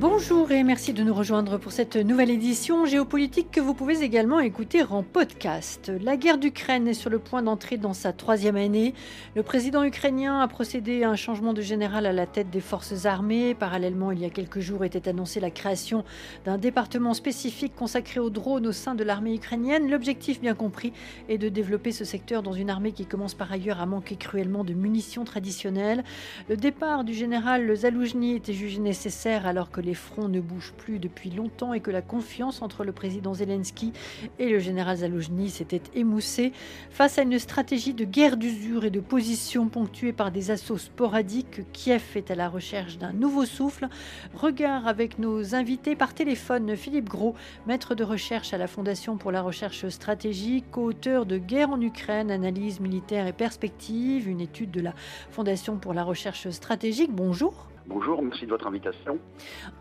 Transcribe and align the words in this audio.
Bonjour 0.00 0.52
et 0.52 0.62
merci 0.62 0.92
de 0.92 1.02
nous 1.02 1.12
rejoindre 1.12 1.58
pour 1.58 1.72
cette 1.72 1.96
nouvelle 1.96 2.30
édition 2.30 2.86
géopolitique 2.86 3.50
que 3.50 3.60
vous 3.60 3.74
pouvez 3.74 4.00
également 4.02 4.38
écouter 4.38 4.84
en 4.84 5.02
podcast. 5.02 5.90
La 6.00 6.16
guerre 6.16 6.38
d'Ukraine 6.38 6.86
est 6.86 6.94
sur 6.94 7.10
le 7.10 7.18
point 7.18 7.42
d'entrer 7.42 7.78
dans 7.78 7.94
sa 7.94 8.12
troisième 8.12 8.54
année. 8.54 8.94
Le 9.34 9.42
président 9.42 9.82
ukrainien 9.82 10.40
a 10.40 10.46
procédé 10.46 11.02
à 11.02 11.10
un 11.10 11.16
changement 11.16 11.52
de 11.52 11.62
général 11.62 12.06
à 12.06 12.12
la 12.12 12.26
tête 12.26 12.48
des 12.48 12.60
forces 12.60 13.06
armées. 13.06 13.56
Parallèlement, 13.56 14.12
il 14.12 14.20
y 14.20 14.24
a 14.24 14.30
quelques 14.30 14.60
jours 14.60 14.84
était 14.84 15.08
annoncée 15.08 15.40
la 15.40 15.50
création 15.50 16.04
d'un 16.44 16.58
département 16.58 17.12
spécifique 17.12 17.74
consacré 17.74 18.20
aux 18.20 18.30
drones 18.30 18.68
au 18.68 18.72
sein 18.72 18.94
de 18.94 19.02
l'armée 19.02 19.34
ukrainienne. 19.34 19.90
L'objectif, 19.90 20.40
bien 20.40 20.54
compris, 20.54 20.92
est 21.28 21.38
de 21.38 21.48
développer 21.48 21.90
ce 21.90 22.04
secteur 22.04 22.44
dans 22.44 22.52
une 22.52 22.70
armée 22.70 22.92
qui 22.92 23.04
commence 23.04 23.34
par 23.34 23.50
ailleurs 23.50 23.80
à 23.80 23.86
manquer 23.86 24.14
cruellement 24.14 24.62
de 24.62 24.74
munitions 24.74 25.24
traditionnelles. 25.24 26.04
Le 26.48 26.56
départ 26.56 27.02
du 27.02 27.14
général 27.14 27.74
Zaloujny 27.74 28.36
était 28.36 28.52
jugé 28.52 28.78
nécessaire 28.78 29.44
alors 29.44 29.72
que 29.72 29.80
les 29.87 29.87
fronts 29.94 30.28
ne 30.28 30.40
bougent 30.40 30.74
plus 30.76 30.98
depuis 30.98 31.30
longtemps 31.30 31.72
et 31.72 31.80
que 31.80 31.90
la 31.90 32.02
confiance 32.02 32.62
entre 32.62 32.84
le 32.84 32.92
président 32.92 33.34
Zelensky 33.34 33.92
et 34.38 34.48
le 34.48 34.58
général 34.58 34.98
Zaloujny 34.98 35.50
s'était 35.50 35.82
émoussée. 35.94 36.52
Face 36.90 37.18
à 37.18 37.22
une 37.22 37.38
stratégie 37.38 37.94
de 37.94 38.04
guerre 38.04 38.36
d'usure 38.36 38.84
et 38.84 38.90
de 38.90 39.00
position 39.00 39.68
ponctuée 39.68 40.12
par 40.12 40.30
des 40.30 40.50
assauts 40.50 40.78
sporadiques, 40.78 41.60
Kiev 41.72 42.02
est 42.14 42.30
à 42.30 42.34
la 42.34 42.48
recherche 42.48 42.98
d'un 42.98 43.12
nouveau 43.12 43.44
souffle. 43.44 43.88
Regard 44.34 44.86
avec 44.86 45.18
nos 45.18 45.54
invités 45.54 45.96
par 45.96 46.14
téléphone, 46.14 46.76
Philippe 46.76 47.08
Gros, 47.08 47.34
maître 47.66 47.94
de 47.94 48.04
recherche 48.04 48.52
à 48.54 48.58
la 48.58 48.66
Fondation 48.66 49.16
pour 49.16 49.32
la 49.32 49.42
recherche 49.42 49.88
stratégique, 49.88 50.76
auteur 50.76 51.26
de 51.26 51.38
Guerre 51.38 51.70
en 51.70 51.80
Ukraine, 51.80 52.30
analyse 52.30 52.80
militaire 52.80 53.26
et 53.26 53.32
perspective, 53.32 54.28
une 54.28 54.40
étude 54.40 54.70
de 54.70 54.80
la 54.80 54.94
Fondation 55.30 55.76
pour 55.76 55.94
la 55.94 56.04
recherche 56.04 56.48
stratégique. 56.50 57.12
Bonjour. 57.12 57.68
Bonjour, 57.88 58.20
merci 58.22 58.44
de 58.44 58.50
votre 58.50 58.66
invitation. 58.66 59.18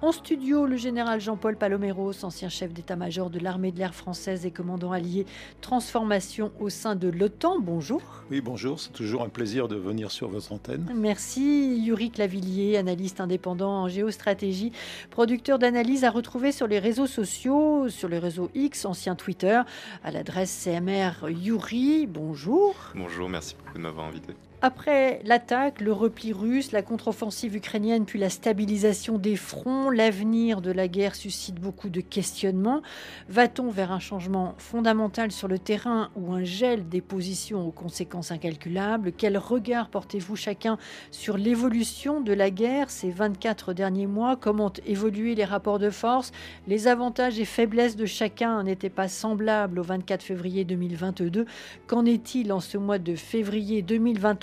En 0.02 0.14
studio, 0.14 0.66
le 0.66 0.78
général 0.78 1.20
Jean-Paul 1.20 1.58
Paloméros, 1.58 2.24
ancien 2.24 2.48
chef 2.48 2.72
d'état-major 2.72 3.30
de 3.30 3.38
l'armée 3.38 3.74
de 3.74 3.80
l'air 3.80 3.94
française 3.94 4.46
et 4.46 4.52
commandant 4.52 4.94
allié 4.94 5.26
transformation 5.60 6.54
au 6.62 6.70
sein 6.70 6.96
de 6.96 7.10
l'OTAN. 7.10 7.60
Bonjour. 7.60 8.02
Oui, 8.32 8.40
bonjour, 8.40 8.80
c'est 8.80 8.94
toujours 8.94 9.24
un 9.24 9.30
plaisir 9.30 9.68
de 9.68 9.76
venir 9.76 10.10
sur 10.10 10.30
votre 10.30 10.54
antenne. 10.54 10.90
Merci. 10.96 11.82
Yuri 11.84 12.10
Clavillier, 12.10 12.78
analyste 12.78 13.20
indépendant 13.20 13.84
en 13.84 13.88
géostratégie, 13.90 14.72
producteur 15.10 15.60
d'analyse 15.60 16.06
à 16.06 16.10
retrouver 16.10 16.54
sur 16.54 16.68
les 16.68 16.80
réseaux 16.80 17.08
sociaux, 17.08 17.90
sur 17.90 18.08
le 18.08 18.20
réseau 18.20 18.50
X, 18.56 18.86
ancien 18.86 19.16
Twitter, 19.16 19.62
à 20.06 20.12
l'adresse 20.12 20.64
CMR 20.64 21.28
Yuri. 21.28 22.08
Bonjour. 22.08 22.74
Bonjour, 22.96 23.28
merci 23.28 23.58
beaucoup 23.58 23.78
de 23.78 23.84
m'avoir 23.84 24.06
invité. 24.06 24.34
Après 24.64 25.22
l'attaque, 25.24 25.82
le 25.82 25.94
repli 25.94 26.34
russe, 26.34 26.72
la 26.72 26.82
contre-offensive 26.82 27.56
ukrainienne, 27.56 28.06
puis 28.06 28.18
la 28.18 28.32
stabilisation 28.32 29.20
des 29.20 29.36
fronts, 29.36 29.92
l'avenir 29.92 30.62
de 30.62 30.72
la 30.72 30.88
guerre 30.88 31.14
suscite 31.14 31.62
beaucoup 31.62 31.90
de 31.90 32.02
questionnements. 32.02 32.82
Va-t-on 33.30 33.70
vers 33.70 33.92
un 33.92 34.00
changement 34.00 34.56
fondamental 34.58 35.32
sur 35.32 35.48
le 35.48 35.60
terrain 35.60 36.10
ou 36.16 36.34
un 36.34 36.44
gel 36.44 36.90
des 36.90 37.02
positions 37.02 37.68
aux 37.68 37.72
conséquences 37.72 38.32
incalculables? 38.32 39.12
Quel 39.12 39.38
regard 39.38 39.90
portez-vous 39.90 40.36
chacun 40.36 40.80
sur 41.12 41.38
l'évolution 41.38 42.20
de 42.20 42.34
la 42.34 42.50
guerre 42.50 42.90
ces 42.90 43.12
24 43.12 43.74
derniers 43.74 44.08
mois? 44.08 44.38
Comment 44.38 44.74
évolué 44.88 45.36
les 45.36 45.46
rapports 45.46 45.78
de 45.78 45.92
force? 45.92 46.32
Les 46.66 46.88
avantages 46.88 47.40
et 47.40 47.46
faiblesses 47.46 47.96
de 47.96 48.08
chacun 48.08 48.64
n'étaient 48.64 48.90
pas 48.90 49.08
semblables 49.08 49.78
au 49.78 49.84
24 49.84 50.24
février 50.24 50.66
2022. 50.66 51.46
Qu'en 51.86 52.06
est-il 52.06 52.52
en 52.52 52.60
ce 52.60 52.80
mois 52.80 52.98
de 52.98 53.16
février 53.16 53.84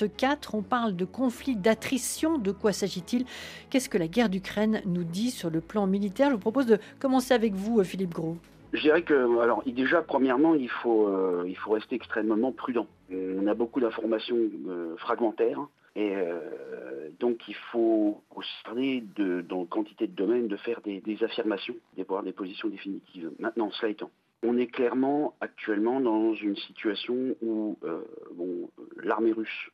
2023 0.07 0.45
on 0.55 0.63
parle 0.63 0.97
de 0.97 1.05
conflit, 1.05 1.57
d'attrition. 1.57 2.39
De 2.39 2.53
quoi 2.53 2.73
s'agit-il? 2.73 3.25
Qu'est-ce 3.71 3.89
que 3.89 3.99
la 3.99 4.09
guerre 4.09 4.29
d'Ukraine 4.29 4.83
nous 4.87 5.05
dit 5.05 5.31
sur 5.31 5.51
le 5.51 5.61
plan 5.61 5.87
militaire? 5.87 6.29
Je 6.29 6.35
vous 6.35 6.41
propose 6.41 6.67
de 6.67 6.79
commencer 7.01 7.35
avec 7.35 7.55
vous, 7.55 7.81
euh, 7.81 7.85
Philippe 7.85 8.15
Gros. 8.15 8.37
Je 8.73 8.81
dirais 8.81 9.03
que, 9.03 9.41
alors, 9.41 9.63
déjà, 9.67 10.03
premièrement, 10.03 10.55
il 10.55 10.69
faut, 10.69 11.09
euh, 11.09 11.45
il 11.47 11.57
faut 11.57 11.73
rester 11.73 11.95
extrêmement 11.97 12.53
prudent. 12.53 12.87
On 13.11 13.47
a 13.47 13.55
beaucoup 13.55 13.81
d'informations 13.81 14.37
euh, 14.69 14.97
fragmentaires. 14.97 15.61
Et 15.97 16.13
donc, 17.21 17.47
il 17.47 17.55
faut 17.71 18.21
aussi 18.35 19.05
de, 19.15 19.43
dans 19.43 19.65
quantité 19.65 20.09
de 20.09 20.13
domaines, 20.13 20.49
de 20.49 20.57
faire 20.57 20.81
des, 20.81 21.23
affirmations, 21.23 21.77
d'avoir 21.97 22.25
des 22.25 22.33
positions 22.33 22.69
définitives. 22.69 23.31
Maintenant, 23.39 23.71
cela 23.71 23.93
étant, 23.93 24.11
on 24.43 24.59
est 24.59 24.67
clairement 24.67 25.37
actuellement 25.41 26.01
dans 26.01 26.35
une 26.35 26.57
situation 26.57 27.37
où 27.43 27.79
bon, 28.35 28.69
l'armée 29.05 29.31
russe 29.31 29.71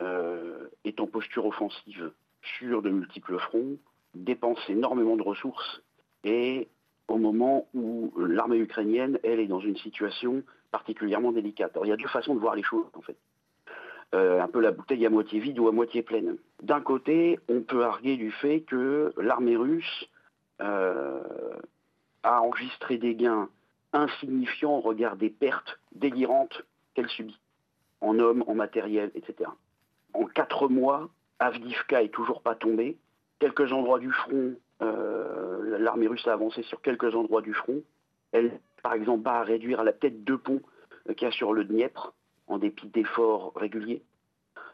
est 0.00 1.00
en 1.00 1.06
posture 1.06 1.46
offensive 1.46 2.10
sur 2.58 2.82
de 2.82 2.90
multiples 2.90 3.38
fronts, 3.38 3.76
dépense 4.14 4.58
énormément 4.68 5.16
de 5.16 5.22
ressources 5.22 5.82
et 6.24 6.68
au 7.08 7.18
moment 7.18 7.66
où 7.74 8.12
l'armée 8.16 8.58
ukrainienne, 8.58 9.18
elle, 9.24 9.40
est 9.40 9.46
dans 9.46 9.60
une 9.60 9.76
situation 9.76 10.42
particulièrement 10.70 11.32
délicate. 11.32 11.72
Alors 11.72 11.86
il 11.86 11.90
y 11.90 11.92
a 11.92 11.96
deux 11.96 12.08
façons 12.08 12.34
de 12.34 12.40
voir 12.40 12.54
les 12.54 12.62
choses 12.62 12.86
en 12.94 13.02
fait. 13.02 13.16
Euh, 14.12 14.40
un 14.40 14.48
peu 14.48 14.60
la 14.60 14.72
bouteille 14.72 15.06
à 15.06 15.10
moitié 15.10 15.38
vide 15.38 15.58
ou 15.60 15.68
à 15.68 15.72
moitié 15.72 16.02
pleine. 16.02 16.36
D'un 16.62 16.80
côté, 16.80 17.38
on 17.48 17.60
peut 17.60 17.84
arguer 17.84 18.16
du 18.16 18.32
fait 18.32 18.62
que 18.62 19.12
l'armée 19.16 19.56
russe 19.56 20.08
euh, 20.60 21.22
a 22.24 22.42
enregistré 22.42 22.98
des 22.98 23.14
gains 23.14 23.48
insignifiants 23.92 24.78
au 24.78 24.80
regard 24.80 25.16
des 25.16 25.30
pertes 25.30 25.78
délirantes 25.92 26.62
qu'elle 26.94 27.08
subit, 27.08 27.38
en 28.00 28.18
hommes, 28.18 28.42
en 28.48 28.54
matériel, 28.54 29.12
etc. 29.14 29.48
En 30.14 30.26
quatre 30.26 30.68
mois, 30.68 31.08
Avdivka 31.38 32.02
est 32.02 32.08
toujours 32.12 32.42
pas 32.42 32.54
tombé. 32.54 32.98
Quelques 33.38 33.72
endroits 33.72 33.98
du 33.98 34.12
front, 34.12 34.54
euh, 34.82 35.78
l'armée 35.78 36.06
russe 36.06 36.26
a 36.26 36.32
avancé 36.32 36.62
sur 36.64 36.82
quelques 36.82 37.14
endroits 37.14 37.42
du 37.42 37.54
front. 37.54 37.82
Elle, 38.32 38.60
par 38.82 38.94
exemple, 38.94 39.22
pas 39.22 39.40
à 39.40 39.42
réduire 39.42 39.82
la 39.82 39.92
tête 39.92 40.24
deux 40.24 40.38
ponts 40.38 40.60
euh, 41.08 41.14
qu'il 41.14 41.26
y 41.26 41.28
a 41.28 41.32
sur 41.32 41.52
le 41.52 41.64
Dniepr, 41.64 42.12
en 42.46 42.58
dépit 42.58 42.88
d'efforts 42.88 43.52
réguliers. 43.56 44.02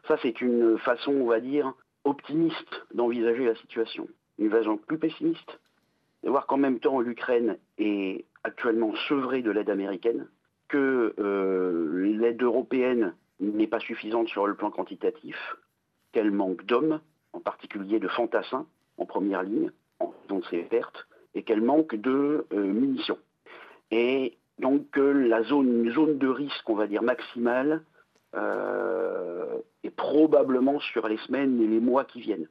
Ça, 0.07 0.17
c'est 0.21 0.41
une 0.41 0.77
façon, 0.79 1.11
on 1.11 1.27
va 1.27 1.39
dire, 1.39 1.73
optimiste 2.03 2.85
d'envisager 2.93 3.45
la 3.45 3.55
situation. 3.55 4.07
Une 4.39 4.49
façon 4.49 4.77
plus 4.77 4.97
pessimiste, 4.97 5.59
de 6.23 6.29
voir 6.29 6.47
qu'en 6.47 6.57
même 6.57 6.79
temps, 6.79 6.99
l'Ukraine 6.99 7.57
est 7.77 8.25
actuellement 8.43 8.93
sevrée 9.07 9.41
de 9.41 9.51
l'aide 9.51 9.69
américaine, 9.69 10.27
que 10.67 11.13
euh, 11.19 12.17
l'aide 12.17 12.41
européenne 12.41 13.13
n'est 13.39 13.67
pas 13.67 13.79
suffisante 13.79 14.27
sur 14.27 14.47
le 14.47 14.55
plan 14.55 14.71
quantitatif, 14.71 15.37
qu'elle 16.11 16.31
manque 16.31 16.65
d'hommes, 16.65 16.99
en 17.33 17.39
particulier 17.39 17.99
de 17.99 18.07
fantassins 18.07 18.65
en 18.97 19.05
première 19.05 19.43
ligne, 19.43 19.71
en 19.99 20.13
raison 20.23 20.39
de 20.39 20.45
ses 20.45 20.63
pertes, 20.63 21.07
et 21.35 21.43
qu'elle 21.43 21.61
manque 21.61 21.95
de 21.95 22.47
euh, 22.51 22.57
munitions. 22.59 23.19
Et 23.91 24.37
donc 24.59 24.97
la 24.97 25.43
zone, 25.43 25.89
zone 25.91 26.17
de 26.17 26.27
risque, 26.27 26.67
on 26.69 26.75
va 26.75 26.87
dire 26.87 27.03
maximale, 27.03 27.83
euh, 28.35 29.59
est 29.83 29.91
probablement 29.91 30.79
sur 30.79 31.07
les 31.07 31.17
semaines 31.17 31.61
et 31.61 31.67
les 31.67 31.79
mois 31.79 32.05
qui 32.05 32.21
viennent. 32.21 32.47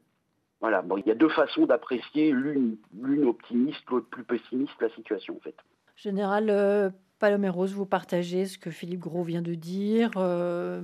Voilà, 0.60 0.82
bon, 0.82 0.96
il 0.96 1.06
y 1.06 1.10
a 1.10 1.14
deux 1.14 1.28
façons 1.28 1.66
d'apprécier, 1.66 2.32
l'une 2.32 2.78
optimiste, 3.25 3.82
l'autre 3.91 4.08
plus 4.08 4.25
pessimiste, 4.25 4.80
la 4.80 4.88
situation 4.91 5.36
en 5.36 5.41
fait. 5.41 5.56
Général, 5.96 6.92
euh, 7.16 7.21
Paloméros, 7.21 7.66
vous 7.66 7.87
partagez 7.87 8.47
ce 8.47 8.59
que 8.59 8.71
Philippe 8.71 9.00
Gros 9.00 9.22
vient 9.22 9.43
de 9.43 9.54
dire. 9.54 10.10
Euh, 10.16 10.81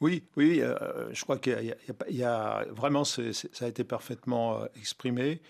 oui, 0.00 0.24
oui, 0.36 0.60
euh, 0.60 1.12
je 1.12 1.22
crois 1.22 1.38
qu'il 1.38 1.74
y, 2.10 2.22
a 2.22 2.64
vraiment, 2.70 3.04
ça 3.04 3.22
a 3.60 3.68
été 3.68 3.84
parfaitement 3.84 4.60
euh, 4.60 4.66
exprimé. 4.76 5.40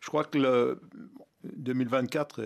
Je 0.00 0.08
crois 0.08 0.24
que 0.24 0.38
le 0.38 0.80
2024 1.56 2.42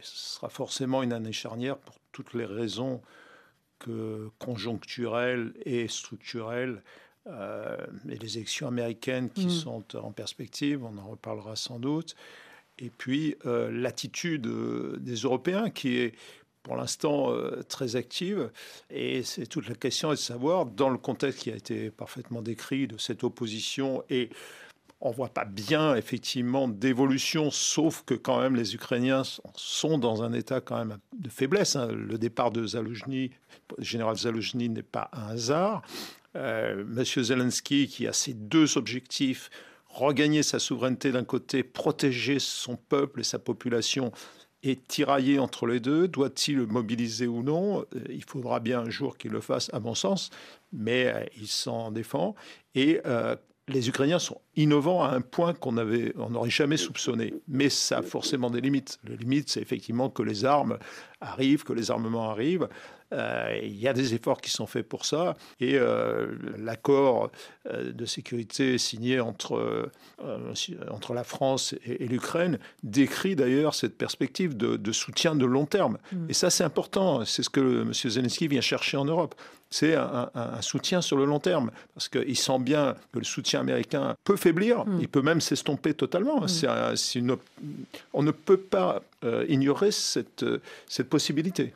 sera 0.00 0.48
forcément 0.48 1.02
une 1.02 1.12
année 1.12 1.32
charnière 1.32 1.78
pour 1.78 1.96
toutes 2.12 2.34
les 2.34 2.44
raisons 2.44 3.00
que 3.78 4.28
conjoncturelles 4.38 5.54
et 5.64 5.88
structurelles. 5.88 6.82
et 7.26 8.18
les 8.18 8.36
élections 8.36 8.68
américaines 8.68 9.30
qui 9.30 9.46
mm. 9.46 9.50
sont 9.50 9.96
en 9.96 10.12
perspective, 10.12 10.84
on 10.84 10.96
en 10.98 11.08
reparlera 11.08 11.56
sans 11.56 11.78
doute. 11.78 12.14
Et 12.78 12.90
puis 12.90 13.36
l'attitude 13.44 14.46
des 14.98 15.14
Européens 15.14 15.70
qui 15.70 15.98
est 15.98 16.14
pour 16.68 16.76
l'instant 16.76 17.32
euh, 17.32 17.62
très 17.66 17.96
active. 17.96 18.50
Et 18.90 19.22
c'est 19.22 19.46
toute 19.46 19.68
la 19.70 19.74
question 19.74 20.10
de 20.10 20.16
savoir, 20.16 20.66
dans 20.66 20.90
le 20.90 20.98
contexte 20.98 21.40
qui 21.40 21.50
a 21.50 21.56
été 21.56 21.90
parfaitement 21.90 22.42
décrit 22.42 22.86
de 22.86 22.98
cette 22.98 23.24
opposition 23.24 24.04
et 24.10 24.28
on 25.00 25.10
voit 25.10 25.30
pas 25.30 25.46
bien 25.46 25.94
effectivement 25.94 26.68
d'évolution, 26.68 27.50
sauf 27.50 28.02
que 28.04 28.12
quand 28.12 28.40
même 28.40 28.54
les 28.54 28.74
Ukrainiens 28.74 29.22
sont 29.54 29.96
dans 29.96 30.22
un 30.22 30.34
état 30.34 30.60
quand 30.60 30.76
même 30.76 30.98
de 31.16 31.30
faiblesse. 31.30 31.74
Hein. 31.74 31.88
Le 31.90 32.18
départ 32.18 32.50
de 32.50 32.66
Zaloujny, 32.66 33.30
général 33.78 34.16
Zaloujny, 34.16 34.68
n'est 34.68 34.82
pas 34.82 35.08
un 35.14 35.28
hasard. 35.28 35.80
Euh, 36.36 36.84
Monsieur 36.86 37.22
Zelensky, 37.22 37.88
qui 37.88 38.06
a 38.06 38.12
ces 38.12 38.34
deux 38.34 38.76
objectifs, 38.76 39.48
regagner 39.88 40.42
sa 40.42 40.58
souveraineté 40.58 41.12
d'un 41.12 41.24
côté, 41.24 41.62
protéger 41.62 42.38
son 42.38 42.76
peuple 42.76 43.20
et 43.20 43.24
sa 43.24 43.38
population 43.38 44.12
est 44.62 44.86
tiraillé 44.88 45.38
entre 45.38 45.66
les 45.66 45.80
deux. 45.80 46.08
Doit-il 46.08 46.60
mobiliser 46.66 47.26
ou 47.26 47.42
non? 47.42 47.80
Euh, 47.94 48.00
Il 48.10 48.24
faudra 48.24 48.60
bien 48.60 48.80
un 48.80 48.90
jour 48.90 49.16
qu'il 49.16 49.30
le 49.30 49.40
fasse, 49.40 49.70
à 49.72 49.80
mon 49.80 49.94
sens, 49.94 50.30
mais 50.72 51.06
euh, 51.06 51.24
il 51.36 51.46
s'en 51.46 51.90
défend. 51.90 52.34
Et 52.74 53.00
euh, 53.06 53.36
les 53.68 53.88
Ukrainiens 53.88 54.18
sont 54.18 54.40
innovants 54.56 55.04
à 55.04 55.10
un 55.10 55.20
point 55.20 55.52
qu'on 55.54 55.76
avait, 55.76 56.12
on 56.16 56.30
n'aurait 56.30 56.50
jamais 56.50 56.76
soupçonné. 56.76 57.34
Mais 57.46 57.68
ça 57.68 57.98
a 57.98 58.02
forcément 58.02 58.50
des 58.50 58.60
limites. 58.60 58.98
La 59.04 59.16
limite, 59.16 59.50
c'est 59.50 59.60
effectivement 59.60 60.10
que 60.10 60.22
les 60.22 60.44
armes 60.44 60.78
arrivent, 61.20 61.64
que 61.64 61.72
les 61.72 61.90
armements 61.90 62.30
arrivent. 62.30 62.68
Euh, 63.12 63.58
il 63.62 63.76
y 63.76 63.88
a 63.88 63.92
des 63.92 64.14
efforts 64.14 64.40
qui 64.40 64.50
sont 64.50 64.66
faits 64.66 64.86
pour 64.86 65.06
ça. 65.06 65.36
Et 65.60 65.76
euh, 65.76 66.26
l'accord 66.58 67.30
euh, 67.66 67.92
de 67.92 68.06
sécurité 68.06 68.78
signé 68.78 69.20
entre, 69.20 69.90
entre 70.90 71.14
la 71.14 71.24
France 71.24 71.74
et, 71.84 72.06
l'Ukraine 72.06 72.58
décrit 72.82 73.36
d'ailleurs 73.36 73.74
cette 73.74 73.96
perspective 73.96 74.56
de, 74.56 74.92
soutien 74.92 75.34
de 75.34 75.46
long 75.46 75.66
terme. 75.66 75.98
Mm. 76.12 76.30
Et 76.30 76.32
ça, 76.32 76.50
c'est 76.50 76.64
important. 76.64 77.24
C'est 77.24 77.42
ce 77.42 77.50
que 77.50 77.82
M. 77.82 77.92
Zelensky 77.92 78.48
vient 78.48 78.60
chercher 78.60 78.96
en 78.96 79.04
Europe. 79.04 79.34
C'est 79.70 79.94
un, 79.94 80.30
soutien 80.62 81.02
sur 81.02 81.18
le 81.18 81.26
long 81.26 81.40
terme. 81.40 81.70
Parce 81.94 82.08
qu'il 82.08 82.36
sent 82.36 82.58
bien 82.58 82.94
que 83.12 83.18
le 83.18 83.24
soutien 83.24 83.60
américain 83.60 84.16
peut 84.24 84.36
faiblir, 84.36 84.86
mm. 84.86 84.98
il 85.00 85.08
peut 85.08 85.22
même 85.22 85.40
s'estomper 85.40 85.94
totalement. 85.94 86.40
Mm. 86.40 87.36
on 88.12 88.22
ne 88.22 88.30
peut 88.30 88.58
pas 88.58 89.02
ignorer 89.48 89.90
cette, 89.92 90.44
cette 90.86 91.08
possibilité. 91.08 91.74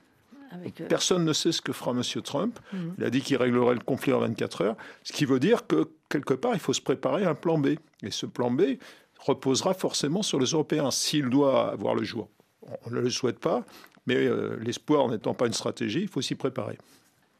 Euh, 0.52 0.86
Personne 0.88 1.24
ne 1.24 1.32
sait 1.32 1.52
ce 1.52 1.60
que 1.60 1.72
fera 1.72 1.92
M. 1.92 2.02
Trump. 2.22 2.58
Mhm. 2.72 2.94
Il 2.98 3.04
a 3.04 3.10
dit 3.10 3.20
qu'il 3.20 3.36
réglerait 3.36 3.74
le 3.74 3.80
conflit 3.80 4.12
en 4.12 4.20
24 4.20 4.62
heures, 4.62 4.76
ce 5.02 5.12
qui 5.12 5.24
veut 5.24 5.40
dire 5.40 5.66
que 5.66 5.88
quelque 6.08 6.34
part, 6.34 6.54
il 6.54 6.60
faut 6.60 6.72
se 6.72 6.80
préparer 6.80 7.24
à 7.24 7.30
un 7.30 7.34
plan 7.34 7.58
B. 7.58 7.68
Et 8.02 8.10
ce 8.10 8.26
plan 8.26 8.50
B 8.50 8.62
reposera 9.18 9.74
forcément 9.74 10.22
sur 10.22 10.38
les 10.38 10.46
Européens 10.46 10.90
s'il 10.90 11.28
doit 11.28 11.70
avoir 11.72 11.94
le 11.94 12.04
jour. 12.04 12.28
On 12.84 12.90
ne 12.90 13.00
le 13.00 13.10
souhaite 13.10 13.38
pas, 13.38 13.64
mais 14.06 14.16
euh, 14.16 14.56
l'espoir 14.60 15.08
n'étant 15.08 15.34
pas 15.34 15.46
une 15.46 15.52
stratégie, 15.52 16.02
il 16.02 16.08
faut 16.08 16.22
s'y 16.22 16.34
préparer. 16.34 16.78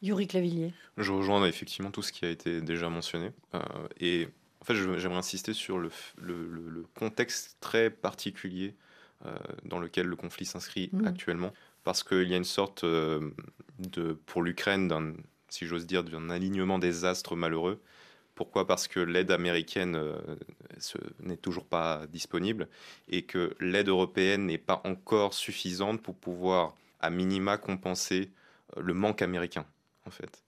Yuri 0.01 0.27
Clavillier. 0.27 0.73
Je 0.97 1.13
rejoins 1.13 1.45
effectivement 1.47 1.91
tout 1.91 2.03
ce 2.03 2.13
qui 2.13 2.25
a 2.25 2.31
été 2.31 2.61
déjà 2.61 2.89
mentionné. 2.89 3.31
Euh, 3.55 3.61
et 4.01 4.29
en 4.61 4.65
fait, 4.65 4.75
j'aimerais 4.75 5.19
insister 5.19 5.53
sur 5.53 5.79
le, 5.79 5.91
contexte 6.95 7.57
très 7.61 7.91
particulier 7.91 8.75
dans 9.65 9.79
lequel 9.79 10.07
le 10.07 10.17
conflit 10.17 10.45
s'inscrit 10.45 10.91
mhm. 10.93 11.07
actuellement 11.07 11.53
parce 11.85 12.03
qu'il 12.03 12.29
y 12.29 12.35
a 12.35 12.37
une 12.37 12.45
sorte 12.45 12.85
euh, 12.85 13.31
de, 13.79 14.13
pour 14.27 14.43
l'Ukraine, 14.43 15.17
si 15.49 15.67
j'ose 15.67 15.87
dire, 15.87 16.05
d'un 16.05 16.31
alignement 16.31 16.79
des 16.79 17.05
astres 17.05 17.37
malheureux. 17.37 17.81
Pourquoi? 18.35 18.67
Parce 18.67 18.89
que 18.89 19.01
l'aide 19.01 19.31
américaine 19.31 19.95
euh, 19.97 20.19
n'est 21.21 21.37
toujours 21.37 21.67
pas 21.67 22.07
disponible 22.07 22.69
et 23.09 23.23
que 23.23 23.55
l'aide 23.61 23.89
européenne 23.89 24.47
n'est 24.47 24.59
pas 24.59 24.81
encore 24.85 25.35
suffisante 25.35 26.03
pour 26.03 26.17
pouvoir, 26.17 26.75
à 27.01 27.11
minima, 27.11 27.59
compenser 27.59 28.31
euh, 28.77 28.83
le 28.83 28.95
manque 28.95 29.23
américain, 29.23 29.67
en 30.07 30.11
fait. 30.11 30.43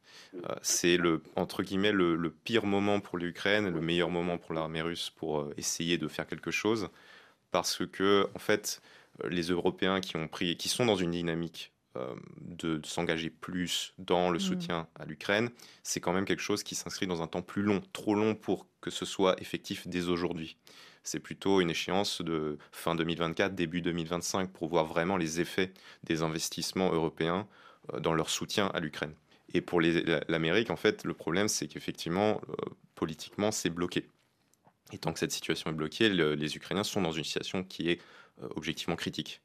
c'est 0.62 0.96
le 0.96 1.22
entre 1.36 1.62
guillemets 1.62 1.92
le, 1.92 2.16
le 2.16 2.30
pire 2.30 2.64
moment 2.66 3.00
pour 3.00 3.18
l'Ukraine, 3.18 3.68
le 3.68 3.80
meilleur 3.80 4.10
moment 4.10 4.38
pour 4.38 4.54
l'armée 4.54 4.82
russe 4.82 5.10
pour 5.10 5.50
essayer 5.56 5.98
de 5.98 6.08
faire 6.08 6.26
quelque 6.26 6.50
chose, 6.50 6.88
parce 7.50 7.86
que 7.86 8.28
en 8.34 8.38
fait, 8.38 8.80
les 9.28 9.42
Européens 9.42 10.00
qui 10.00 10.16
ont 10.16 10.28
pris, 10.28 10.56
qui 10.56 10.68
sont 10.68 10.86
dans 10.86 10.96
une 10.96 11.12
dynamique 11.12 11.74
euh, 11.96 12.14
de, 12.40 12.80
s'engager 12.84 13.30
plus 13.30 13.94
dans 13.98 14.30
le 14.30 14.38
mm. 14.38 14.40
soutien 14.40 14.88
à 14.96 15.04
l'Ukraine, 15.04 15.50
c'est 15.84 16.00
quand 16.00 16.12
même 16.12 16.24
quelque 16.24 16.42
chose 16.42 16.64
qui 16.64 16.74
s'inscrit 16.74 17.06
dans 17.06 17.22
un 17.22 17.28
temps 17.28 17.42
plus 17.42 17.62
long, 17.62 17.82
trop 17.92 18.16
long 18.16 18.34
pour 18.34 18.66
que 18.80 18.90
ce 18.90 19.04
soit 19.04 19.40
effectif 19.40 19.86
dès 19.86 20.08
aujourd'hui. 20.08 20.56
C'est 21.04 21.20
plutôt 21.20 21.60
une 21.60 21.70
échéance 21.70 22.20
de 22.20 22.58
fin 22.72 22.96
2024, 22.96 23.54
début 23.54 23.80
2025 23.80 24.50
pour 24.50 24.68
voir 24.68 24.86
vraiment 24.86 25.16
les 25.16 25.40
effets 25.40 25.72
des 26.02 26.22
investissements 26.22 26.92
européens 26.92 27.46
euh, 27.92 28.00
dans 28.00 28.14
leur 28.14 28.28
soutien 28.28 28.66
à 28.74 28.80
l'Ukraine. 28.80 29.14
Et 29.52 29.60
pour 29.60 29.80
l'Amérique, 29.80 30.70
en 30.70 30.76
fait, 30.76 31.04
le 31.04 31.14
problème, 31.14 31.46
c'est 31.46 31.68
qu'effectivement, 31.68 32.40
euh, 32.48 32.54
politiquement, 32.96 33.52
c'est 33.52 33.70
bloqué. 33.70 34.08
Et 34.92 34.98
tant 34.98 35.12
que 35.12 35.20
cette 35.20 35.32
situation 35.32 35.70
est 35.70 35.74
bloquée, 35.74 36.08
les 36.08 36.56
Ukrainiens 36.56 36.82
sont 36.82 37.02
dans 37.02 37.12
une 37.12 37.24
situation 37.24 37.62
qui 37.62 37.88
est 37.88 38.00
objectivement 38.56 38.96
critique. 38.96 39.40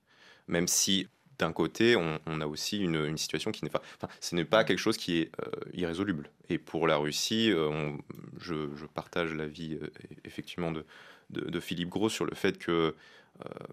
Même 0.48 0.68
si 0.68 1.08
d'un 1.38 1.54
côté, 1.54 1.96
on, 1.96 2.42
a 2.42 2.48
aussi 2.48 2.80
une, 2.80 3.18
situation 3.18 3.52
qui 3.52 3.64
n'est 3.64 3.70
pas, 3.70 3.82
enfin, 3.96 4.10
ce 4.20 4.36
n'est 4.36 4.46
pas 4.46 4.66
quelque 4.66 4.80
chose 4.80 4.98
qui 4.98 5.20
est 5.20 5.32
euh, 5.42 5.50
irrésoluble. 5.74 6.30
Et 6.50 6.58
pour 6.58 6.86
la 6.86 6.98
Russie, 6.98 7.50
euh, 7.52 7.94
je, 8.42 8.86
partage 8.94 9.34
l'avis 9.34 9.80
effectivement 10.26 10.72
de, 10.72 10.86
de, 11.30 11.60
Philippe 11.62 11.90
Gros 11.90 12.10
sur 12.10 12.26
le 12.26 12.36
fait 12.36 12.58
que 12.58 12.94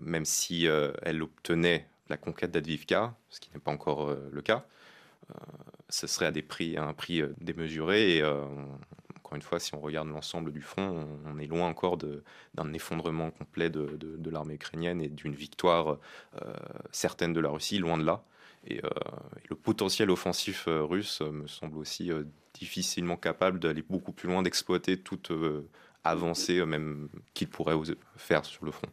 même 0.00 0.24
si 0.24 0.66
elle 1.02 1.22
obtenait 1.24 1.88
la 2.08 2.16
conquête 2.16 2.52
d'Advivka, 2.52 3.16
ce 3.30 3.40
qui 3.40 3.50
n'est 3.52 3.58
pas 3.58 3.72
encore 3.72 4.16
le 4.30 4.42
cas, 4.42 4.64
ce 5.88 6.06
serait 6.06 6.26
à 6.26 6.30
des 6.30 6.42
prix, 6.42 6.76
à 6.76 6.84
un 6.84 6.92
prix 6.92 7.22
démesuré 7.40 8.18
et 8.18 8.22
encore 9.26 9.34
une 9.34 9.42
fois, 9.42 9.58
si 9.58 9.74
on 9.74 9.80
regarde 9.80 10.08
l'ensemble 10.08 10.52
du 10.52 10.62
front, 10.62 11.04
on, 11.26 11.38
est 11.40 11.48
loin 11.48 11.66
encore 11.66 11.98
d'un 11.98 12.72
effondrement 12.72 13.32
complet 13.32 13.70
de, 13.70 14.30
l'armée 14.30 14.54
ukrainienne 14.54 15.02
et 15.02 15.08
d'une 15.08 15.34
victoire 15.34 15.98
euh, 16.40 16.54
certaine 16.92 17.32
de 17.32 17.40
la 17.40 17.48
Russie, 17.48 17.78
loin 17.78 17.98
de 17.98 18.04
là. 18.04 18.22
Et, 18.68 18.78
euh, 18.84 18.88
le 19.50 19.56
potentiel 19.56 20.12
offensif 20.12 20.68
euh, 20.68 20.84
russe 20.84 21.22
me 21.22 21.48
semble 21.48 21.76
aussi 21.76 22.12
difficilement 22.54 23.16
capable 23.16 23.58
d'aller 23.58 23.82
beaucoup 23.82 24.12
plus 24.12 24.28
loin, 24.28 24.42
d'exploiter 24.42 24.96
toute 24.96 25.32
avancée 26.04 26.64
même 26.64 27.08
qu'il 27.34 27.48
pourrait 27.48 27.74
faire 28.16 28.44
sur 28.44 28.64
le 28.64 28.70
front. 28.70 28.86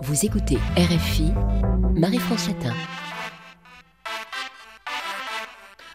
Vous 0.00 0.24
écoutez 0.24 0.56
RFI, 0.78 1.32
Marie-France 1.94 2.46
Chatin. 2.46 2.74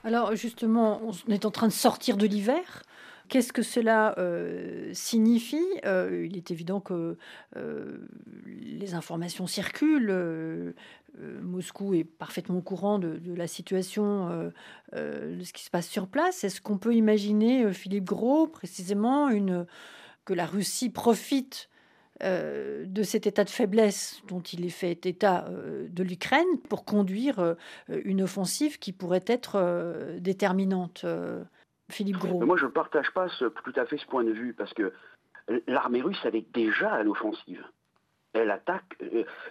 Alors 0.05 0.35
justement, 0.35 1.01
on 1.03 1.31
est 1.31 1.45
en 1.45 1.51
train 1.51 1.67
de 1.67 1.73
sortir 1.73 2.15
de 2.15 2.27
l'hiver. 2.27 2.83
Qu'est-ce 3.27 3.51
que 3.51 3.63
cela 3.63 4.13
euh, 4.19 4.91
signifie? 4.93 5.65
Euh, 5.83 6.27
Il 6.29 6.37
est 6.37 6.51
évident 6.51 6.79
que 6.79 7.17
euh, 7.57 8.07
les 8.45 8.93
informations 8.93 9.47
circulent. 9.47 10.75
Moscou 11.41 11.95
est 11.95 12.03
parfaitement 12.03 12.57
au 12.57 12.61
courant 12.61 12.99
de, 12.99 13.19
la 13.35 13.47
situation, 13.47 14.51
de 14.93 15.43
ce 15.43 15.53
qui 15.53 15.63
se 15.63 15.71
passe 15.71 15.87
sur 15.87 16.07
place. 16.07 16.43
Est-ce 16.43 16.61
qu'on 16.61 16.77
peut 16.77 16.93
imaginer, 16.93 17.73
Philippe 17.73 18.03
Gros, 18.03 18.45
précisément, 18.45 19.29
que 20.25 20.33
la 20.33 20.45
Russie 20.45 20.91
profite 20.91 21.69
euh, 22.23 22.85
de 22.87 23.03
cet 23.03 23.27
état 23.27 23.43
de 23.43 23.49
faiblesse 23.49 24.21
dont 24.29 24.39
il 24.39 24.65
est 24.65 24.69
fait 24.69 25.05
état 25.05 25.45
euh, 25.49 25.85
de 25.89 26.01
l'Ukraine 26.01 26.47
pour 26.69 26.85
conduire 26.85 27.39
euh, 27.39 27.55
une 27.89 28.21
offensive 28.21 28.79
qui 28.79 28.93
pourrait 28.93 29.25
être 29.27 30.17
déterminante. 30.19 31.05
Philippe 31.91 32.17
Gros. 32.17 32.45
Moi, 32.45 32.55
je 32.57 32.65
ne 32.65 32.71
partage 32.71 33.11
pas 33.11 33.27
tout 33.37 33.73
à 33.75 33.85
fait 33.85 33.97
ce 33.97 34.05
point 34.05 34.23
de 34.23 34.31
vue 34.31 34.53
parce 34.53 34.73
que 34.73 34.93
l'armée 35.67 36.01
russe, 36.01 36.19
elle 36.23 36.37
est 36.37 36.51
déjà 36.53 36.89
à 36.93 37.03
l'offensive. 37.03 37.63
Elle 38.33 38.49
attaque. 38.49 38.97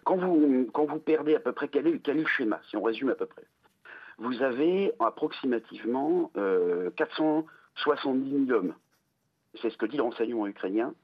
quand, 0.04 0.16
vous, 0.16 0.98
perdez 1.04 1.36
à 1.36 1.40
peu 1.40 1.52
près, 1.52 1.68
quel 1.68 1.86
est, 1.86 1.98
quel 1.98 2.16
est 2.16 2.22
le 2.22 2.26
schéma, 2.26 2.60
si 2.70 2.76
on 2.76 2.82
résume 2.82 3.10
à 3.10 3.14
peu 3.14 3.26
près? 3.26 3.44
Vous 4.18 4.42
avez 4.42 4.92
approximativement 5.00 6.32
470 6.96 8.46
000 8.46 8.58
hommes. 8.58 8.74
C'est 9.60 9.70
ce 9.70 9.76
que 9.76 9.86
dit 9.86 9.98
le 9.98 10.48
ukrainien 10.48 10.94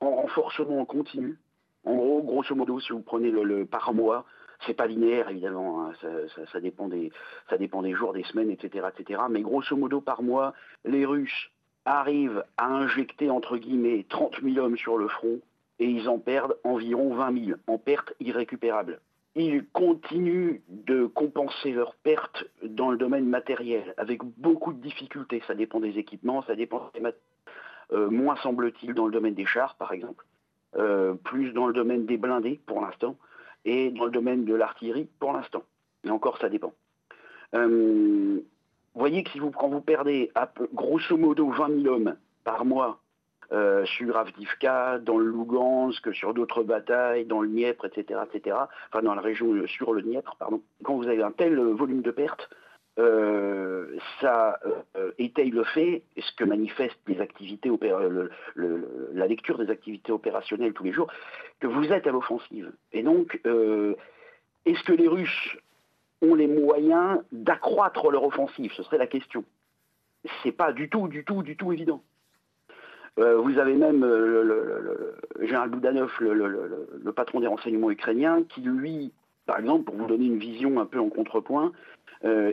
en 0.00 0.10
renforcement 0.16 0.84
continu. 0.84 1.38
En 1.84 1.94
gros, 1.94 2.22
grosso 2.22 2.54
modo, 2.54 2.78
si 2.80 2.92
vous 2.92 3.00
prenez 3.00 3.30
le, 3.30 3.64
par 3.64 3.94
mois, 3.94 4.26
c'est 4.66 4.74
pas 4.74 4.86
linéaire 4.86 5.28
évidemment, 5.30 5.86
hein. 5.86 5.92
ça, 6.52 6.60
dépend 6.60 6.88
des, 6.88 7.10
jours, 7.94 8.12
des 8.12 8.24
semaines, 8.24 8.50
etc., 8.50 8.88
etc. 8.96 9.22
Mais 9.30 9.40
grosso 9.40 9.76
modo 9.76 10.00
par 10.00 10.22
mois, 10.22 10.52
les 10.84 11.06
Russes 11.06 11.50
arrivent 11.86 12.44
à 12.58 12.66
injecter 12.66 13.30
entre 13.30 13.56
guillemets 13.56 14.04
30 14.08 14.42
000 14.42 14.64
hommes 14.64 14.76
sur 14.76 14.98
le 14.98 15.08
front 15.08 15.40
et 15.78 15.86
ils 15.86 16.08
en 16.08 16.18
perdent 16.18 16.56
environ 16.62 17.14
20 17.14 17.44
000 17.46 17.58
en 17.66 17.78
pertes 17.78 18.12
irrécupérables. 18.20 19.00
Ils 19.34 19.64
continuent 19.72 20.60
de 20.68 21.06
compenser 21.06 21.72
leurs 21.72 21.94
pertes 21.94 22.44
dans 22.62 22.90
le 22.90 22.98
domaine 22.98 23.26
matériel 23.26 23.94
avec 23.96 24.22
beaucoup 24.22 24.72
de 24.72 24.82
difficultés. 24.82 25.40
Ça 25.46 25.54
dépend 25.54 25.80
des 25.80 25.98
équipements, 25.98 26.42
ça 26.42 26.54
dépend 26.54 26.90
des 26.92 27.00
matériels 27.00 27.22
euh, 27.24 27.29
moins 27.92 28.36
semble-t-il 28.36 28.94
dans 28.94 29.06
le 29.06 29.12
domaine 29.12 29.34
des 29.34 29.46
chars, 29.46 29.74
par 29.76 29.92
exemple, 29.92 30.24
euh, 30.76 31.14
plus 31.14 31.52
dans 31.52 31.66
le 31.66 31.72
domaine 31.72 32.06
des 32.06 32.16
blindés 32.16 32.60
pour 32.66 32.80
l'instant, 32.80 33.16
et 33.64 33.90
dans 33.90 34.04
le 34.04 34.10
domaine 34.10 34.44
de 34.44 34.54
l'artillerie 34.54 35.08
pour 35.18 35.32
l'instant. 35.32 35.62
Et 36.04 36.10
encore, 36.10 36.38
ça 36.38 36.48
dépend. 36.48 36.72
Euh, 37.54 38.40
vous 38.94 39.00
voyez 39.00 39.22
que 39.22 39.30
si 39.30 39.38
vous, 39.38 39.50
quand 39.50 39.68
vous 39.68 39.80
perdez 39.80 40.30
grosso 40.72 41.16
modo 41.16 41.50
20 41.50 41.82
000 41.82 41.94
hommes 41.94 42.16
par 42.44 42.64
mois 42.64 43.00
sur 43.84 44.16
Avdivka, 44.16 45.00
dans 45.00 45.18
le 45.18 45.28
Lugansk, 45.28 46.14
sur 46.14 46.34
d'autres 46.34 46.62
batailles, 46.62 47.24
dans 47.24 47.40
le 47.40 47.48
Dniepr, 47.48 47.84
etc., 47.84 48.20
etc., 48.32 48.56
enfin 48.88 49.02
dans 49.02 49.14
la 49.14 49.20
région 49.20 49.66
sur 49.66 49.92
le 49.92 50.02
Dniepr, 50.02 50.36
pardon, 50.38 50.62
quand 50.84 50.94
vous 50.94 51.08
avez 51.08 51.24
un 51.24 51.32
tel 51.32 51.58
volume 51.58 52.02
de 52.02 52.12
pertes, 52.12 52.48
euh, 53.00 53.59
ça 54.20 54.58
euh, 54.96 55.12
étaye 55.18 55.50
le 55.50 55.64
fait, 55.64 56.02
ce 56.16 56.32
que 56.36 56.44
manifestent 56.44 57.00
les 57.06 57.20
activités 57.20 57.70
la 58.56 59.26
lecture 59.26 59.58
des 59.58 59.70
activités 59.70 60.12
opérationnelles 60.12 60.72
tous 60.72 60.84
les 60.84 60.92
jours, 60.92 61.10
que 61.60 61.66
vous 61.66 61.92
êtes 61.92 62.06
à 62.06 62.10
l'offensive. 62.10 62.72
Et 62.92 63.02
donc, 63.02 63.40
euh, 63.46 63.94
est-ce 64.66 64.82
que 64.84 64.92
les 64.92 65.08
Russes 65.08 65.56
ont 66.22 66.34
les 66.34 66.46
moyens 66.46 67.20
d'accroître 67.32 68.10
leur 68.10 68.24
offensive? 68.24 68.72
Ce 68.74 68.82
serait 68.82 68.98
la 68.98 69.06
question. 69.06 69.44
c'est 70.42 70.52
pas 70.52 70.72
du 70.72 70.88
tout, 70.88 71.08
du 71.08 71.24
tout, 71.24 71.42
du 71.42 71.56
tout 71.56 71.72
évident. 71.72 72.02
vous 73.16 73.58
avez 73.58 73.74
même 73.74 74.04
le, 74.04 75.16
général 75.40 75.70
Boudanov, 75.70 76.12
le, 76.20 77.12
patron 77.12 77.40
des 77.40 77.46
renseignements 77.46 77.90
ukrainiens, 77.90 78.42
qui 78.44 78.60
lui, 78.60 79.12
par 79.46 79.58
exemple, 79.58 79.84
pour 79.84 79.96
vous 79.96 80.06
donner 80.06 80.26
une 80.26 80.38
vision 80.38 80.80
un 80.80 80.86
peu 80.86 81.00
en 81.00 81.08
contrepoint, 81.08 81.72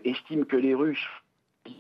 estime 0.04 0.46
que 0.46 0.56
les 0.56 0.74
Russes 0.74 1.08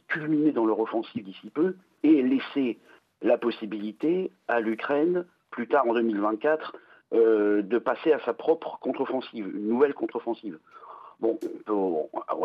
culminer 0.07 0.51
dans 0.51 0.65
leur 0.65 0.79
offensive 0.79 1.23
d'ici 1.23 1.49
peu 1.49 1.75
et 2.03 2.21
laisser 2.21 2.77
la 3.21 3.37
possibilité 3.37 4.31
à 4.47 4.59
l'Ukraine, 4.59 5.25
plus 5.51 5.67
tard 5.67 5.87
en 5.87 5.93
2024, 5.93 6.75
euh, 7.13 7.61
de 7.61 7.77
passer 7.77 8.11
à 8.11 8.19
sa 8.19 8.33
propre 8.33 8.77
contre-offensive, 8.79 9.47
une 9.55 9.67
nouvelle 9.67 9.93
contre-offensive. 9.93 10.59
Bon, 11.19 11.39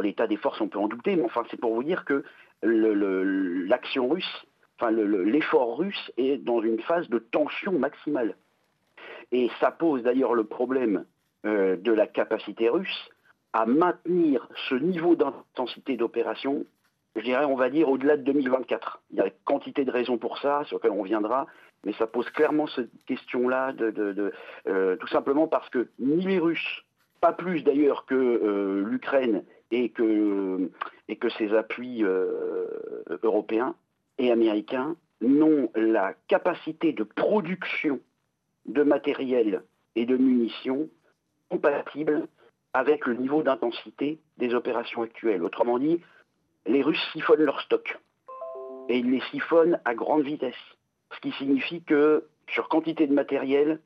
l'état 0.02 0.26
des 0.26 0.36
forces, 0.36 0.60
on 0.60 0.68
peut 0.68 0.78
en 0.78 0.88
douter, 0.88 1.16
mais 1.16 1.24
enfin, 1.24 1.42
c'est 1.50 1.60
pour 1.60 1.74
vous 1.74 1.82
dire 1.82 2.04
que 2.04 2.24
l'action 2.62 4.08
russe, 4.08 4.46
enfin, 4.78 4.90
l'effort 4.90 5.78
russe 5.78 6.12
est 6.16 6.38
dans 6.38 6.62
une 6.62 6.80
phase 6.80 7.08
de 7.08 7.18
tension 7.18 7.72
maximale. 7.72 8.36
Et 9.30 9.50
ça 9.60 9.70
pose 9.70 10.02
d'ailleurs 10.02 10.34
le 10.34 10.44
problème 10.44 11.04
euh, 11.44 11.76
de 11.76 11.92
la 11.92 12.06
capacité 12.06 12.68
russe 12.68 13.10
à 13.52 13.66
maintenir 13.66 14.48
ce 14.68 14.74
niveau 14.74 15.16
d'intensité 15.16 15.96
d'opération 15.96 16.64
je 17.16 17.22
dirais, 17.22 17.44
on 17.44 17.56
va 17.56 17.70
dire, 17.70 17.88
au-delà 17.88 18.16
de 18.16 18.22
2024. 18.22 19.02
Il 19.10 19.18
y 19.18 19.20
a 19.20 19.30
quantité 19.44 19.84
de 19.84 19.90
raisons 19.90 20.18
pour 20.18 20.38
ça, 20.38 20.64
sur 20.64 20.76
lesquelles 20.78 20.92
on 20.92 21.02
reviendra, 21.02 21.46
mais 21.84 21.92
ça 21.94 22.06
pose 22.06 22.28
clairement 22.30 22.66
cette 22.68 22.90
question-là, 23.06 23.74
euh, 23.78 24.96
tout 24.96 25.08
simplement 25.08 25.48
parce 25.48 25.68
que 25.68 25.88
ni 25.98 26.24
les 26.24 26.38
Russes, 26.38 26.84
pas 27.20 27.32
plus 27.32 27.62
d'ailleurs 27.62 28.06
que 28.06 28.14
euh, 28.14 28.84
l'Ukraine 28.84 29.44
et 29.70 29.90
que, 29.90 30.70
et 31.08 31.16
que 31.16 31.28
ses 31.30 31.54
appuis 31.54 32.04
euh, 32.04 32.66
européens 33.22 33.74
et 34.18 34.30
américains, 34.30 34.96
n'ont 35.20 35.70
la 35.74 36.14
capacité 36.28 36.92
de 36.92 37.04
production 37.04 38.00
de 38.66 38.82
matériel 38.82 39.62
et 39.94 40.04
de 40.04 40.16
munitions 40.16 40.88
compatible 41.48 42.26
avec 42.74 43.06
le 43.06 43.14
niveau 43.14 43.42
d'intensité 43.42 44.18
des 44.38 44.54
opérations 44.54 45.02
actuelles. 45.02 45.42
Autrement 45.42 45.78
dit, 45.78 46.00
les 46.66 46.82
Russes 46.82 47.02
siphonnent 47.12 47.44
leur 47.44 47.60
stock. 47.60 47.98
Et 48.88 48.98
ils 48.98 49.10
les 49.10 49.22
siphonnent 49.30 49.80
à 49.84 49.94
grande 49.94 50.22
vitesse. 50.22 50.54
Ce 51.14 51.20
qui 51.20 51.32
signifie 51.32 51.82
que 51.82 52.26
sur 52.48 52.68
quantité 52.68 53.06
de 53.06 53.14
matériel, 53.14 53.80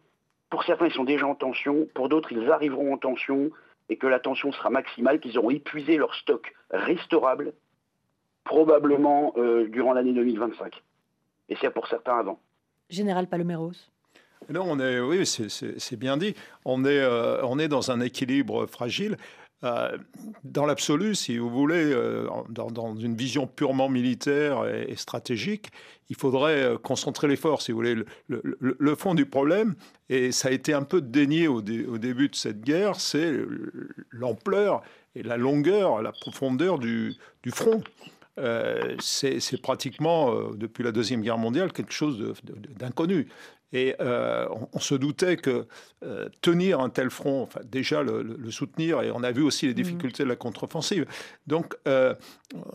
pour 0.50 0.64
certains 0.64 0.87
ils 0.87 0.92
sont 0.92 1.04
déjà 1.04 1.26
en 1.26 1.35
tension, 1.35 1.87
pour 1.95 2.09
d'autres 2.09 2.33
ils 2.33 2.50
arriveront 2.50 2.95
en 2.95 2.99
tension 2.99 3.50
et 3.88 3.97
que 3.97 4.06
la 4.06 4.18
tension 4.18 4.52
sera 4.52 4.71
maximale, 4.71 5.21
qu'ils 5.21 5.38
auront 5.38 5.50
épuisé 5.50 5.97
leur 5.97 6.14
stock 6.14 6.54
restaurable 6.71 7.52
probablement 8.45 9.33
euh, 9.37 9.68
durant 9.68 9.92
l'année 9.92 10.12
2025. 10.12 10.83
Et 11.49 11.56
c'est 11.61 11.71
pour 11.71 11.87
certains 11.88 12.18
avant. 12.18 12.40
Général 12.88 13.26
Paloméros. 13.26 13.73
Non, 14.49 14.64
on 14.66 14.78
est, 14.78 15.00
oui, 15.00 15.26
c'est 15.26 15.99
bien 15.99 16.16
dit. 16.16 16.35
On 16.64 16.85
est, 16.85 17.00
euh, 17.00 17.45
on 17.45 17.59
est 17.59 17.68
dans 17.68 17.90
un 17.90 18.00
équilibre 18.00 18.66
fragile. 18.66 19.16
Euh, 19.64 19.96
dans 20.44 20.66
l'absolu, 20.66 21.14
si 21.14 21.38
vous 21.38 21.48
voulez, 21.48 21.90
euh, 21.92 22.28
dans, 22.50 22.94
une 22.96 23.16
vision 23.16 23.46
purement 23.46 23.88
militaire 23.88 24.66
et, 24.66 24.94
stratégique, 24.96 25.68
il 26.10 26.16
faudrait 26.16 26.62
euh, 26.62 26.78
concentrer 26.78 27.26
les 27.26 27.36
forces, 27.36 27.64
si 27.64 27.72
vous 27.72 27.78
voulez. 27.78 27.96
Le, 28.28 28.94
fond 28.94 29.14
du 29.14 29.25
problème, 29.25 29.75
et 30.08 30.30
ça 30.30 30.48
a 30.48 30.50
été 30.50 30.75
un 30.75 30.82
peu 30.82 31.00
dénié 31.00 31.48
au, 31.48 31.62
début 31.62 32.28
de 32.28 32.34
cette 32.34 32.60
guerre, 32.60 33.00
c'est 33.00 33.32
l'ampleur 34.10 34.82
et 35.14 35.22
la 35.22 35.38
longueur, 35.38 36.02
la 36.02 36.12
profondeur 36.12 36.78
du, 36.78 37.14
front. 37.48 37.82
C'est 39.00 39.61
pratiquement, 39.62 40.50
depuis 40.52 40.85
la 40.85 40.93
Deuxième 40.93 41.23
Guerre 41.23 41.38
mondiale, 41.38 41.73
quelque 41.73 41.93
chose 41.93 42.35
d'inconnu. 42.78 43.28
Et 43.73 43.97
euh, 44.00 44.47
on, 44.73 44.78
se 44.78 44.95
doutait 44.95 45.37
que 45.37 45.66
euh, 46.05 46.28
tenir 46.40 46.81
un 46.81 46.88
tel 46.88 47.11
front, 47.11 47.43
enfin, 47.43 47.61
déjà 47.64 48.02
le, 48.02 48.50
soutenir, 48.50 49.02
et 49.02 49.11
on 49.11 49.25
a 49.25 49.33
vu 49.33 49.43
aussi 49.43 49.66
les 49.66 49.73
mmh. 49.73 49.75
difficultés 49.75 50.23
de 50.23 50.28
la 50.28 50.37
contre-offensive. 50.37 51.05
Donc, 51.49 51.75
euh, 51.88 52.14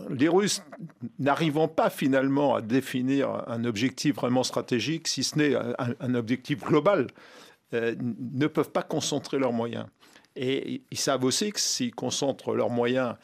les 0.10 0.28
Russes, 0.28 0.64
n'arrivant 1.18 1.70
pas 1.70 1.90
finalement 1.90 2.56
à 2.56 2.62
définir 2.62 3.44
un 3.48 3.64
objectif 3.64 4.16
vraiment 4.16 4.44
stratégique, 4.44 5.08
si 5.08 5.24
ce 5.24 5.38
n'est 5.38 5.56
un, 5.56 6.14
objectif 6.14 6.60
global, 6.60 7.08
ne 7.72 8.48
peuvent 8.48 8.72
pas 8.72 8.84
concentrer 8.84 9.40
leurs 9.40 9.54
moyens. 9.54 9.86
Et 10.36 10.82
ils 10.92 11.00
savent 11.00 11.24
aussi 11.24 11.52
que 11.52 11.60
s'ils 11.60 11.96
concentrent 11.96 12.54
leurs 12.54 12.70
moyens 12.70 13.16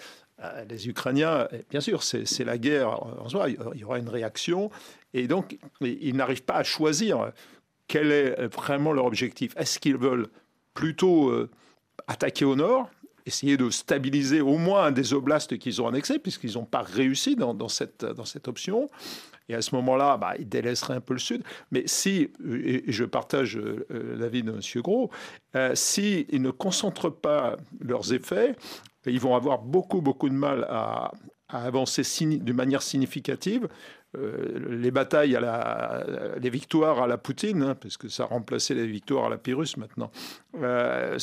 les 0.70 0.88
Ukrainiens, 0.88 1.48
bien 1.70 1.82
sûr, 1.82 2.04
c'est 2.04 2.44
la 2.44 2.58
guerre 2.58 3.04
en 3.04 3.28
soi, 3.28 3.50
il 3.50 3.80
y 3.80 3.84
aura 3.84 3.98
une 3.98 4.10
réaction, 4.10 4.70
et 5.14 5.28
donc 5.28 5.58
ils 5.82 6.16
n'arrivent 6.16 6.44
pas 6.44 6.58
à 6.58 6.64
choisir 6.64 7.32
quel 7.88 8.12
est 8.12 8.48
vraiment 8.54 8.92
leur 8.94 9.06
objectif 9.06 9.54
Est-ce 9.58 9.80
qu'ils 9.80 9.98
veulent 9.98 10.28
plutôt 10.74 11.30
euh, 11.30 11.50
attaquer 12.08 12.46
au 12.46 12.56
nord, 12.56 12.90
essayer 13.26 13.58
de 13.58 13.70
stabiliser 13.70 14.42
au 14.42 14.58
moins 14.58 14.92
des 14.92 15.14
oblasts 15.14 15.58
qu'ils 15.58 15.82
ont 15.82 15.88
annexés, 15.88 16.20
puisqu'ils 16.20 16.54
n'ont 16.54 16.66
pas 16.66 16.82
réussi 16.82 17.36
dans, 17.36 17.68
cette, 17.68 18.06
dans 18.06 18.26
cette 18.26 18.48
option? 18.48 18.90
Et 19.50 19.56
à 19.56 19.62
ce 19.62 19.74
moment-là, 19.76 20.18
bah, 20.18 20.34
ils 20.38 20.48
délaisseraient 20.48 20.96
un 20.96 21.02
peu 21.02 21.14
le 21.14 21.20
Sud. 21.20 21.44
Mais 21.72 21.84
si, 21.86 22.30
et 22.46 22.84
je 22.92 23.06
partage 23.06 23.58
euh, 23.58 23.86
l'avis 24.18 24.44
de 24.44 24.52
M. 24.52 24.60
Gros, 24.82 25.10
euh, 25.56 25.74
s'ils 25.74 26.42
ne 26.42 26.52
concentrent 26.52 27.10
pas 27.10 27.56
leurs 27.80 28.14
effets, 28.14 28.56
ils 29.12 29.20
vont 29.20 29.36
avoir 29.36 29.60
beaucoup, 29.60 30.02
beaucoup 30.02 30.30
de 30.30 30.34
mal 30.34 30.66
à, 30.70 31.12
avancer 31.50 32.04
d'une 32.26 32.56
manière 32.56 32.82
significative. 32.82 33.70
Euh, 34.18 34.70
les 34.70 34.92
batailles, 34.92 35.38
les 36.42 36.50
victoires 36.50 37.02
à 37.02 37.08
la 37.08 37.18
Poutine, 37.18 37.62
hein, 37.62 37.76
parce 37.76 37.98
que 37.98 38.10
ça 38.10 38.24
a 38.24 38.26
remplacé 38.26 38.74
les 38.74 38.88
victoires 38.88 39.26
à 39.26 39.30
la 39.30 39.38
Pyrrhus 39.38 39.78
maintenant, 39.78 40.12
euh, 40.62 41.18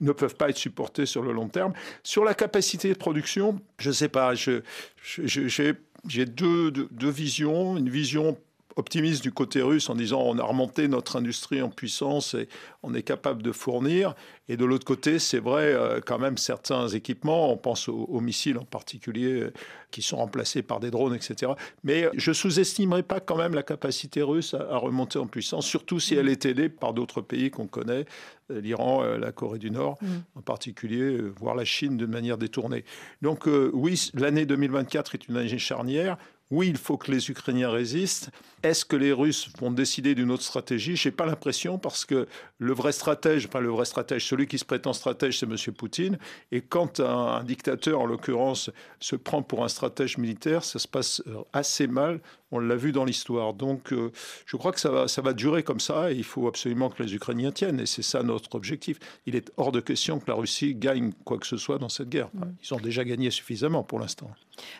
ne 0.00 0.12
peuvent 0.12 0.36
pas 0.36 0.48
être 0.48 0.56
supportées 0.56 1.06
sur 1.06 1.22
le 1.22 1.32
long 1.32 1.48
terme. 1.48 1.72
Sur 2.02 2.24
la 2.24 2.34
capacité 2.34 2.88
de 2.88 2.98
production, 2.98 3.60
je 3.78 3.90
ne 3.90 3.94
sais 3.94 4.08
pas, 4.08 4.34
j'ai 4.34 6.26
deux, 6.26 6.70
deux 6.70 7.10
visions. 7.10 7.76
Une 7.76 7.90
vision 7.90 8.36
optimiste 8.76 9.22
du 9.22 9.32
côté 9.32 9.62
russe 9.62 9.88
en 9.88 9.94
disant 9.94 10.22
on 10.22 10.38
a 10.38 10.42
remonté 10.42 10.88
notre 10.88 11.16
industrie 11.16 11.62
en 11.62 11.68
puissance 11.68 12.34
et 12.34 12.48
on 12.82 12.94
est 12.94 13.02
capable 13.02 13.42
de 13.42 13.52
fournir. 13.52 14.14
Et 14.48 14.56
de 14.56 14.64
l'autre 14.64 14.84
côté, 14.84 15.18
c'est 15.18 15.38
vrai, 15.38 15.72
euh, 15.72 16.00
quand 16.04 16.18
même, 16.18 16.36
certains 16.36 16.88
équipements, 16.88 17.52
on 17.52 17.56
pense 17.56 17.88
aux, 17.88 18.20
missiles 18.20 18.58
en 18.58 18.64
particulier, 18.64 19.40
euh, 19.40 19.52
qui 19.90 20.02
sont 20.02 20.16
remplacés 20.16 20.62
par 20.62 20.80
des 20.80 20.90
drones, 20.90 21.14
etc. 21.14 21.52
Mais 21.84 22.08
je 22.14 22.32
sous-estimerai 22.32 23.02
pas 23.02 23.20
quand 23.20 23.36
même 23.36 23.54
la 23.54 23.62
capacité 23.62 24.22
russe 24.22 24.54
à, 24.54 24.76
remonter 24.76 25.18
en 25.18 25.26
puissance, 25.26 25.66
surtout 25.66 26.00
si 26.00 26.14
elle 26.14 26.28
est 26.28 26.44
aidée 26.44 26.68
par 26.68 26.92
d'autres 26.92 27.20
pays 27.20 27.50
qu'on 27.50 27.66
connaît, 27.66 28.04
euh, 28.50 28.60
l'Iran, 28.60 29.02
la 29.02 29.32
Corée 29.32 29.58
du 29.58 29.70
Nord 29.70 29.98
mm. 30.02 30.06
en 30.36 30.42
particulier, 30.42 31.18
voire 31.38 31.54
la 31.54 31.64
Chine 31.64 31.96
de 31.96 32.06
manière 32.06 32.38
détournée. 32.38 32.84
Donc 33.22 33.48
oui, 33.72 34.10
l'année 34.14 34.46
2024 34.46 35.14
est 35.14 35.28
une 35.28 35.36
année 35.36 35.58
charnière 35.58 36.16
oui, 36.52 36.68
il 36.68 36.76
faut 36.76 36.98
que 36.98 37.10
les 37.10 37.30
Ukrainiens 37.30 37.70
résistent. 37.70 38.28
Est-ce 38.62 38.84
que 38.84 38.94
les 38.94 39.10
Russes 39.10 39.48
vont 39.58 39.70
décider 39.70 40.14
d'une 40.14 40.30
autre 40.30 40.42
stratégie? 40.42 40.96
Je 40.96 41.08
n'ai 41.08 41.12
pas 41.14 41.24
l'impression 41.24 41.78
parce 41.78 42.04
que 42.04 42.28
le 42.58 42.72
vrai 42.74 42.92
stratège, 42.92 43.46
enfin 43.46 43.60
le 43.60 43.70
vrai 43.70 43.86
stratège, 43.86 44.26
celui 44.26 44.46
qui 44.46 44.58
se 44.58 44.66
prétend 44.66 44.92
stratège, 44.92 45.38
c'est 45.38 45.46
M. 45.46 45.56
Poutine. 45.74 46.18
Et 46.50 46.60
quand 46.60 47.00
un, 47.00 47.42
dictateur, 47.42 48.02
en 48.02 48.06
l'occurrence, 48.06 48.68
se 49.00 49.16
prend 49.16 49.42
pour 49.42 49.64
un 49.64 49.68
stratège 49.68 50.18
militaire, 50.18 50.62
ça 50.62 50.78
se 50.78 50.86
passe 50.86 51.22
euh, 51.26 51.38
assez 51.54 51.86
mal. 51.86 52.20
On 52.52 52.60
l'a 52.60 52.76
vu 52.76 52.92
dans 52.92 53.04
l'histoire. 53.04 53.54
Donc 53.54 53.92
euh, 53.92 54.12
je 54.46 54.56
crois 54.56 54.72
que 54.72 54.80
ça 54.80 54.90
va, 54.90 55.08
ça 55.08 55.22
va 55.22 55.32
durer 55.32 55.62
comme 55.62 55.80
ça 55.80 56.12
et 56.12 56.14
il 56.14 56.24
faut 56.24 56.46
absolument 56.46 56.90
que 56.90 57.02
les 57.02 57.14
Ukrainiens 57.14 57.52
tiennent. 57.52 57.80
Et 57.80 57.86
c'est 57.86 58.02
ça 58.02 58.22
notre 58.22 58.54
objectif. 58.54 58.98
Il 59.26 59.34
est 59.34 59.50
hors 59.56 59.72
de 59.72 59.80
question 59.80 60.20
que 60.20 60.30
la 60.30 60.34
Russie 60.34 60.74
gagne 60.74 61.12
quoi 61.24 61.38
que 61.38 61.46
ce 61.46 61.56
soit 61.56 61.78
dans 61.78 61.88
cette 61.88 62.08
guerre. 62.08 62.28
Mm. 62.34 62.42
Ils 62.62 62.74
ont 62.74 62.80
déjà 62.80 63.04
gagné 63.04 63.30
suffisamment 63.30 63.82
pour 63.82 63.98
l'instant. 63.98 64.30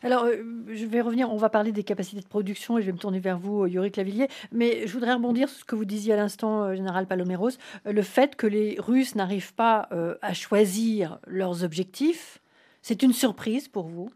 Alors, 0.02 0.24
euh, 0.24 0.36
je 0.72 0.84
vais 0.84 1.00
revenir, 1.00 1.32
on 1.32 1.38
va 1.38 1.48
parler 1.48 1.72
des 1.72 1.82
capacités 1.82 2.20
de 2.20 2.26
production 2.26 2.76
et 2.78 2.82
je 2.82 2.86
vais 2.86 2.92
me 2.92 2.98
tourner 2.98 3.20
vers 3.20 3.38
vous, 3.38 3.66
Yuri 3.66 3.90
Clavillier. 3.90 4.28
Mais 4.52 4.86
je 4.86 4.92
voudrais 4.92 5.14
rebondir 5.14 5.48
sur 5.48 5.60
ce 5.60 5.64
que 5.64 5.74
vous 5.74 5.86
disiez 5.86 6.12
à 6.12 6.16
l'instant, 6.16 6.74
Général 6.74 7.06
Paloméros 7.06 7.52
le 7.84 8.02
fait 8.02 8.36
que 8.36 8.46
les 8.46 8.76
Russes 8.78 9.14
n'arrivent 9.14 9.54
pas 9.54 9.88
euh, 9.92 10.16
à 10.22 10.34
choisir 10.34 11.18
leurs 11.26 11.64
objectifs, 11.64 12.40
c'est 12.82 13.02
une 13.02 13.12
surprise 13.12 13.68
pour 13.68 13.88
vous? 13.88 14.10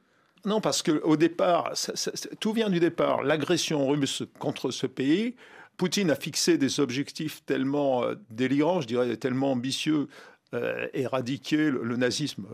Non, 0.46 0.60
parce 0.60 0.82
qu'au 0.82 1.16
départ, 1.16 1.72
tout 2.40 2.52
vient 2.52 2.70
du 2.70 2.80
départ. 2.80 3.22
L'agression 3.22 3.86
russe 3.88 4.22
contre 4.38 4.70
ce 4.70 4.86
pays, 4.86 5.34
Poutine 5.76 6.10
a 6.10 6.14
fixé 6.14 6.56
des 6.56 6.80
objectifs 6.80 7.44
tellement 7.44 8.04
euh, 8.04 8.14
délirants, 8.30 8.80
je 8.80 8.86
dirais 8.86 9.16
tellement 9.16 9.52
ambitieux, 9.52 10.08
euh, 10.54 10.86
éradiquer 10.94 11.70
le, 11.70 11.96
nazisme, 11.96 12.46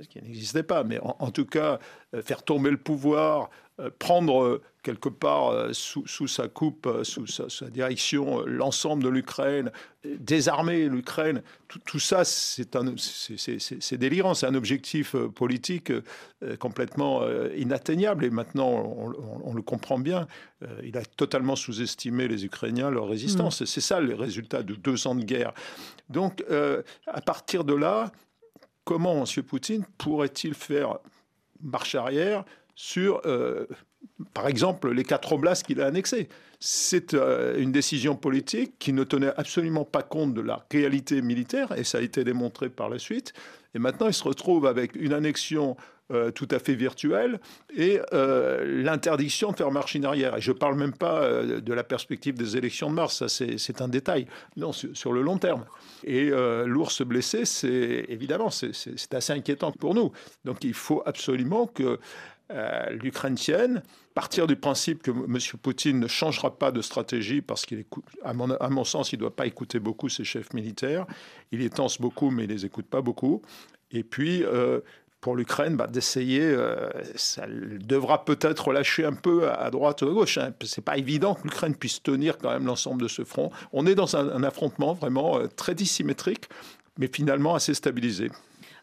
ce 0.00 0.06
qui 0.06 0.22
n'existait 0.22 0.62
pas, 0.62 0.84
mais 0.84 0.98
en, 1.02 1.30
tout 1.30 1.44
cas 1.44 1.78
faire 2.22 2.42
tomber 2.42 2.70
le 2.70 2.78
pouvoir, 2.78 3.50
prendre 3.98 4.62
quelque 4.88 5.10
part 5.10 5.50
euh, 5.50 5.72
sous, 5.74 6.28
sa 6.28 6.48
coupe, 6.48 6.86
euh, 6.86 7.04
sous 7.04 7.26
sa, 7.26 7.68
direction, 7.68 8.42
l'ensemble 8.46 9.02
de 9.02 9.10
l'Ukraine, 9.10 9.70
désarmer 10.02 10.88
l'Ukraine, 10.88 11.42
tout, 11.84 11.98
ça, 11.98 12.24
c'est 12.24 13.98
délirant, 13.98 14.32
c'est 14.32 14.46
un 14.46 14.54
objectif 14.54 15.14
politique 15.34 15.92
complètement 16.58 17.28
inatteignable. 17.56 18.24
Et 18.24 18.30
maintenant, 18.30 18.70
on, 19.44 19.52
le 19.52 19.60
comprend 19.60 19.98
bien, 19.98 20.26
il 20.82 20.96
a 20.96 21.04
totalement 21.04 21.56
sous-estimé 21.56 22.28
les 22.28 22.46
Ukrainiens, 22.46 22.90
leur 22.90 23.08
résistance. 23.08 23.60
Mm. 23.60 23.66
C'est 23.66 23.80
ça 23.80 24.00
le 24.00 24.14
résultat 24.14 24.62
de 24.62 24.74
deux 24.74 25.06
ans 25.08 25.16
de 25.16 25.24
guerre. 25.24 25.52
Donc, 26.08 26.42
à 27.06 27.20
partir 27.20 27.64
de 27.64 27.74
là, 27.74 28.12
comment 28.84 29.24
M. 29.24 29.42
Poutine 29.42 29.84
pourrait-il 29.98 30.54
faire 30.54 31.00
marche 31.60 31.94
arrière 31.94 32.44
sur, 32.78 33.20
euh, 33.26 33.66
par 34.34 34.48
exemple, 34.48 34.90
les 34.90 35.04
quatre 35.04 35.32
oblasts 35.32 35.66
qu'il 35.66 35.80
a 35.80 35.86
annexés. 35.86 36.28
C'est 36.60 37.14
euh, 37.14 37.56
une 37.58 37.70
décision 37.70 38.16
politique 38.16 38.74
qui 38.78 38.92
ne 38.92 39.04
tenait 39.04 39.32
absolument 39.36 39.84
pas 39.84 40.02
compte 40.02 40.34
de 40.34 40.40
la 40.40 40.64
réalité 40.72 41.22
militaire, 41.22 41.72
et 41.76 41.84
ça 41.84 41.98
a 41.98 42.00
été 42.00 42.24
démontré 42.24 42.68
par 42.68 42.88
la 42.88 42.98
suite. 42.98 43.32
Et 43.74 43.78
maintenant, 43.78 44.08
il 44.08 44.14
se 44.14 44.24
retrouve 44.24 44.66
avec 44.66 44.96
une 44.96 45.12
annexion 45.12 45.76
euh, 46.10 46.30
tout 46.30 46.48
à 46.50 46.58
fait 46.58 46.74
virtuelle 46.74 47.38
et 47.76 48.00
l'interdiction 48.10 49.52
de 49.52 49.56
faire 49.56 49.70
marche 49.70 49.94
in 49.94 50.04
arrière. 50.04 50.36
Et 50.36 50.40
je 50.40 50.52
ne 50.52 50.56
parle 50.56 50.74
même 50.74 50.94
pas 50.94 51.42
de 51.42 51.72
la 51.72 51.84
perspective 51.84 52.34
des 52.34 52.56
élections 52.56 52.88
de 52.88 52.94
mars, 52.94 53.24
ça 53.24 53.28
c'est 53.28 53.82
un 53.82 53.88
détail. 53.88 54.26
Non, 54.56 54.72
sur, 54.72 54.96
sur, 54.96 55.12
le 55.12 55.20
long 55.20 55.36
terme. 55.36 55.66
Et 56.04 56.30
l'ours 56.64 57.02
blessé, 57.02 57.44
c'est 57.44 58.06
évidemment, 58.08 58.48
c'est 58.50 59.14
assez 59.14 59.32
inquiétant 59.34 59.70
pour 59.70 59.94
nous. 59.94 60.10
Donc 60.46 60.64
il 60.64 60.74
faut 60.74 61.02
absolument 61.04 61.66
que 61.66 62.00
euh, 62.50 62.90
l'Ukraine 62.90 63.34
tienne, 63.34 63.82
partir 64.14 64.46
du 64.46 64.56
principe 64.56 65.02
que 65.02 65.10
M. 65.10 65.38
Poutine 65.60 66.00
ne 66.00 66.06
changera 66.06 66.58
pas 66.58 66.72
de 66.72 66.80
stratégie 66.80 67.42
parce 67.42 67.66
qu'il 67.66 67.84
à 68.24 68.32
mon, 68.32 68.84
sens, 68.84 69.12
il 69.12 69.16
ne 69.16 69.20
doit 69.20 69.36
pas 69.36 69.46
écouter 69.46 69.78
beaucoup 69.78 70.08
ses 70.08 70.24
chefs 70.24 70.52
militaires. 70.54 71.06
Il 71.52 71.60
les 71.60 71.70
tense 71.70 72.00
beaucoup, 72.00 72.30
mais 72.30 72.44
il 72.44 72.48
ne 72.48 72.54
les 72.54 72.64
écoute 72.64 72.86
pas 72.86 73.02
beaucoup. 73.02 73.42
Et 73.90 74.02
puis, 74.02 74.44
euh, 74.44 74.80
pour 75.20 75.36
l'Ukraine, 75.36 75.76
bah, 75.76 75.86
d'essayer, 75.86 76.42
euh, 76.42 76.88
ça 77.16 77.46
devra 77.48 78.24
peut-être 78.24 78.72
lâcher 78.72 79.04
un 79.04 79.12
peu 79.12 79.50
à 79.50 79.70
droite 79.70 80.00
ou 80.02 80.08
à 80.08 80.12
gauche. 80.12 80.38
Hein. 80.38 80.52
C'est 80.64 80.84
pas 80.84 80.96
évident 80.96 81.34
que 81.34 81.42
l'Ukraine 81.42 81.74
puisse 81.74 82.02
tenir 82.02 82.38
quand 82.38 82.50
même 82.50 82.64
l'ensemble 82.64 83.02
de 83.02 83.08
ce 83.08 83.24
front. 83.24 83.50
On 83.72 83.86
est 83.86 83.94
dans 83.94 84.16
un, 84.16 84.28
un 84.30 84.42
affrontement 84.42 84.94
vraiment 84.94 85.40
très 85.54 85.74
dissymétrique, 85.74 86.48
mais 86.96 87.10
finalement 87.12 87.54
assez 87.54 87.74
stabilisé 87.74 88.30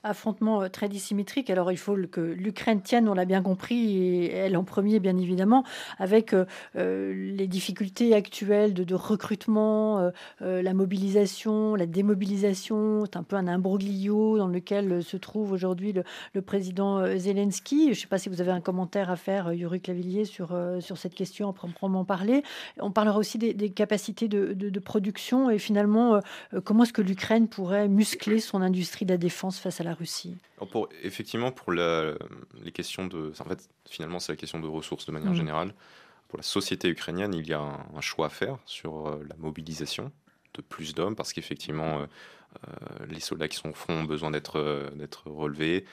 affrontement 0.06 0.62
euh, 0.62 0.70
très 0.70 0.88
dissymétrique. 0.88 1.50
Alors 1.50 1.72
il 1.72 1.78
faut 1.78 1.96
que 2.12 2.22
l'Ukraine 2.22 2.82
tienne, 2.82 3.10
on 3.10 3.14
l'a 3.14 3.26
bien 3.26 3.42
compris, 3.42 3.98
et 3.98 4.34
elle 4.34 4.56
en 4.56 4.64
premier 4.64 5.00
bien 5.00 5.18
évidemment, 5.18 5.64
avec 5.98 6.34
euh, 6.34 6.46
euh, 6.78 7.14
les 7.36 7.48
difficultés 7.48 8.14
actuelles 8.14 8.74
de, 8.74 8.96
recrutement, 8.96 10.12
la 10.40 10.74
mobilisation, 10.74 11.76
la 11.76 11.86
démobilisation. 11.86 13.06
C'est 13.06 13.18
un 13.18 13.24
peu 13.24 13.36
un 13.36 13.48
imbroglio 13.48 14.38
dans 14.38 14.48
lequel 14.48 15.04
se 15.04 15.18
trouve 15.18 15.52
aujourd'hui 15.52 15.94
le, 16.34 16.42
président 16.42 17.06
Zelensky. 17.18 17.86
Je 17.86 17.90
ne 17.90 17.96
sais 17.96 18.08
pas 18.08 18.18
si 18.18 18.30
vous 18.30 18.42
avez 18.42 18.52
un 18.52 18.62
commentaire 18.62 19.10
à 19.10 19.16
faire, 19.16 19.52
Yuri 19.52 19.82
Clavillier, 19.82 20.26
sur, 20.26 20.58
sur 20.80 20.98
cette 20.98 21.16
question, 21.16 21.50
à 21.50 21.54
proprement 21.54 22.06
parler. 22.06 22.44
On 22.80 22.92
parlera 22.92 23.18
aussi 23.18 23.38
des, 23.38 23.70
capacités 23.70 24.28
de, 24.28 24.54
de, 24.54 24.80
production 24.80 25.50
et 25.50 25.58
finalement 25.58 26.20
comment 26.64 26.84
est-ce 26.84 26.94
que 26.94 27.02
l'Ukraine 27.02 27.48
pourrait 27.48 27.88
muscler 27.88 28.40
son 28.40 28.62
industrie 28.62 29.06
de 29.06 29.12
la 29.12 29.18
défense 29.18 29.60
face 29.60 29.82
à 29.82 29.84
la 29.84 29.95
Russie 29.96 30.38
pour, 30.72 30.90
Effectivement, 31.04 31.52
pour 31.52 31.72
les 31.72 32.72
questions 32.74 33.08
de... 33.08 33.34
En 33.40 33.46
fait, 33.46 33.70
finalement, 33.90 34.20
c'est 34.20 34.32
la 34.32 34.38
question 34.38 34.60
de 34.60 34.68
ressources 34.68 35.06
de 35.06 35.12
manière 35.12 35.32
mm. 35.32 35.36
générale. 35.36 35.74
Pour 36.28 36.38
la 36.38 36.44
société 36.44 36.90
ukrainienne, 36.90 37.34
il 37.34 37.48
y 37.48 37.54
a 37.54 37.60
un, 37.60 38.02
choix 38.02 38.28
à 38.28 38.30
faire 38.30 38.58
sur 38.66 39.08
euh, 39.08 39.24
la 39.30 39.36
mobilisation 39.38 40.12
de 40.56 40.62
plus 40.62 40.96
d'hommes, 40.96 41.16
parce 41.16 41.34
qu'effectivement, 41.34 42.00
euh, 42.00 42.06
euh, 42.68 43.06
les 43.08 43.20
soldats 43.20 43.48
qui 43.48 43.58
sont 43.58 43.70
au 43.70 43.74
front 43.74 43.94
ont 43.94 44.04
besoin 44.04 44.32
d'être 44.32 44.92
d'être 44.96 45.30
relevés, 45.30 45.86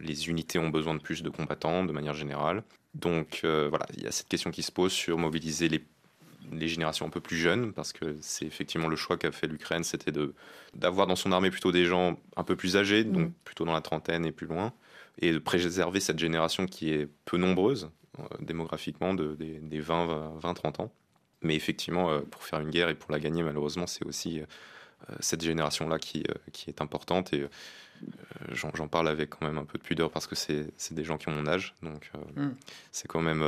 les 0.00 0.28
unités 0.28 0.58
ont 0.58 0.70
besoin 0.70 0.94
de 0.94 1.00
plus 1.00 1.22
de 1.22 1.28
combattants 1.28 1.84
de 1.84 1.92
manière 1.92 2.14
générale. 2.14 2.62
Donc 2.94 3.40
voilà, 3.42 3.86
il 3.96 4.04
y 4.04 4.06
a 4.06 4.12
cette 4.12 4.28
question 4.28 4.52
qui 4.52 4.62
se 4.62 4.70
pose 4.70 4.92
sur 4.92 5.18
mobiliser 5.18 5.68
les 5.68 5.84
les 6.52 6.68
générations 6.68 7.06
un 7.06 7.10
peu 7.10 7.20
plus 7.20 7.36
jeunes, 7.36 7.72
parce 7.72 7.92
que 7.92 8.16
c'est 8.20 8.46
effectivement 8.46 8.88
le 8.88 8.96
choix 8.96 9.16
qu'a 9.16 9.32
fait 9.32 9.46
l'Ukraine, 9.46 9.84
c'était 9.84 10.12
de 10.12 10.34
d'avoir 10.74 11.06
dans 11.06 11.16
son 11.16 11.32
armée 11.32 11.50
plutôt 11.50 11.72
des 11.72 11.86
gens 11.86 12.18
un 12.36 12.44
peu 12.44 12.56
plus 12.56 12.76
âgés, 12.76 13.04
donc 13.04 13.28
mm. 13.28 13.32
plutôt 13.44 13.64
dans 13.64 13.72
la 13.72 13.80
trentaine 13.80 14.26
et 14.26 14.32
plus 14.32 14.46
loin, 14.46 14.72
et 15.18 15.32
de 15.32 15.38
préserver 15.38 16.00
cette 16.00 16.18
génération 16.18 16.66
qui 16.66 16.90
est 16.90 17.08
peu 17.24 17.36
nombreuse 17.36 17.90
euh, 18.18 18.22
démographiquement, 18.40 19.14
de, 19.14 19.34
des, 19.34 19.82
20-30 19.82 20.82
ans. 20.82 20.92
Mais 21.42 21.54
effectivement, 21.56 22.10
euh, 22.10 22.20
pour 22.20 22.42
faire 22.42 22.60
une 22.60 22.70
guerre 22.70 22.88
et 22.88 22.94
pour 22.94 23.12
la 23.12 23.20
gagner, 23.20 23.42
malheureusement, 23.42 23.86
c'est 23.86 24.04
aussi 24.04 24.40
euh, 24.40 24.44
cette 25.20 25.42
génération-là 25.42 25.98
qui, 25.98 26.24
qui 26.52 26.70
est 26.70 26.80
importante. 26.80 27.32
Et 27.32 27.46
j'en 28.50 28.88
parle 28.88 29.08
avec 29.08 29.30
quand 29.30 29.46
même 29.46 29.58
un 29.58 29.64
peu 29.64 29.78
de 29.78 29.82
pudeur 29.82 30.10
parce 30.10 30.26
que 30.26 30.34
c'est 30.34 30.72
des 30.92 31.04
gens 31.04 31.18
qui 31.18 31.28
ont 31.28 31.32
mon 31.32 31.46
âge. 31.46 31.74
Donc 31.82 32.10
mm. 32.36 32.50
c'est 32.92 33.08
quand 33.08 33.20
même... 33.20 33.44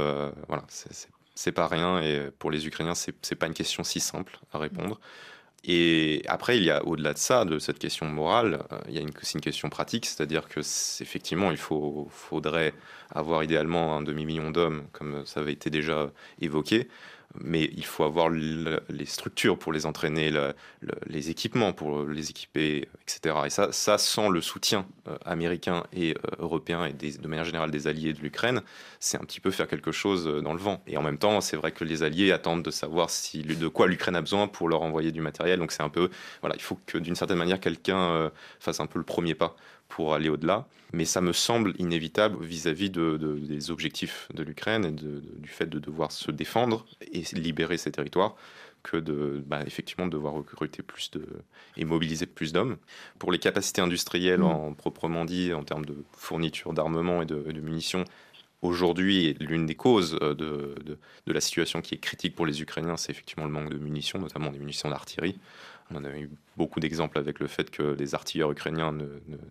voilà, 0.49 0.65
c'est 0.69 1.09
c'est 1.37 1.53
pas 1.53 1.69
rien 1.69 2.01
et 2.01 2.31
pour 2.39 2.51
les 2.51 2.67
Ukrainiens, 2.67 2.95
c'est 2.95 3.35
pas 3.37 3.47
une 3.47 3.55
question 3.55 3.85
si 3.85 4.01
simple 4.01 4.41
à 4.53 4.59
répondre. 4.59 4.99
Et 5.69 6.23
après, 6.29 6.59
il 6.59 6.65
y 6.65 6.71
a 6.71 6.85
au-delà 6.85 7.13
de 7.13 7.19
ça, 7.19 7.45
de 7.45 7.59
cette 7.59 7.79
question 7.81 8.07
morale, 8.07 8.65
euh, 8.73 8.79
il 8.89 8.95
y 8.95 8.99
a 8.99 9.01
une, 9.01 9.11
une 9.35 9.41
question 9.41 9.69
pratique, 9.69 10.07
c'est-à-dire 10.07 10.47
que 10.49 10.61
effectivement, 10.61 11.51
il 11.51 11.57
faut, 11.57 12.09
faudrait 12.13 12.73
avoir 13.11 13.43
idéalement 13.43 13.97
un 13.97 14.03
demi-million 14.03 14.51
d'hommes, 14.51 14.87
comme 14.93 15.27
ça 15.27 15.41
avait 15.41 15.53
été 15.53 15.69
déjà 15.69 16.13
évoqué 16.41 16.89
mais 17.41 17.71
il 17.77 17.85
faut 17.85 18.05
avoir 18.05 18.29
les 18.31 19.07
structures 19.07 19.59
pour 19.59 19.73
les 19.73 19.87
entraîner, 19.87 20.33
les 21.07 21.31
équipements 21.31 21.73
pour 21.73 22.05
les 22.05 22.31
équiper, 22.31 22.89
etc. 23.03 23.37
Et 23.47 23.51
ça, 23.51 23.99
sans 23.99 24.29
le 24.29 24.41
soutien 24.41 24.87
euh, 25.09 25.17
américain 25.25 25.85
et 25.93 26.13
euh, 26.13 26.31
européen 26.39 26.85
et 26.87 26.93
de 26.93 27.29
manière 27.29 27.45
générale 27.45 27.71
des 27.71 27.87
alliés 27.87 28.13
de 28.13 28.21
l'Ukraine, 28.21 28.63
c'est 29.01 29.17
un 29.17 29.25
petit 29.25 29.41
peu 29.41 29.51
faire 29.51 29.69
quelque 29.69 29.93
chose 29.93 30.27
euh, 30.27 30.41
dans 30.41 30.53
le 30.53 30.59
vent. 30.59 30.83
Et 30.87 30.97
en 30.97 31.03
même 31.03 31.19
temps, 31.19 31.41
c'est 31.41 31.57
vrai 31.57 31.73
que 31.73 31.85
les 31.85 32.03
alliés 32.03 32.33
attendent 32.33 32.63
de 32.63 32.71
savoir 32.71 33.09
de 33.35 33.69
quoi 33.69 33.87
l'Ukraine 33.87 34.17
a 34.17 34.21
besoin 34.21 34.49
pour 34.49 34.69
leur 34.69 34.83
envoyer 34.83 35.13
du 35.13 35.21
matériel. 35.21 35.59
Donc 35.59 35.73
c'est 35.73 35.83
un 35.83 35.89
peu, 35.89 36.11
voilà, 36.41 36.57
il 36.57 36.63
faut 36.63 36.79
que 36.87 36.99
d'une 36.99 37.15
certaine 37.15 37.39
manière 37.39 37.61
quelqu'un 37.61 38.31
fasse 38.61 38.81
un 38.81 38.87
peu 38.87 38.99
le 38.99 39.05
premier 39.05 39.35
pas 39.35 39.57
pour 39.89 40.15
aller 40.15 40.29
au-delà. 40.29 40.67
Mais 40.93 41.05
ça 41.05 41.21
me 41.21 41.33
semble 41.33 41.75
inévitable 41.79 42.43
vis-à-vis 42.45 42.91
de, 42.91 43.17
des 43.17 43.71
objectifs 43.71 44.29
de 44.33 44.43
l'Ukraine 44.43 44.85
et 44.85 44.93
du 44.93 45.49
fait 45.49 45.67
de 45.67 45.79
devoir 45.79 46.13
se 46.13 46.31
défendre 46.31 46.87
et 47.13 47.23
libérer 47.35 47.77
ses 47.77 47.91
territoires 47.91 48.37
que 48.87 48.97
de 48.97 49.43
bah, 49.45 49.63
effectivement 49.67 50.07
devoir 50.07 50.35
recruter 50.35 50.83
plus 50.83 51.11
de 51.11 51.27
et 51.77 51.85
mobiliser 51.85 52.27
plus 52.27 52.53
d'hommes. 52.53 52.77
Pour 53.19 53.33
les 53.33 53.39
capacités 53.41 53.83
industrielles, 53.83 54.41
mmh. 54.41 54.45
en 54.45 54.75
proprement 54.75 55.25
dit, 55.25 55.53
en 55.53 55.65
termes 55.65 55.85
de 55.85 55.97
fourniture 56.13 56.73
d'armement 56.73 57.21
et 57.21 57.27
de, 57.27 57.61
munitions, 57.61 58.05
aujourd'hui, 58.63 59.35
l'une 59.41 59.67
des 59.67 59.75
causes 59.75 60.17
euh, 60.23 60.35
de, 60.35 60.77
de, 60.85 60.99
de, 61.27 61.33
la 61.33 61.41
situation 61.41 61.81
qui 61.83 61.97
est 61.97 61.99
critique 61.99 62.37
pour 62.37 62.47
les 62.47 62.63
Ukrainiens, 62.63 62.97
c'est 62.97 63.11
effectivement 63.11 63.45
le 63.45 63.51
manque 63.51 63.71
de 63.71 63.79
munitions, 63.79 64.21
notamment 64.21 64.53
des 64.53 64.59
munitions 64.61 64.89
d'artillerie. 64.89 65.37
On 65.95 66.05
a 66.05 66.11
eu 66.11 66.31
beaucoup 66.57 66.81
d'exemples 66.81 67.19
avec 67.19 67.39
le 67.39 67.47
fait 67.47 67.71
que 67.71 67.83
les 67.83 68.15
artilleurs 68.15 68.51
ukrainiens 68.51 68.97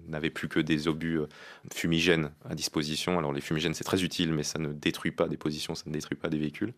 n'avaient 0.07 0.29
plus 0.29 0.49
que 0.49 0.59
des 0.59 0.87
obus 0.87 1.19
euh, 1.19 1.27
fumigènes 1.73 2.31
à 2.49 2.55
disposition. 2.55 3.17
Alors 3.17 3.31
les 3.31 3.41
fumigènes, 3.41 3.73
c'est 3.73 3.85
très 3.85 4.03
utile, 4.03 4.33
mais 4.33 4.43
ça 4.43 4.59
ne 4.59 4.73
détruit 4.73 5.11
pas 5.11 5.27
des 5.27 5.37
positions, 5.37 5.75
ça 5.75 5.83
ne 5.87 5.93
détruit 5.93 6.17
pas 6.17 6.29
des 6.29 6.37
véhicules. 6.37 6.73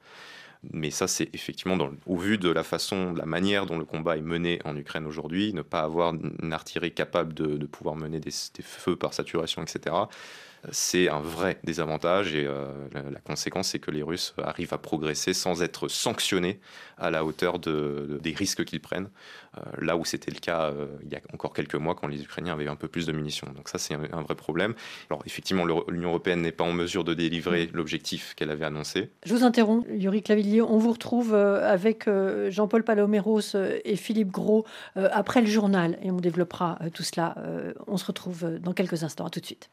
Mais 0.74 0.89
ça, 0.91 1.08
c'est 1.08 1.30
effectivement, 1.34 1.78
au 2.06 2.17
vu 2.17 2.38
de 2.38 2.50
la 2.50 2.63
façon, 2.63 3.13
de 3.13 3.20
la 3.20 3.26
manière 3.26 3.65
dont 3.65 3.78
le 3.78 3.86
combat 3.86 4.17
est 4.17 4.22
mené 4.22 4.60
en 4.65 4.76
Ukraine 4.76 5.06
aujourd'hui, 5.06 5.54
ne 5.54 5.62
pas 5.62 5.82
avoir 5.82 6.13
une 6.13 6.54
artillerie 6.54 6.93
capable 6.93 7.34
de, 7.34 7.65
pouvoir 7.65 7.96
mener 7.96 8.20
des, 8.20 8.32
feux 8.32 8.96
par 8.96 9.13
saturation, 9.13 9.62
etc., 9.62 9.96
c'est 10.72 11.10
un 11.10 11.20
vrai 11.20 11.60
désavantage 11.64 12.36
et 12.36 12.46
euh, 12.46 12.68
la, 12.92 13.20
conséquence 13.20 13.70
c'est 13.70 13.80
que 13.80 13.92
les 13.92 14.04
Russes 14.04 14.34
arrivent 14.42 14.74
à 14.74 14.78
progresser 14.78 15.34
sans 15.34 15.62
être 15.62 15.88
sanctionnés 15.88 16.60
à 16.98 17.10
la 17.12 17.24
hauteur 17.24 17.60
de, 17.60 18.20
des 18.22 18.32
risques 18.32 18.64
qu'ils 18.66 18.80
prennent, 18.80 19.10
euh, 19.58 19.62
là 19.80 19.98
où 19.98 20.06
c'était 20.06 20.32
le 20.32 20.40
cas 20.40 20.72
euh, 20.72 20.88
il 21.04 21.12
y 21.12 21.16
a 21.16 21.22
encore 21.34 21.54
quelques 21.54 21.76
mois 21.76 21.96
quand 21.96 22.08
les 22.08 22.22
Ukrainiens 22.24 22.54
avaient 22.54 22.68
un 22.68 22.76
peu 22.76 22.88
plus 22.88 23.06
de 23.06 23.12
munitions. 23.12 23.48
Donc 23.56 23.70
ça 23.70 23.78
c'est 23.78 23.94
un, 23.94 24.22
vrai 24.22 24.36
problème. 24.36 24.74
Alors 25.10 25.24
effectivement 25.26 25.66
l'Union 25.66 26.10
européenne 26.10 26.42
n'est 26.42 26.52
pas 26.52 26.64
en 26.64 26.74
mesure 26.74 27.04
de 27.04 27.14
délivrer 27.14 27.70
l'objectif 27.74 28.34
qu'elle 28.36 28.50
avait 28.50 28.66
annoncé. 28.66 29.12
Je 29.26 29.34
vous 29.34 29.44
interromps, 29.44 29.86
Yuri 29.90 30.22
Clavillier, 30.22 30.62
on 30.62 30.78
vous 30.78 30.92
retrouve 30.92 31.34
avec 31.34 32.10
Jean-Paul 32.50 32.84
Paloméros 32.84 33.56
et 33.56 33.96
Philippe 33.96 34.32
Gros 34.32 34.66
après 34.96 35.42
le 35.42 35.48
journal 35.48 35.98
et 36.02 36.12
on 36.12 36.18
développera 36.18 36.80
tout 36.94 37.04
cela. 37.04 37.36
on 37.88 37.98
se 37.98 38.06
retrouve 38.06 38.60
dans 38.60 38.74
quelques 38.74 39.04
instants, 39.04 39.26
à 39.26 39.30
tout 39.30 39.40
de 39.40 39.46
suite. 39.46 39.70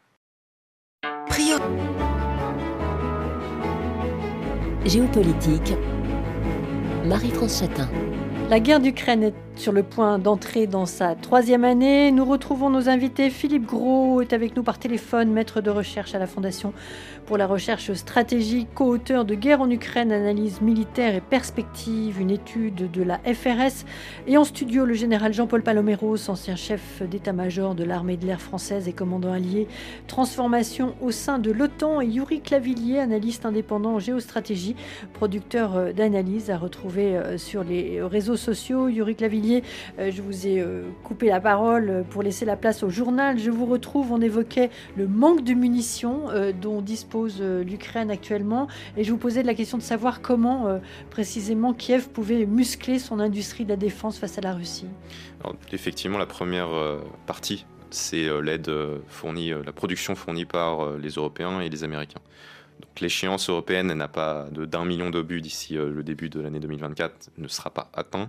Géopolitique, 4.85 5.75
Marie-France 7.05 7.59
Chatin. 7.61 7.89
La 8.51 8.61
guerre 8.61 8.79
d'Ukraine 8.79 9.25
est 9.25 9.35
sur 9.57 9.73
le 9.73 9.83
point 9.83 10.19
d'entrer 10.19 10.67
dans 10.67 10.87
sa 10.87 11.15
troisième 11.15 11.65
année. 11.65 12.11
Nous 12.11 12.25
retrouvons 12.25 12.71
nos 12.71 12.89
invités. 12.89 13.31
Philippe 13.31 13.67
Gros 13.67 14.21
est 14.21 14.33
avec 14.33 14.57
nous 14.57 14.63
par 14.63 14.79
téléphone, 14.79 15.31
maître 15.31 15.61
de 15.61 15.71
recherche 15.71 16.15
à 16.15 16.19
la 16.19 16.27
Fondation 16.27 16.73
pour 17.27 17.39
la 17.39 17.47
recherche 17.47 17.93
stratégique, 17.95 18.69
co-auteur 18.75 19.25
de 19.25 19.35
Guerre 19.35 19.63
en 19.63 19.71
Ukraine, 19.71 20.13
analyse 20.13 20.61
militaire 20.61 21.15
et 21.15 21.21
perspective, 21.21 22.21
une 22.21 22.31
étude 22.31 22.91
de 22.91 23.03
la 23.03 23.19
FRS. 23.19 23.87
Et 24.27 24.37
en 24.37 24.45
studio, 24.45 24.85
le 24.85 24.95
général 24.95 25.33
Jean-Paul 25.33 25.63
Paloméros, 25.63 26.29
ancien 26.29 26.57
chef 26.57 27.03
d'état-major 27.03 27.75
de 27.75 27.85
l'armée 27.85 28.17
de 28.17 28.27
l'air 28.27 28.41
française 28.41 28.89
et 28.89 28.93
commandant 28.93 29.33
allié, 29.33 29.69
transformation 30.07 30.95
au 31.01 31.11
sein 31.11 31.39
de 31.39 31.51
l'OTAN. 31.51 32.03
Et 32.03 32.07
Yuri 32.07 32.41
Clavillier, 32.41 32.99
analyste 32.99 33.47
indépendant 33.47 33.95
en 33.95 33.99
géostratégie, 33.99 34.77
producteur 35.15 35.95
d'analyse 35.95 36.51
à 36.51 36.59
retrouver 36.59 37.17
euh, 37.17 37.39
sur 37.39 37.65
les 37.65 38.03
réseaux 38.03 38.37
sociaux. 38.37 38.89
Yuri 38.89 39.15
Clavillier, 39.15 39.44
euh, 39.99 40.11
je 40.11 40.23
vous 40.23 40.47
ai 40.47 40.61
euh, 40.61 40.83
coupé 41.03 41.27
la 41.27 41.41
parole 41.41 42.05
pour 42.11 42.23
laisser 42.23 42.45
la 42.45 42.57
place 42.57 42.83
au 42.83 42.91
journal. 42.91 43.39
Je 43.39 43.51
vous 43.51 43.67
retrouve, 43.67 44.13
on 44.13 44.21
évoquait 44.21 44.71
le 44.97 45.07
manque 45.07 45.45
de 45.45 45.55
munitions 45.55 46.29
dont 46.61 46.81
dispose 46.81 47.39
euh, 47.41 47.65
l'Ukraine 47.65 48.11
actuellement. 48.11 48.69
Et 48.97 49.05
je 49.05 49.11
vous 49.11 49.19
posais 49.19 49.43
la 49.43 49.55
question 49.55 49.79
de 49.79 49.83
savoir 49.83 50.21
comment 50.21 50.67
euh, 50.67 50.79
précisément 51.11 51.73
Kiev 51.73 52.09
pouvait 52.09 52.47
muscler 52.47 52.99
son 52.99 53.21
industrie 53.21 53.65
de 53.65 53.71
la 53.71 53.77
défense 53.77 54.19
face 54.19 54.39
à 54.39 54.41
la 54.41 54.53
Russie. 54.53 54.87
effectivement, 55.73 56.19
la 56.19 56.27
première 56.27 56.73
euh, 56.73 57.01
partie, 57.27 57.67
c'est 57.91 58.29
l'aide 58.43 58.71
fournie, 59.07 59.51
la 59.51 59.73
production 59.73 60.17
fournie 60.17 60.45
par 60.45 60.97
les 60.97 61.11
Européens 61.11 61.61
et 61.61 61.69
les 61.69 61.85
Américains. 61.85 62.21
Donc 62.81 63.01
l'échéance 63.01 63.49
européenne 63.49 63.93
n'a 63.93 64.09
pas 64.09 64.47
d'un 64.51 64.85
million 64.85 65.11
d'obus 65.11 65.41
d'ici 65.41 65.75
le 65.75 66.03
début 66.03 66.29
de 66.29 66.41
l'année 66.41 66.61
2024 66.61 67.31
ne 67.39 67.49
sera 67.49 67.71
pas 67.71 67.91
atteint, 67.95 68.29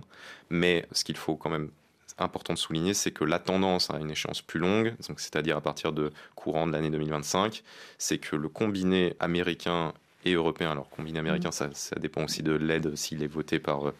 mais 0.50 0.86
ce 0.92 1.04
qu'il 1.04 1.16
faut 1.16 1.36
quand 1.36 1.50
même 1.50 1.70
important 2.18 2.54
de 2.54 2.58
souligner, 2.58 2.94
c'est 2.94 3.10
que 3.10 3.24
la 3.24 3.38
tendance 3.38 3.90
à 3.90 3.98
une 3.98 4.10
échéance 4.10 4.42
plus 4.42 4.60
longue, 4.60 4.94
c'est-à-dire 5.16 5.56
à 5.56 5.60
partir 5.60 5.92
de 5.92 6.12
courant 6.34 6.66
de 6.66 6.72
l'année 6.72 6.90
2025, 6.90 7.62
c'est 7.98 8.18
que 8.18 8.36
le 8.36 8.48
combiné 8.48 9.14
américain 9.20 9.92
et 10.24 10.32
européen, 10.32 10.70
alors 10.70 10.88
combiné 10.88 11.18
américain, 11.18 11.50
mmh. 11.50 11.72
ça, 11.74 11.96
dépend 11.96 12.24
aussi 12.24 12.42
de 12.42 12.52
l'aide 12.52 12.96
s'il 12.96 13.22
est 13.22 13.28
voté 13.28 13.58
par 13.58 13.88
euh, 13.88 13.94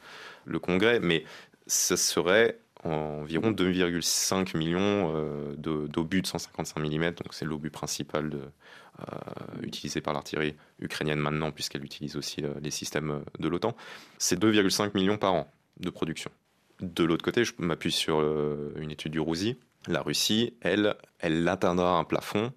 le 0.44 0.58
Congrès, 0.58 0.98
mais 1.00 1.24
ce 1.66 1.96
serait 1.96 2.58
environ 2.82 3.50
2,5 3.50 4.56
millions 4.56 5.12
euh, 5.14 5.54
d'obus 5.56 6.22
de, 6.22 6.26
155 6.26 6.80
mm, 6.80 7.10
donc 7.10 7.32
c'est 7.32 7.44
l'obus 7.44 7.70
principal 7.70 8.30
de, 8.30 8.40
euh, 9.00 9.62
utilisé 9.62 10.00
par 10.00 10.14
l'artillerie 10.14 10.54
ukrainienne 10.78 11.18
maintenant, 11.18 11.50
puisqu'elle 11.52 11.84
utilise 11.84 12.16
aussi 12.16 12.42
les 12.60 12.70
systèmes 12.70 13.24
de 13.38 13.48
l'OTAN. 13.48 13.76
C'est 14.18 14.40
2,5 14.40 14.92
millions 14.94 15.18
par 15.18 15.34
an 15.34 15.50
de 15.80 15.90
production. 15.90 16.30
De 16.80 17.04
l'autre 17.04 17.24
côté, 17.24 17.44
je 17.44 17.52
m'appuie 17.58 17.92
sur 17.92 18.20
euh, 18.20 18.72
une 18.76 18.90
étude 18.90 19.12
du 19.12 19.20
Rousi. 19.20 19.56
La 19.88 20.02
Russie, 20.02 20.54
elle, 20.60 20.96
elle 21.20 21.46
atteindra 21.48 21.98
un 21.98 22.04
plafond 22.04 22.52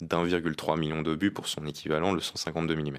d'1,3 0.00 0.78
million 0.78 1.02
d'obus 1.02 1.32
pour 1.32 1.48
son 1.48 1.66
équivalent, 1.66 2.12
le 2.12 2.20
152 2.20 2.76
mm. 2.76 2.98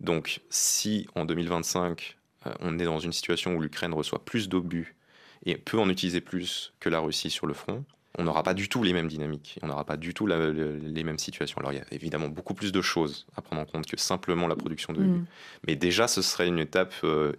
Donc, 0.00 0.40
si 0.50 1.06
en 1.14 1.24
2025, 1.24 2.16
euh, 2.46 2.54
on 2.60 2.78
est 2.78 2.84
dans 2.84 2.98
une 2.98 3.12
situation 3.12 3.54
où 3.54 3.60
l'Ukraine 3.60 3.94
reçoit 3.94 4.24
plus 4.24 4.48
d'obus 4.48 4.96
et 5.44 5.56
peut 5.56 5.78
en 5.78 5.88
utiliser 5.88 6.20
plus 6.20 6.72
que 6.80 6.88
la 6.88 6.98
Russie 6.98 7.30
sur 7.30 7.46
le 7.46 7.54
front, 7.54 7.84
on 8.18 8.24
n'aura 8.24 8.42
pas 8.42 8.54
du 8.54 8.68
tout 8.68 8.82
les 8.82 8.92
mêmes 8.92 9.08
dynamiques, 9.08 9.58
on 9.62 9.68
n'aura 9.68 9.84
pas 9.84 9.96
du 9.96 10.14
tout 10.14 10.26
les 10.26 11.04
mêmes 11.04 11.18
situations. 11.18 11.58
Alors 11.58 11.72
il 11.72 11.78
y 11.78 11.80
a 11.80 11.84
évidemment 11.90 12.28
beaucoup 12.28 12.54
plus 12.54 12.72
de 12.72 12.82
choses 12.82 13.26
à 13.36 13.42
prendre 13.42 13.62
en 13.62 13.66
compte 13.66 13.86
que 13.86 13.96
simplement 13.96 14.48
la 14.48 14.56
production 14.56 14.92
d'obus. 14.92 15.08
Mm. 15.08 15.26
Mais 15.66 15.76
déjà, 15.76 16.08
ce 16.08 16.22
serait 16.22 16.48
une 16.48 16.58
étape, 16.58 16.94
euh, 17.04 17.32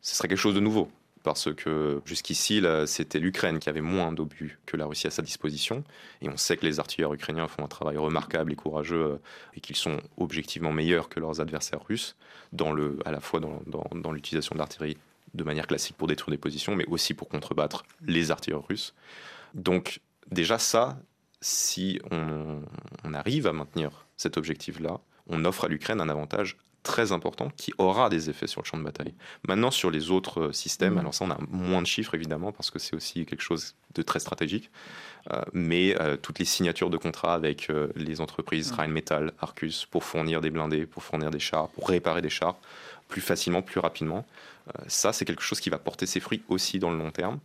ce 0.00 0.16
serait 0.16 0.28
quelque 0.28 0.38
chose 0.38 0.54
de 0.54 0.60
nouveau 0.60 0.90
parce 1.26 1.52
que 1.52 2.00
jusqu'ici, 2.04 2.62
c'était 2.86 3.18
l'Ukraine 3.18 3.58
qui 3.58 3.68
avait 3.68 3.80
moins 3.80 4.12
d'obus 4.12 4.60
que 4.64 4.76
la 4.76 4.86
Russie 4.86 5.08
à 5.08 5.10
sa 5.10 5.22
disposition. 5.22 5.82
Et 6.22 6.28
on 6.28 6.36
sait 6.36 6.56
que 6.56 6.64
les 6.64 6.78
artilleurs 6.78 7.12
ukrainiens 7.12 7.48
font 7.48 7.64
un 7.64 7.68
travail 7.68 7.96
remarquable 7.96 8.52
et 8.52 8.54
courageux 8.54 9.02
euh, 9.02 9.16
et 9.56 9.60
qu'ils 9.60 9.74
sont 9.74 9.98
objectivement 10.18 10.70
meilleurs 10.70 11.08
que 11.08 11.18
leurs 11.18 11.40
adversaires 11.40 11.84
russes, 11.84 12.14
dans 12.52 12.70
le, 12.70 13.00
à 13.04 13.10
la 13.10 13.18
fois 13.18 13.40
dans, 13.40 13.60
dans, 13.66 14.12
l'utilisation 14.12 14.54
de 14.54 14.60
l'artillerie 14.60 14.98
de 15.34 15.42
manière 15.42 15.66
classique 15.66 15.96
pour 15.96 16.06
détruire 16.06 16.30
des 16.30 16.40
positions, 16.40 16.76
mais 16.76 16.86
aussi 16.86 17.12
pour 17.12 17.28
contrebattre 17.28 17.82
les 18.06 18.30
artilleurs 18.30 18.64
russes. 18.68 18.94
Donc 19.54 19.98
déjà 20.30 20.58
ça, 20.58 20.98
si 21.40 22.00
on, 22.10 22.62
on 23.04 23.14
arrive 23.14 23.46
à 23.46 23.52
maintenir 23.52 24.06
cet 24.16 24.36
objectif-là, 24.36 25.00
on 25.28 25.44
offre 25.44 25.64
à 25.64 25.68
l'Ukraine 25.68 26.00
un 26.00 26.08
avantage 26.08 26.56
très 26.86 27.10
important 27.10 27.50
qui 27.56 27.72
aura 27.78 28.08
des 28.08 28.30
effets 28.30 28.46
sur 28.46 28.62
le 28.62 28.66
champ 28.66 28.78
de 28.78 28.84
bataille. 28.84 29.12
Maintenant, 29.48 29.72
sur 29.72 29.90
les 29.90 30.10
autres 30.10 30.40
euh, 30.40 30.52
systèmes, 30.52 30.94
mm. 30.94 30.98
alors 30.98 31.14
ça, 31.14 31.24
on 31.24 31.30
a 31.30 31.38
moins 31.50 31.82
de 31.82 31.86
chiffres 31.86 32.14
évidemment 32.14 32.52
parce 32.52 32.70
que 32.70 32.78
c'est 32.78 32.94
aussi 32.94 33.26
quelque 33.26 33.42
chose 33.42 33.74
de 33.96 34.02
très 34.02 34.20
stratégique. 34.20 34.70
Euh, 35.32 35.42
mais 35.52 36.00
euh, 36.00 36.16
toutes 36.16 36.38
les 36.38 36.44
signatures 36.44 36.88
de 36.88 36.96
contrats 36.96 37.34
avec 37.34 37.68
les 37.96 38.20
entreprises 38.20 38.72
mm. 38.72 38.74
Rheinmetall, 38.76 39.32
Arcus, 39.40 39.84
pour 39.84 40.04
fournir 40.04 40.40
des 40.40 40.50
blindés, 40.50 40.86
pour 40.86 41.02
fournir 41.02 41.30
des 41.30 41.40
chars, 41.40 41.68
pour 41.70 41.88
réparer 41.88 42.22
des 42.22 42.30
chars 42.30 42.56
plus 43.08 43.20
facilement, 43.20 43.62
plus 43.62 43.80
rapidement, 43.80 44.24
ça, 44.88 45.12
c'est 45.12 45.24
quelque 45.24 45.44
chose 45.44 45.60
qui 45.60 45.70
va 45.70 45.78
porter 45.78 46.06
ses 46.06 46.18
fruits 46.18 46.42
aussi 46.48 46.80
dans 46.80 46.90
le 46.90 46.98
long 46.98 47.12
terme 47.12 47.38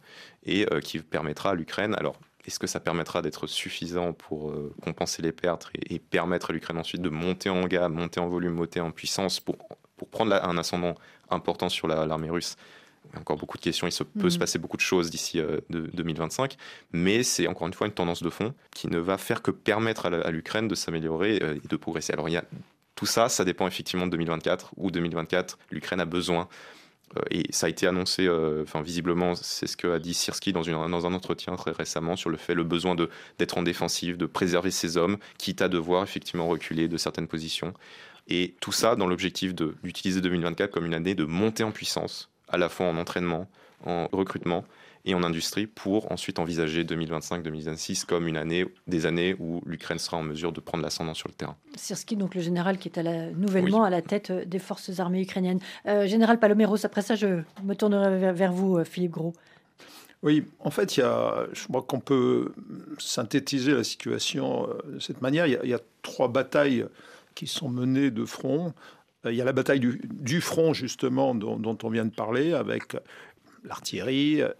et 0.43 0.65
qui 0.81 0.97
permettra 0.97 1.51
à 1.51 1.53
l'Ukraine, 1.53 1.93
alors 1.93 2.15
est-ce 2.45 2.59
que 2.59 2.67
ça 2.67 2.79
permettra 2.79 3.21
d'être 3.21 3.47
suffisant 3.47 4.13
pour 4.13 4.49
euh, 4.49 4.73
compenser 4.81 5.21
les 5.21 5.31
pertes 5.31 5.69
et, 5.73 5.99
permettre 5.99 6.49
à 6.49 6.53
l'Ukraine 6.53 6.77
ensuite 6.77 7.01
de 7.01 7.09
monter 7.09 7.49
en 7.49 7.65
gamme, 7.67 7.93
monter 7.93 8.19
en 8.19 8.27
volume, 8.27 8.53
monter 8.53 8.79
en 8.79 8.91
puissance 8.91 9.39
pour, 9.39 9.57
pour 9.97 10.09
prendre 10.09 10.33
un 10.33 10.57
ascendant 10.57 10.95
important 11.29 11.69
sur 11.69 11.87
l'armée 11.87 12.29
russe? 12.29 12.55
Il 13.05 13.15
y 13.15 13.17
a 13.17 13.19
encore 13.19 13.37
beaucoup 13.37 13.57
de 13.57 13.63
questions, 13.63 13.87
il 13.87 13.91
se, 13.91 14.03
peut 14.03 14.29
se 14.29 14.37
mm. 14.37 14.39
passer 14.39 14.59
beaucoup 14.59 14.77
de 14.77 14.81
choses 14.81 15.09
d'ici 15.09 15.41
2025, 15.69 16.53
euh, 16.53 16.55
mais 16.93 17.23
c'est 17.23 17.47
encore 17.47 17.67
une 17.67 17.73
fois 17.73 17.87
une 17.87 17.93
tendance 17.93 18.23
de 18.23 18.29
fond 18.29 18.53
qui 18.71 18.87
ne 18.87 18.99
va 18.99 19.17
faire 19.17 19.41
que 19.41 19.51
permettre 19.51 20.05
à 20.05 20.31
l'Ukraine 20.31 20.67
de 20.67 20.75
s'améliorer 20.75 21.39
euh, 21.41 21.55
et 21.63 21.67
de 21.67 21.75
progresser. 21.75 22.13
Alors 22.13 22.29
il 22.29 22.33
y 22.33 22.37
a, 22.37 22.45
tout 22.95 23.05
ça, 23.05 23.29
ça 23.29 23.43
dépend 23.43 23.67
effectivement 23.67 24.05
de 24.05 24.11
2024, 24.11 24.73
ou 24.77 24.91
2024, 24.91 25.57
l'Ukraine 25.71 25.99
a 25.99 26.05
besoin 26.05 26.47
et 27.29 27.43
ça 27.51 27.65
a 27.65 27.69
été 27.69 27.87
annoncé, 27.87 28.25
euh, 28.25 28.63
enfin 28.63 28.81
visiblement, 28.81 29.35
c'est 29.35 29.67
ce 29.67 29.75
qu'a 29.75 29.99
dit 29.99 30.13
Sirski 30.13 30.53
dans, 30.53 30.61
dans, 30.61 31.05
un 31.05 31.13
entretien 31.13 31.55
très 31.55 31.71
récemment 31.71 32.15
sur 32.15 32.29
le 32.29 32.37
fait, 32.37 32.53
le 32.53 32.63
besoin 32.63 32.95
d'être 33.37 33.57
en 33.57 33.63
défensive, 33.63 34.17
de 34.17 34.25
préserver 34.25 34.71
ses 34.71 34.97
hommes, 34.97 35.17
quitte 35.37 35.61
à 35.61 35.67
devoir 35.67 36.03
effectivement 36.03 36.47
reculer 36.47 36.87
de 36.87 36.97
certaines 36.97 37.27
positions. 37.27 37.73
Et 38.27 38.55
tout 38.61 38.71
ça 38.71 38.95
dans 38.95 39.07
l'objectif 39.07 39.53
d'utiliser 39.53 40.21
2024 40.21 40.71
comme 40.71 40.85
une 40.85 40.93
année 40.93 41.15
de 41.15 41.25
montée 41.25 41.63
en 41.63 41.71
puissance, 41.71 42.29
à 42.47 42.57
la 42.57 42.69
fois 42.69 42.85
en 42.85 42.97
entraînement, 42.97 43.49
en 43.85 44.07
recrutement, 44.11 44.63
et 45.05 45.15
en 45.15 45.23
industrie 45.23 45.67
pour 45.67 46.11
ensuite 46.11 46.39
envisager 46.39 46.83
2025-2026 46.83 48.05
comme 48.05 48.27
une 48.27 48.37
année, 48.37 48.65
des 48.87 49.05
années 49.05 49.35
où 49.39 49.61
l'Ukraine 49.65 49.99
sera 49.99 50.17
en 50.17 50.23
mesure 50.23 50.51
de 50.51 50.59
prendre 50.59 50.83
l'ascendant 50.83 51.13
sur 51.13 51.27
le 51.27 51.33
terrain. 51.33 51.55
Sirski, 51.75 52.15
donc 52.15 52.35
le 52.35 52.41
général 52.41 52.77
qui 52.77 52.89
est 52.89 52.97
à 52.97 53.03
la, 53.03 53.31
nouvellement 53.31 53.83
à 53.83 53.89
la 53.89 54.01
tête 54.01 54.31
des 54.31 54.59
forces 54.59 54.99
armées 54.99 55.21
ukrainiennes. 55.21 55.59
Euh, 55.87 56.07
général 56.07 56.39
Paloméros, 56.39 56.85
après 56.85 57.01
ça, 57.01 57.15
je 57.15 57.41
me 57.63 57.73
tournerai 57.73 58.33
vers, 58.33 58.51
vous, 58.51 58.77
euh, 58.77 58.83
Philippe 58.83 59.11
Gros. 59.11 59.33
Oui, 60.23 60.45
en 60.59 60.69
fait, 60.69 60.97
il 60.97 60.99
y 60.99 61.03
a, 61.03 61.47
je 61.51 61.67
crois 61.67 61.81
qu'on 61.81 61.99
peut 61.99 62.53
synthétiser 62.99 63.73
la 63.73 63.83
situation 63.83 64.69
euh, 64.69 64.95
de 64.95 64.99
cette 64.99 65.21
manière. 65.21 65.47
Il 65.47 65.69
y, 65.69 65.73
a, 65.73 65.79
trois 66.03 66.27
batailles 66.27 66.85
qui 67.35 67.47
sont 67.47 67.69
menées 67.69 68.11
de 68.11 68.25
front. 68.25 68.73
Il 69.25 69.35
y 69.35 69.41
a 69.41 69.45
la 69.45 69.53
bataille 69.53 69.79
du, 69.79 70.41
front, 70.41 70.73
justement, 70.73 71.35
dont, 71.35 71.57
dont, 71.57 71.77
on 71.83 71.89
vient 71.89 72.05
de 72.05 72.13
parler, 72.13 72.53
avec 72.53 72.95
l'artillerie, 73.63 74.41
euh, 74.41 74.53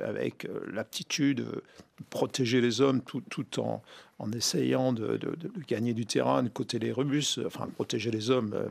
avec 0.00 0.44
euh, 0.44 0.60
l'aptitude 0.72 1.38
de 1.38 1.62
protéger 2.10 2.60
les 2.60 2.80
hommes 2.80 3.00
tout, 3.02 3.22
tout 3.30 3.60
en, 3.60 3.82
en 4.18 4.32
essayant 4.32 4.92
de, 4.92 5.16
de, 5.16 5.36
gagner 5.66 5.94
du 5.94 6.06
terrain 6.06 6.42
de 6.42 6.48
côté 6.48 6.78
les 6.78 6.92
Russes, 6.92 7.40
enfin 7.46 7.68
protéger 7.74 8.10
les 8.10 8.30
hommes, 8.30 8.52
euh, 8.54 8.68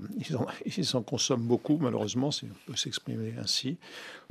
ils, 0.78 0.96
en, 0.96 1.02
consomment 1.02 1.48
beaucoup 1.48 1.78
malheureusement, 1.78 2.32
si 2.32 2.46
on 2.46 2.72
peut 2.72 2.78
s'exprimer 2.78 3.34
ainsi. 3.42 3.78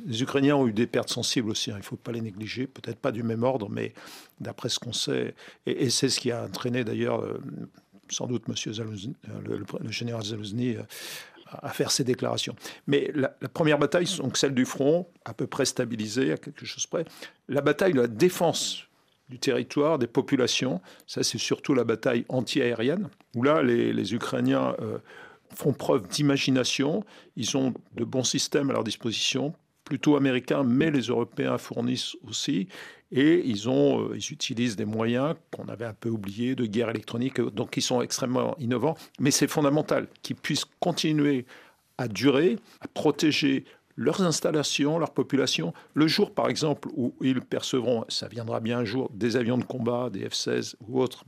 Les 0.05 0.21
Ukrainiens 0.21 0.55
ont 0.55 0.67
eu 0.67 0.73
des 0.73 0.87
pertes 0.87 1.09
sensibles 1.09 1.49
aussi, 1.49 1.71
hein, 1.71 1.75
il 1.75 1.79
ne 1.79 1.83
faut 1.83 1.95
pas 1.95 2.11
les 2.11 2.21
négliger, 2.21 2.67
peut-être 2.67 2.99
pas 2.99 3.11
du 3.11 3.23
même 3.23 3.43
ordre, 3.43 3.69
mais 3.69 3.93
d'après 4.39 4.69
ce 4.69 4.79
qu'on 4.79 4.93
sait, 4.93 5.35
et, 5.65 5.89
c'est 5.89 6.09
ce 6.09 6.19
qui 6.19 6.31
a 6.31 6.45
entraîné 6.45 6.83
d'ailleurs 6.83 7.23
sans 8.09 8.27
doute 8.27 8.47
Monsieur 8.47 8.71
le, 9.43 9.57
le, 9.57 9.91
général 9.91 10.23
Zalouzny 10.23 10.75
à 11.61 11.69
faire 11.69 11.91
ces 11.91 12.03
déclarations. 12.03 12.55
Mais 12.87 13.11
la, 13.13 13.29
première 13.53 13.77
bataille, 13.77 14.05
donc 14.17 14.37
celle 14.37 14.53
du 14.53 14.65
front, 14.65 15.07
à 15.25 15.33
peu 15.33 15.47
près 15.47 15.65
stabilisée, 15.65 16.33
à 16.33 16.37
quelque 16.37 16.65
chose 16.65 16.85
près. 16.85 17.05
La 17.47 17.61
bataille 17.61 17.93
de 17.93 18.01
la 18.01 18.07
défense 18.07 18.87
du 19.29 19.39
territoire, 19.39 19.99
des 19.99 20.07
populations, 20.07 20.81
ça 21.07 21.23
c'est 21.23 21.37
surtout 21.37 21.73
la 21.73 21.83
bataille 21.83 22.25
anti-aérienne, 22.29 23.09
où 23.35 23.43
là 23.43 23.63
les, 23.63 24.13
Ukrainiens 24.13 24.75
euh, 24.81 24.97
font 25.55 25.73
preuve 25.73 26.07
d'imagination, 26.07 27.03
ils 27.35 27.57
ont 27.57 27.73
de 27.95 28.03
bons 28.03 28.23
systèmes 28.23 28.69
à 28.69 28.73
leur 28.73 28.83
disposition, 28.83 29.53
plutôt 29.93 30.15
américains, 30.15 30.63
mais 30.63 30.89
les 30.89 31.01
Européens 31.01 31.59
fournissent 31.59 32.17
aussi. 32.27 32.67
Et 33.11 33.43
ils, 33.45 33.69
ont, 33.69 34.09
euh, 34.09 34.15
ils 34.17 34.33
utilisent 34.33 34.75
des 34.75 34.85
moyens 34.85 35.35
qu'on 35.51 35.67
avait 35.67 35.85
un 35.85 35.93
peu 35.93 36.09
oubliés 36.09 36.55
de 36.55 36.65
guerre 36.65 36.89
électronique, 36.89 37.39
donc 37.39 37.77
ils 37.77 37.83
sont 37.83 38.01
extrêmement 38.01 38.57
innovants. 38.57 38.97
Mais 39.19 39.29
c'est 39.29 39.45
fondamental 39.47 40.07
qu'ils 40.23 40.35
puissent 40.35 40.65
continuer 40.79 41.45
à 41.99 42.07
durer, 42.07 42.57
à 42.81 42.87
protéger 42.87 43.65
leurs 43.95 44.21
installations, 44.21 44.97
leur 44.99 45.11
population. 45.11 45.73
Le 45.93 46.07
jour, 46.07 46.33
par 46.33 46.49
exemple, 46.49 46.87
où 46.95 47.13
ils 47.21 47.41
percevront, 47.41 48.05
ça 48.09 48.27
viendra 48.27 48.59
bien 48.59 48.79
un 48.79 48.85
jour, 48.85 49.09
des 49.13 49.35
avions 49.35 49.57
de 49.57 49.63
combat, 49.63 50.09
des 50.09 50.27
F-16 50.27 50.75
ou 50.87 51.01
autres, 51.01 51.25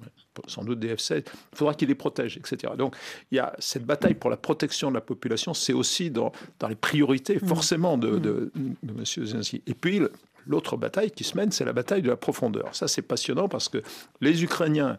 sans 0.48 0.64
doute 0.64 0.80
des 0.80 0.96
F-16, 0.96 1.24
il 1.26 1.58
faudra 1.58 1.74
qu'ils 1.74 1.90
les 1.90 1.96
protègent, 1.96 2.38
etc. 2.38 2.74
Donc 2.78 2.96
il 3.32 3.36
y 3.36 3.40
a 3.40 3.56
cette 3.60 3.86
bataille 3.86 4.16
pour 4.16 4.30
la 4.30 4.38
protection 4.38 4.90
de 4.90 4.96
la 4.96 5.02
population, 5.02 5.54
c'est 5.54 5.74
aussi 5.74 6.10
dans, 6.10 6.32
dans 6.60 6.68
les 6.68 6.76
priorités 6.76 7.36
mmh. 7.36 7.48
forcément 7.48 7.98
de, 7.98 8.18
de, 8.18 8.52
mmh. 8.56 8.74
de, 8.84 8.94
M. 8.94 9.26
Zelensky. 9.26 9.62
Et 9.68 9.74
puis 9.74 10.02
l'autre 10.48 10.78
bataille 10.78 11.12
qui 11.12 11.24
se 11.24 11.38
mène, 11.38 11.52
c'est 11.52 11.66
la 11.66 11.74
bataille 11.74 12.02
de 12.02 12.10
la 12.10 12.18
profondeur. 12.18 12.76
Ça, 12.76 12.88
c'est 12.88 13.02
passionnant 13.02 13.48
parce 13.48 13.70
que 13.70 13.82
les 14.22 14.44
Ukrainiens 14.44 14.98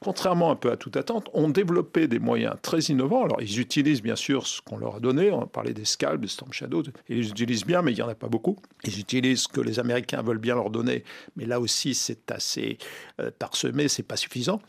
contrairement 0.00 0.50
un 0.50 0.56
peu 0.56 0.70
à 0.70 0.76
toute 0.76 0.96
attente, 0.96 1.28
ont 1.32 1.48
développé 1.48 2.08
des 2.08 2.18
moyens 2.18 2.56
très 2.62 2.80
innovants. 2.80 3.24
Alors, 3.24 3.40
ils 3.40 3.58
utilisent 3.58 4.02
bien 4.02 4.16
sûr 4.16 4.46
ce 4.46 4.60
qu'on 4.60 4.76
leur 4.76 4.96
a 4.96 5.00
donné. 5.00 5.30
On 5.30 5.46
parlait 5.46 5.72
des 5.72 5.84
Scalps, 5.84 6.20
des 6.20 6.28
Storm 6.28 6.52
Shadow. 6.52 6.82
Ils 7.08 7.30
utilisent 7.30 7.64
bien, 7.64 7.82
mais 7.82 7.92
il 7.92 7.96
n'y 7.96 8.02
en 8.02 8.08
a 8.08 8.14
pas 8.14 8.28
beaucoup. 8.28 8.56
Ils 8.84 8.98
utilisent 9.00 9.42
ce 9.42 9.48
que 9.48 9.60
les 9.60 9.78
Américains 9.78 10.22
veulent 10.22 10.38
bien 10.38 10.54
leur 10.54 10.70
donner. 10.70 11.04
Mais 11.36 11.46
là 11.46 11.60
aussi, 11.60 11.94
c'est 11.94 12.30
assez 12.30 12.78
euh, 13.20 13.30
parsemé, 13.38 13.88
c'est 13.88 14.02
pas 14.02 14.16
suffisant. 14.16 14.60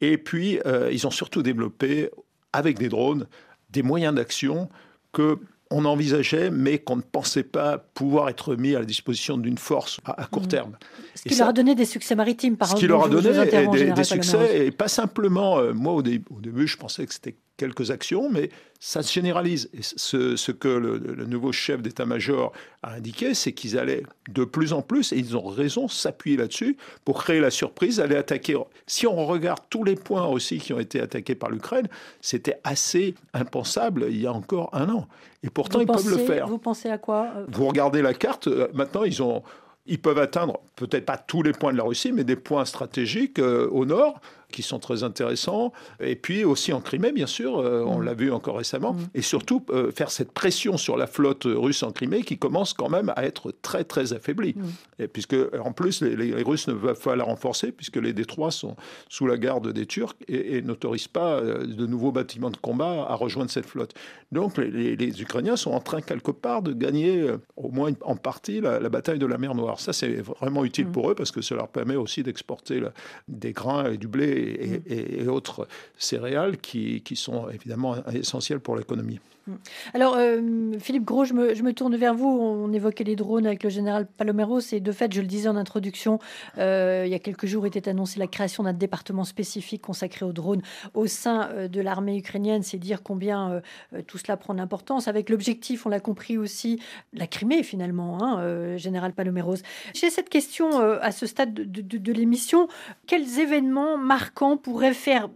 Et 0.00 0.16
puis, 0.16 0.60
euh, 0.64 0.90
ils 0.92 1.06
ont 1.06 1.10
surtout 1.10 1.42
développé, 1.42 2.10
avec 2.52 2.78
des 2.78 2.88
drones, 2.88 3.26
des 3.70 3.82
moyens 3.82 4.14
d'action 4.14 4.70
que 5.12 5.38
on 5.70 5.84
envisageait, 5.84 6.50
mais 6.50 6.78
qu'on 6.78 6.96
ne 6.96 7.02
pensait 7.02 7.42
pas 7.42 7.78
pouvoir 7.78 8.28
être 8.28 8.56
mis 8.56 8.74
à 8.74 8.78
la 8.78 8.84
disposition 8.84 9.36
d'une 9.36 9.58
force 9.58 10.00
à, 10.04 10.26
court 10.26 10.44
mmh. 10.44 10.48
terme. 10.48 10.78
Ce 11.14 11.22
qui 11.22 11.34
leur 11.34 11.48
a 11.48 11.52
donné 11.52 11.74
des 11.74 11.84
succès 11.84 12.14
maritimes, 12.14 12.56
par 12.56 12.68
exemple. 12.68 12.80
Ce 12.80 12.86
qui 12.86 12.88
leur 12.88 13.04
a 13.04 13.08
donné 13.08 13.92
des, 13.92 14.04
succès, 14.04 14.66
et 14.66 14.70
pas 14.70 14.88
simplement, 14.88 15.58
euh, 15.58 15.72
moi 15.72 15.92
au, 15.92 15.98
au, 15.98 16.02
début 16.02 16.66
je 16.66 16.76
pensais 16.76 17.06
que 17.06 17.12
c'était 17.12 17.36
quelques 17.58 17.90
actions, 17.90 18.30
mais 18.30 18.48
ça 18.80 19.02
se 19.02 19.12
généralise. 19.12 19.68
Et 19.74 19.82
ce, 19.82 20.52
que 20.52 20.68
le, 20.68 21.26
nouveau 21.26 21.52
chef 21.52 21.82
d'état-major 21.82 22.52
a 22.82 22.94
indiqué, 22.94 23.34
c'est 23.34 23.52
qu'ils 23.52 23.76
allaient 23.76 24.04
de 24.30 24.44
plus 24.44 24.72
en 24.72 24.80
plus, 24.80 25.12
et 25.12 25.18
ils 25.18 25.36
ont 25.36 25.46
raison, 25.46 25.88
s'appuyer 25.88 26.38
là-dessus 26.38 26.78
pour 27.04 27.22
créer 27.22 27.40
la 27.40 27.50
surprise, 27.50 28.00
aller 28.00 28.16
attaquer. 28.16 28.56
Si 28.86 29.06
on 29.06 29.26
regarde 29.26 29.60
tous 29.68 29.84
les 29.84 29.96
points 29.96 30.24
aussi 30.24 30.58
qui 30.58 30.72
ont 30.72 30.80
été 30.80 31.00
attaqués 31.00 31.34
par 31.34 31.50
l'Ukraine, 31.50 31.88
c'était 32.22 32.58
assez 32.64 33.14
impensable 33.34 34.06
il 34.08 34.22
y 34.22 34.26
a 34.26 34.32
encore 34.32 34.70
un 34.72 34.88
an. 34.88 35.06
Et 35.42 35.50
pourtant, 35.50 35.80
ils 35.80 35.86
peuvent 35.86 36.08
le 36.08 36.18
faire. 36.18 36.46
Vous 36.46 36.58
pensez 36.58 36.88
à 36.88 36.98
quoi 36.98 37.28
euh? 37.36 37.44
Vous 37.48 37.66
regardez 37.66 38.00
la 38.00 38.14
carte, 38.14 38.46
euh, 38.48 38.68
maintenant, 38.72 39.04
ils 39.04 39.22
ont 39.22 39.42
ils 39.90 39.98
peuvent 39.98 40.18
atteindre 40.18 40.60
peut-être 40.76 41.06
pas 41.06 41.16
tous 41.16 41.42
les 41.42 41.52
points 41.52 41.72
de 41.72 41.78
la 41.78 41.84
Russie, 41.84 42.12
mais 42.12 42.22
des 42.22 42.36
points 42.36 42.66
stratégiques 42.66 43.38
euh, 43.38 43.68
au 43.70 43.86
nord 43.86 44.20
qui 44.52 44.62
sont 44.62 44.78
très 44.78 45.02
intéressants. 45.02 45.72
Et 46.00 46.16
puis 46.16 46.44
aussi 46.44 46.72
en 46.72 46.80
Crimée, 46.80 47.12
bien 47.12 47.26
sûr, 47.26 47.58
euh, 47.58 47.82
on 47.86 47.98
mm. 47.98 48.04
l'a 48.04 48.14
vu 48.14 48.32
encore 48.32 48.56
récemment. 48.56 48.94
Mm. 48.94 49.06
Et 49.14 49.22
surtout, 49.22 49.64
euh, 49.70 49.90
faire 49.90 50.10
cette 50.10 50.32
pression 50.32 50.76
sur 50.76 50.96
la 50.96 51.06
flotte 51.06 51.44
russe 51.44 51.82
en 51.82 51.92
Crimée 51.92 52.22
qui 52.22 52.38
commence 52.38 52.72
quand 52.72 52.88
même 52.88 53.12
à 53.16 53.24
être 53.24 53.52
très, 53.62 53.84
très 53.84 54.12
affaiblie. 54.12 54.54
Mm. 54.56 55.02
Et 55.02 55.08
puisque, 55.08 55.36
en 55.62 55.72
plus, 55.72 56.02
les, 56.02 56.42
Russes 56.42 56.68
ne 56.68 56.72
veulent 56.72 56.94
pas 56.96 57.16
la 57.16 57.24
renforcer 57.24 57.72
puisque 57.72 57.96
les 57.96 58.12
détroits 58.12 58.50
sont 58.50 58.76
sous 59.08 59.26
la 59.26 59.36
garde 59.36 59.72
des 59.72 59.86
Turcs 59.86 60.16
et, 60.28 60.62
n'autorisent 60.62 61.08
pas 61.08 61.40
de 61.40 61.86
nouveaux 61.86 62.12
bâtiments 62.12 62.50
de 62.50 62.56
combat 62.56 63.06
à 63.08 63.14
rejoindre 63.14 63.50
cette 63.50 63.66
flotte. 63.66 63.94
Donc, 64.32 64.56
les, 64.56 65.22
Ukrainiens 65.22 65.56
sont 65.56 65.70
en 65.70 65.80
train, 65.80 66.00
quelque 66.00 66.30
part, 66.30 66.62
de 66.62 66.72
gagner, 66.72 67.30
au 67.56 67.70
moins 67.70 67.92
en 68.02 68.16
partie, 68.16 68.60
la, 68.60 68.80
la 68.80 68.88
bataille 68.88 69.18
de 69.18 69.26
la 69.26 69.38
mer 69.38 69.54
Noire. 69.54 69.80
Ça, 69.80 69.92
c'est 69.92 70.20
vraiment 70.40 70.64
utile 70.64 70.86
pour 70.86 71.10
eux 71.10 71.14
parce 71.14 71.30
que 71.30 71.42
ça 71.42 71.54
leur 71.54 71.68
permet 71.68 71.96
aussi 71.96 72.22
d'exporter 72.22 72.82
des 73.28 73.52
grains 73.52 73.92
et 73.92 73.96
du 73.96 74.08
blé 74.08 74.37
et, 74.38 75.26
autres 75.28 75.68
céréales 75.98 76.58
qui, 76.58 77.02
sont 77.14 77.48
évidemment 77.50 77.96
essentiels 78.12 78.60
pour 78.60 78.76
l'économie. 78.76 79.20
Mm. 79.48 79.54
Alors, 79.94 80.14
euh, 80.16 80.72
Philippe 80.78 81.04
Gros, 81.04 81.24
je 81.24 81.32
me, 81.34 81.72
tourne 81.72 81.96
vers 81.96 82.14
vous. 82.14 82.28
On 82.28 82.72
évoquait 82.72 83.04
les 83.04 83.16
drones 83.16 83.46
avec 83.46 83.62
le 83.62 83.70
général 83.70 84.06
Paloméros. 84.06 84.60
Et 84.72 84.80
de 84.80 84.92
fait, 84.92 85.12
je 85.12 85.20
le 85.20 85.26
disais 85.26 85.48
en 85.48 85.56
introduction, 85.56 86.18
euh, 86.58 87.04
il 87.06 87.10
y 87.10 87.14
a 87.14 87.18
quelques 87.18 87.46
jours 87.46 87.66
était 87.66 87.88
annoncée 87.88 88.18
la 88.18 88.26
création 88.26 88.62
d'un 88.62 88.72
département 88.72 89.24
spécifique 89.24 89.82
consacré 89.82 90.24
aux 90.24 90.32
drones 90.32 90.62
au 90.94 91.06
sein 91.06 91.48
euh, 91.50 91.68
de 91.68 91.80
l'armée 91.80 92.16
ukrainienne. 92.16 92.62
C'est 92.62 92.78
dire 92.78 93.02
combien 93.02 93.62
tout 94.06 94.18
cela 94.18 94.36
prend 94.36 94.54
d'importance. 94.54 95.08
Avec 95.08 95.30
l'objectif, 95.30 95.86
on 95.86 95.88
l'a 95.88 96.00
compris 96.00 96.36
aussi, 96.38 96.80
la 97.12 97.26
Crimée 97.26 97.62
finalement, 97.62 98.22
hein, 98.22 98.76
général 98.76 99.12
Paloméros. 99.12 99.56
J'ai 99.94 100.10
cette 100.10 100.28
question 100.28 100.78
à 100.80 101.10
ce 101.12 101.26
stade 101.26 101.54
de 101.54 102.12
l'émission. 102.12 102.68
Quels 103.06 103.38
événements 103.38 103.96
marquants 103.96 104.56
pourraient 104.56 104.94
faire 104.94 105.28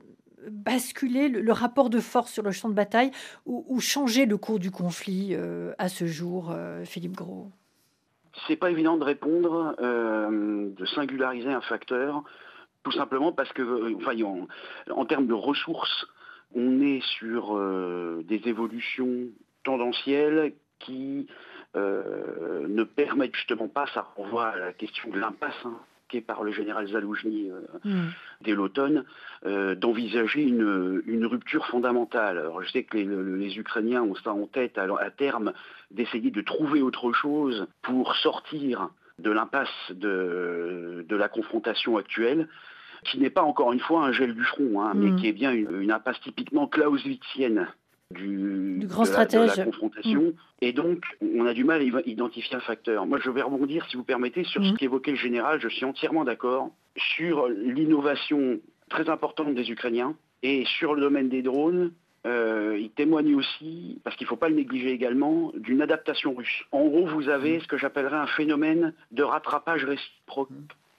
basculer 0.50 1.28
le, 1.28 1.52
rapport 1.52 1.90
de 1.90 2.00
force 2.00 2.32
sur 2.32 2.42
le 2.42 2.50
champ 2.52 2.68
de 2.68 2.74
bataille 2.74 3.10
ou, 3.46 3.80
changer 3.80 4.26
le 4.26 4.36
cours 4.36 4.58
du 4.58 4.70
conflit 4.70 5.30
euh, 5.32 5.72
à 5.78 5.88
ce 5.88 6.06
jour, 6.06 6.50
euh, 6.50 6.84
Philippe 6.84 7.16
Gros? 7.16 7.50
C'est 8.46 8.56
pas 8.56 8.70
évident 8.70 8.96
de 8.96 9.04
répondre, 9.04 9.76
euh, 9.80 10.70
de 10.70 10.86
singulariser 10.86 11.52
un 11.52 11.60
facteur, 11.60 12.24
tout 12.82 12.92
simplement 12.92 13.32
parce 13.32 13.52
que, 13.52 13.94
enfin, 13.96 14.14
en, 14.90 15.04
termes 15.04 15.26
de 15.26 15.34
ressources, 15.34 16.06
on 16.54 16.80
est 16.80 17.02
sur 17.18 17.58
des 18.24 18.40
évolutions 18.46 19.28
tendancielles 19.64 20.54
qui 20.78 21.28
ne 21.74 22.82
permettent 22.84 23.36
justement 23.36 23.68
pas, 23.68 23.86
ça 23.94 24.08
renvoie 24.16 24.48
à 24.48 24.56
la 24.58 24.72
question 24.72 25.10
de 25.10 25.18
l'impasse 25.18 25.54
hein, 25.64 25.78
par 26.20 26.42
le 26.42 26.52
général 26.52 26.86
Zaloujny 26.88 27.50
euh, 27.50 27.60
hmm. 27.84 28.10
dès 28.42 28.52
l'automne, 28.52 29.04
euh, 29.46 29.74
d'envisager 29.74 30.42
une, 30.42 31.26
rupture 31.26 31.66
fondamentale. 31.66 32.38
Alors 32.38 32.62
je 32.62 32.70
sais 32.70 32.82
que 32.82 32.96
les, 32.96 33.58
Ukrainiens 33.58 34.02
ont 34.02 34.14
ça 34.16 34.32
en 34.32 34.46
tête 34.46 34.78
à, 34.78 35.10
terme 35.10 35.52
d'essayer 35.90 36.30
de 36.30 36.40
trouver 36.40 36.82
autre 36.82 37.12
chose 37.12 37.66
pour 37.82 38.16
sortir 38.16 38.90
de 39.18 39.30
l'impasse 39.30 39.68
de, 39.90 41.06
la 41.08 41.28
confrontation 41.28 41.96
actuelle 41.96 42.48
qui 43.04 43.18
n'est 43.18 43.30
pas 43.30 43.42
encore 43.42 43.72
une 43.72 43.80
fois 43.80 44.04
un 44.04 44.12
gel 44.12 44.34
du 44.34 44.44
front, 44.44 44.80
hein, 44.80 44.92
mais 44.94 45.10
hmm. 45.10 45.16
qui 45.16 45.28
est 45.28 45.32
bien 45.32 45.52
une, 45.52 45.90
impasse 45.90 46.20
typiquement 46.20 46.66
clausewitzienne 46.66 47.68
du, 48.12 48.80
grand 48.84 49.04
stratège. 49.04 49.52
De 49.52 49.58
la 49.58 49.64
confrontation. 49.64 50.22
Mm. 50.22 50.32
Et 50.60 50.72
donc, 50.72 51.04
on 51.20 51.46
a 51.46 51.54
du 51.54 51.64
mal 51.64 51.80
à 51.80 52.00
identifier 52.06 52.56
un 52.56 52.60
facteur. 52.60 53.06
Moi, 53.06 53.18
je 53.22 53.30
vais 53.30 53.42
rebondir, 53.42 53.86
si 53.90 53.96
vous 53.96 54.04
permettez, 54.04 54.44
sur 54.44 54.64
ce 54.64 54.72
mm. 54.72 54.76
qu'évoquait 54.76 55.10
le 55.12 55.16
général. 55.16 55.60
Je 55.60 55.68
suis 55.68 55.84
entièrement 55.84 56.24
d'accord 56.24 56.70
sur 56.96 57.48
l'innovation 57.48 58.60
très 58.88 59.08
importante 59.08 59.54
des 59.54 59.70
Ukrainiens 59.70 60.14
et 60.42 60.64
sur 60.64 60.94
le 60.94 61.00
domaine 61.00 61.28
des 61.28 61.42
drones. 61.42 61.92
Euh, 62.24 62.78
il 62.80 62.90
témoigne 62.90 63.34
aussi, 63.34 64.00
parce 64.04 64.14
qu'il 64.14 64.26
ne 64.26 64.28
faut 64.28 64.36
pas 64.36 64.48
le 64.48 64.54
négliger 64.54 64.92
également, 64.92 65.52
d'une 65.56 65.82
adaptation 65.82 66.34
russe. 66.34 66.62
En 66.70 66.86
gros, 66.86 67.06
vous 67.06 67.28
avez 67.28 67.58
ce 67.58 67.66
que 67.66 67.76
j'appellerais 67.76 68.16
un 68.16 68.26
phénomène 68.26 68.94
de 69.10 69.24
rattrapage 69.24 69.84
réciproque 69.84 70.50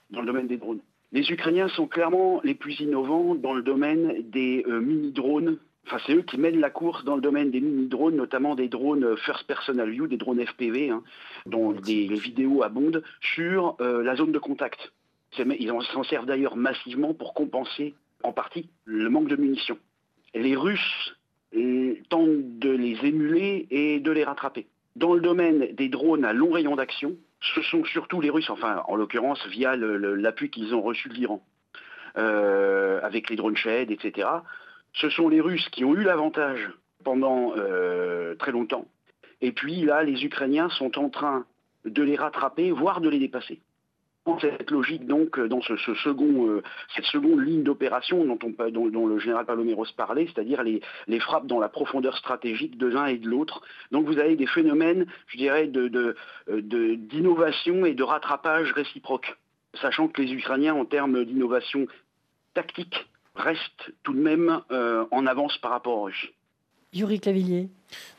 dans 0.10 0.20
le 0.20 0.28
domaine 0.28 0.48
des 0.48 0.58
drones. 0.58 0.82
Les 1.14 1.32
Ukrainiens 1.32 1.68
sont 1.70 1.88
clairement 1.88 2.42
les 2.44 2.56
plus 2.56 2.80
innovants 2.80 3.36
dans 3.36 3.54
le 3.54 3.62
domaine 3.62 4.16
des 4.24 4.66
euh, 4.68 4.82
mini-drones 4.82 5.60
Enfin, 5.86 5.98
c'est 6.06 6.16
eux 6.16 6.22
qui 6.22 6.38
mènent 6.38 6.60
la 6.60 6.70
course 6.70 7.04
dans 7.04 7.16
le 7.16 7.22
domaine 7.22 7.52
des 7.52 7.60
mini-drones, 7.60 8.16
notamment 8.16 8.56
des 8.56 8.70
drones 8.70 9.18
First 9.18 9.46
Personal 9.48 9.90
View, 9.90 10.08
des 10.08 10.18
drones 10.18 10.44
FPV, 10.44 10.90
hein, 10.90 11.04
dont 11.46 11.74
des 11.74 12.08
vidéos 12.08 12.64
abondent 12.64 13.04
sur 13.22 13.76
euh, 13.82 14.02
la 14.02 14.16
zone 14.16 14.32
de 14.32 14.40
contact. 14.40 14.94
Ils 15.38 15.72
s'en 15.92 16.04
servent 16.04 16.26
d'ailleurs 16.26 16.56
massivement 16.56 17.14
pour 17.14 17.34
compenser 17.34 17.96
en 18.24 18.32
partie 18.32 18.70
le 18.86 19.10
manque 19.10 19.28
de 19.28 19.36
munitions. 19.36 19.78
Les 20.34 20.56
Russes 20.56 21.16
euh, 21.56 21.96
tentent 22.10 22.60
de 22.60 22.70
les 22.70 23.06
émuler 23.06 23.68
et 23.70 24.00
de 24.00 24.12
les 24.12 24.24
rattraper. 24.24 24.68
Dans 24.96 25.14
le 25.14 25.22
domaine 25.22 25.74
des 25.74 25.90
drones 25.90 26.24
à 26.24 26.34
long 26.34 26.52
rayon 26.52 26.76
d'action, 26.76 27.18
ce 27.42 27.62
sont 27.62 27.84
surtout 27.84 28.22
les 28.22 28.30
Russes, 28.30 28.50
enfin 28.50 28.84
en 28.88 28.96
l'occurrence 28.96 29.46
via 29.48 29.76
l'appui 29.76 30.50
qu'ils 30.50 30.74
ont 30.74 30.82
reçu 30.82 31.10
de 31.10 31.16
l'Iran, 31.16 31.44
euh, 32.18 33.02
avec 33.02 33.30
les 33.30 33.36
drones 33.36 33.58
Shed, 33.58 33.92
etc 33.92 34.28
ce 34.94 35.10
sont 35.10 35.30
les 35.30 35.42
Russes 35.42 35.68
qui 35.70 35.84
ont 35.86 35.96
eu 35.96 36.04
l'avantage 36.04 36.70
pendant 37.04 37.54
euh, 37.58 38.36
très 38.36 38.52
longtemps. 38.52 38.88
Et 39.42 39.52
puis 39.52 39.82
là, 39.82 40.04
les 40.04 40.24
Ukrainiens 40.24 40.70
sont 40.70 40.98
en 40.98 41.10
train 41.10 41.46
de 41.86 42.02
les 42.02 42.16
rattraper, 42.16 42.72
voire 42.72 43.02
de 43.02 43.10
les 43.10 43.20
dépasser. 43.20 43.60
Cette 44.40 44.72
logique, 44.72 45.06
donc, 45.06 45.38
dans 45.38 45.62
ce, 45.62 45.76
second, 45.76 46.48
euh, 46.48 46.64
cette 46.96 47.04
seconde 47.04 47.42
ligne 47.42 47.64
d'opération 47.64 48.24
dont, 48.26 49.08
le 49.08 49.20
général 49.20 49.46
Paloméros 49.46 49.86
parlait, 49.98 50.28
c'est-à-dire 50.28 50.64
les, 50.64 50.80
frappes 51.20 51.46
dans 51.46 51.60
la 51.60 51.68
profondeur 51.68 52.18
stratégique 52.18 52.78
de 52.78 52.88
l'un 52.88 53.08
et 53.08 53.18
de 53.18 53.28
l'autre. 53.28 53.62
Donc 53.92 54.06
vous 54.06 54.20
avez 54.20 54.38
des 54.38 54.48
phénomènes, 54.48 55.08
je 55.28 55.38
dirais, 55.38 55.68
d'innovation 56.48 57.86
et 57.86 57.96
de 57.96 58.04
rattrapage 58.04 58.72
réciproque, 58.72 59.36
sachant 59.74 60.08
que 60.08 60.22
les 60.22 60.32
Ukrainiens, 60.32 60.76
en 60.76 60.86
termes 60.86 61.26
d'innovation 61.26 61.86
tactique, 62.54 63.06
reste 63.36 63.94
tout 64.04 64.14
de 64.14 64.20
même 64.20 64.62
euh, 64.72 65.06
en 65.12 65.26
avance 65.26 65.58
par 65.58 65.72
rapport 65.72 65.98
aux 65.98 66.04
Russes. 66.04 66.30
Yuri 66.94 67.20
Clavillier. 67.20 67.70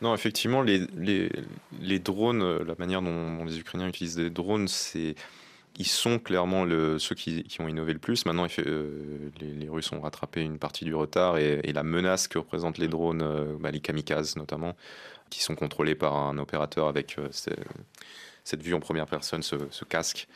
Non, 0.02 0.14
effectivement, 0.14 0.62
les, 0.62 0.80
les, 0.96 1.98
drones, 2.00 2.42
euh, 2.42 2.64
la 2.64 2.74
manière 2.76 3.02
dont, 3.02 3.44
les 3.44 3.58
Ukrainiens 3.60 3.88
utilisent 3.88 4.16
des 4.16 4.30
drones, 4.30 4.68
c'est 4.68 5.14
ils 5.76 5.86
sont 5.86 6.20
clairement 6.20 6.64
le, 6.64 7.00
ceux 7.00 7.16
qui, 7.16 7.44
ont 7.58 7.66
innové 7.66 7.92
le 7.92 7.98
plus. 7.98 8.26
Maintenant, 8.26 8.46
les, 8.56 9.68
Russes 9.68 9.90
ont 9.90 10.00
rattrapé 10.00 10.40
une 10.40 10.58
partie 10.58 10.84
du 10.84 10.94
retard 10.94 11.36
et, 11.36 11.72
la 11.72 11.82
menace 11.82 12.28
que 12.28 12.38
représentent 12.38 12.78
les 12.78 12.86
drones, 12.86 13.56
bah, 13.58 13.72
les 13.72 13.80
kamikazes 13.80 14.36
notamment, 14.36 14.76
qui 15.30 15.42
sont 15.42 15.56
contrôlés 15.56 15.96
par 15.96 16.14
un 16.14 16.38
opérateur 16.38 16.86
avec 16.86 17.16
cette 18.44 18.62
vue 18.62 18.74
en 18.74 18.80
première 18.80 19.06
personne, 19.06 19.42
ce, 19.42 19.84
casque, 19.88 20.28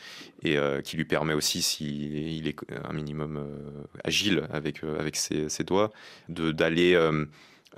et 0.42 0.56
qui 0.82 0.96
lui 0.96 1.04
permet 1.04 1.34
aussi, 1.34 1.60
s'il 1.62 2.48
est 2.48 2.56
un 2.84 2.92
minimum 2.94 3.46
agile 4.02 4.48
avec, 4.50 4.82
avec 4.82 5.14
ses, 5.16 5.64
doigts, 5.64 5.92
d'aller 6.28 6.96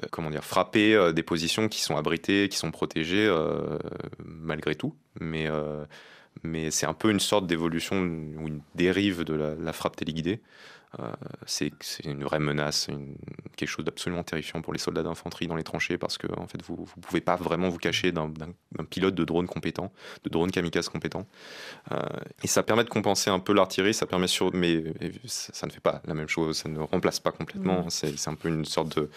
euh, 0.02 0.06
comment 0.10 0.30
dire, 0.30 0.44
frapper 0.44 0.94
euh, 0.94 1.12
des 1.12 1.22
positions 1.22 1.68
qui 1.68 1.80
sont 1.80 1.96
abritées, 1.96 2.48
qui 2.48 2.56
sont 2.56 2.70
protégées 2.70 3.26
euh, 3.26 3.78
malgré 4.24 4.74
tout. 4.74 4.94
Mais, 5.20 5.48
mais 6.42 6.70
c'est 6.70 6.86
un 6.86 6.94
peu 6.94 7.10
une 7.10 7.20
sorte 7.20 7.46
d'évolution 7.46 7.96
ou 7.96 8.48
une 8.48 8.60
dérive 8.74 9.24
de 9.24 9.34
la 9.34 9.72
frappe 9.72 9.96
téléguidée. 9.96 10.40
Euh, 10.98 11.12
c'est 11.46 11.72
une 12.04 12.24
vraie 12.24 12.40
menace, 12.40 12.88
quelque 13.56 13.68
chose 13.68 13.84
d'absolument 13.84 14.24
terrifiant 14.24 14.60
pour 14.60 14.72
les 14.72 14.78
soldats 14.78 15.04
d'infanterie 15.04 15.46
dans 15.46 15.54
les 15.54 15.62
tranchées 15.62 15.98
parce 15.98 16.18
que 16.18 16.26
en 16.36 16.48
fait, 16.48 16.62
vous 16.62 16.88
ne 16.96 17.02
pouvez 17.02 17.20
pas 17.20 17.36
vraiment 17.36 17.68
vous 17.68 17.78
cacher 17.78 18.10
d'un 18.10 18.32
pilote 18.90 19.14
de 19.14 19.24
drone 19.24 19.46
compétent, 19.46 19.92
de 20.24 20.30
drone 20.30 20.50
kamikaze 20.50 20.88
compétent. 20.88 21.26
Euh, 21.92 21.98
et 22.42 22.48
ça 22.48 22.62
permet 22.62 22.82
de 22.82 22.88
compenser 22.88 23.30
un 23.30 23.38
peu 23.38 23.52
l'artillerie, 23.52 23.94
ça 23.94 24.06
permet 24.06 24.26
sur, 24.26 24.52
mais 24.52 24.82
ça, 25.26 25.66
ne 25.66 25.72
fait 25.72 25.80
pas 25.80 26.02
la 26.06 26.14
même 26.14 26.28
chose, 26.28 26.58
ça 26.58 26.68
ne 26.68 26.80
remplace 26.80 27.20
pas 27.20 27.30
complètement. 27.30 27.84
Mmh. 27.84 27.90
C'est 27.90 28.28
un 28.28 28.34
peu 28.34 28.48
une 28.48 28.64
sorte 28.64 28.96
de 28.96 29.10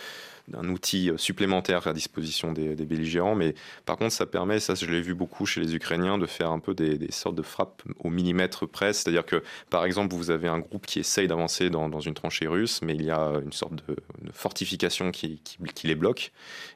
d'un 0.48 0.68
outil 0.70 1.12
supplémentaire 1.18 1.88
à 1.88 1.94
disposition 1.94 2.52
des, 2.52 2.76
belligérants. 2.76 3.36
Mais 3.36 3.56
par 3.86 3.98
contre, 3.98 4.14
ça 4.14 4.26
permet, 4.26 4.60
ça 4.60 4.76
je 4.76 4.86
l'ai 4.86 5.02
vu 5.02 5.14
beaucoup 5.14 5.46
chez 5.46 5.62
les 5.62 5.76
Ukrainiens, 5.76 6.18
de 6.18 6.26
faire 6.26 6.52
un 6.52 6.60
peu 6.60 6.74
des, 6.74 7.12
sortes 7.12 7.36
de 7.36 7.42
frappes 7.42 7.82
au 8.00 8.10
millimètre 8.10 8.68
près. 8.68 8.94
C'est-à-dire 8.94 9.26
que, 9.26 9.44
par 9.70 9.86
exemple, 9.86 10.14
vous 10.16 10.32
avez 10.32 10.48
un 10.48 10.60
groupe 10.60 10.86
qui 10.86 11.00
essaye 11.00 11.28
d'avancer 11.28 11.70
dans, 11.70 12.00
une 12.00 12.14
tranchée 12.14 12.48
russe, 12.48 12.82
mais 12.82 12.96
il 12.96 13.04
y 13.04 13.12
a 13.12 13.40
une 13.44 13.54
sorte 13.54 13.76
de, 13.76 13.96
fortification 14.34 15.12
qui, 15.12 15.42
les 15.84 15.96
bloque. 15.96 16.32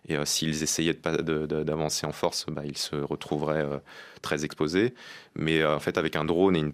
Et 0.08 0.18
euh, 0.18 0.26
s'ils 0.26 0.64
essayaient 0.64 0.94
d'avancer 0.94 2.06
en 2.06 2.12
force, 2.12 2.46
bah, 2.48 2.64
ils 2.66 2.78
se 2.78 2.96
retrouveraient 2.96 3.64
euh, 3.64 3.78
très 4.22 4.46
exposés. 4.46 4.94
Mais 5.36 5.62
euh, 5.62 5.76
en 5.76 5.80
fait, 5.80 5.98
avec 5.98 6.16
un 6.16 6.26
drone 6.26 6.56
et 6.56 6.60
une 6.60 6.74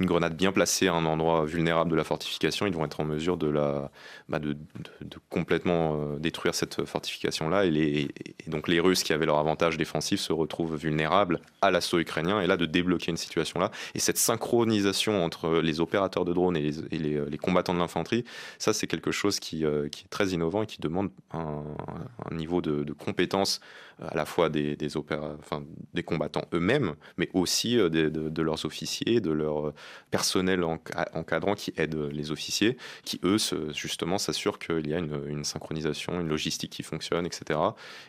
une 0.00 0.06
grenade 0.06 0.34
bien 0.34 0.50
placée 0.50 0.88
à 0.88 0.94
un 0.94 1.04
endroit 1.04 1.44
vulnérable 1.44 1.90
de 1.90 1.96
la 1.96 2.04
fortification, 2.04 2.66
ils 2.66 2.74
vont 2.74 2.84
être 2.84 3.00
en 3.00 3.04
mesure 3.04 3.36
de, 3.36 3.48
la, 3.48 3.90
bah, 4.28 4.38
de, 4.38 4.56
complètement 5.28 5.94
euh, 5.94 6.18
détruire 6.18 6.54
cette 6.54 6.84
fortification-là. 6.86 7.66
Et, 7.66 8.08
donc 8.46 8.66
les 8.66 8.80
Russes 8.80 9.02
qui 9.02 9.12
avaient 9.12 9.26
leur 9.26 9.38
avantage 9.38 9.76
défensif 9.76 10.18
se 10.18 10.32
retrouvent 10.32 10.76
vulnérables 10.76 11.40
à 11.60 11.70
l'assaut 11.70 11.98
ukrainien 11.98 12.40
et 12.40 12.46
là 12.46 12.56
de 12.56 12.66
débloquer 12.66 13.10
une 13.10 13.16
situation-là. 13.16 13.70
Et 13.94 13.98
cette 13.98 14.16
synchronisation 14.16 15.24
entre 15.24 15.60
les 15.60 15.80
opérateurs 15.80 16.24
de 16.24 16.32
drones 16.32 16.56
et 16.56 16.72
les, 16.90 17.38
combattants 17.38 17.74
de 17.74 17.78
l'infanterie, 17.78 18.24
ça 18.58 18.72
c'est 18.72 18.86
quelque 18.86 19.10
chose 19.10 19.38
qui, 19.38 19.64
euh, 19.64 19.88
qui, 19.88 20.04
est 20.04 20.08
très 20.08 20.28
innovant 20.28 20.62
et 20.62 20.66
qui 20.66 20.80
demande 20.80 21.10
un, 21.32 21.62
niveau 22.32 22.60
de, 22.62 22.92
compétence 22.92 23.60
à 24.00 24.14
la 24.14 24.24
fois 24.24 24.48
des, 24.48 24.76
des, 24.76 24.96
enfin, 24.96 25.62
des 25.92 26.02
combattants 26.02 26.44
eux-mêmes, 26.54 26.94
mais 27.18 27.28
aussi 27.34 27.78
euh, 27.78 27.88
de, 27.90 28.42
leurs 28.42 28.64
officiers, 28.64 29.20
de 29.20 29.30
leurs 29.30 29.72
personnel 30.10 30.64
encadrant 30.64 31.54
qui 31.54 31.72
aide 31.76 31.94
les 31.94 32.30
officiers, 32.30 32.76
qui 33.04 33.20
eux, 33.24 33.36
justement, 33.74 34.18
s'assurent 34.18 34.58
qu'il 34.58 34.88
y 34.88 34.94
a 34.94 34.98
une, 34.98 35.44
synchronisation, 35.44 36.20
une 36.20 36.28
logistique 36.28 36.70
qui 36.70 36.82
fonctionne, 36.82 37.26
etc. 37.26 37.58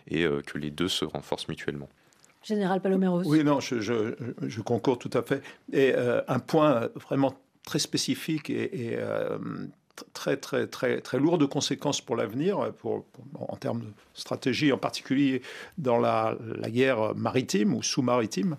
Et 0.07 0.23
euh, 0.23 0.41
que 0.41 0.57
les 0.57 0.71
deux 0.71 0.87
se 0.87 1.05
renforcent 1.05 1.47
mutuellement. 1.47 1.89
Général 2.43 2.81
Paloméros. 2.81 3.23
Oui, 3.25 3.43
non, 3.43 3.59
je, 3.59 3.79
je, 3.79 4.61
concours 4.61 4.97
tout 4.97 5.11
à 5.13 5.21
fait. 5.21 5.43
Et 5.71 5.93
euh, 5.95 6.21
un 6.27 6.39
point 6.39 6.89
vraiment 6.95 7.35
très 7.63 7.79
spécifique 7.79 8.49
et, 8.49 8.95
euh, 8.97 9.37
très, 10.13 10.37
très, 10.37 10.67
très, 10.67 11.01
très 11.01 11.19
lourd 11.19 11.37
de 11.37 11.45
conséquences 11.45 12.01
pour 12.01 12.15
l'avenir, 12.15 12.71
pour, 12.79 13.05
en 13.39 13.55
termes 13.55 13.81
de 13.81 13.87
stratégie, 14.13 14.71
en 14.71 14.77
particulier 14.77 15.41
dans 15.77 15.97
la, 15.97 16.37
guerre 16.67 17.15
maritime 17.15 17.73
ou 17.73 17.83
sous-maritime, 17.83 18.57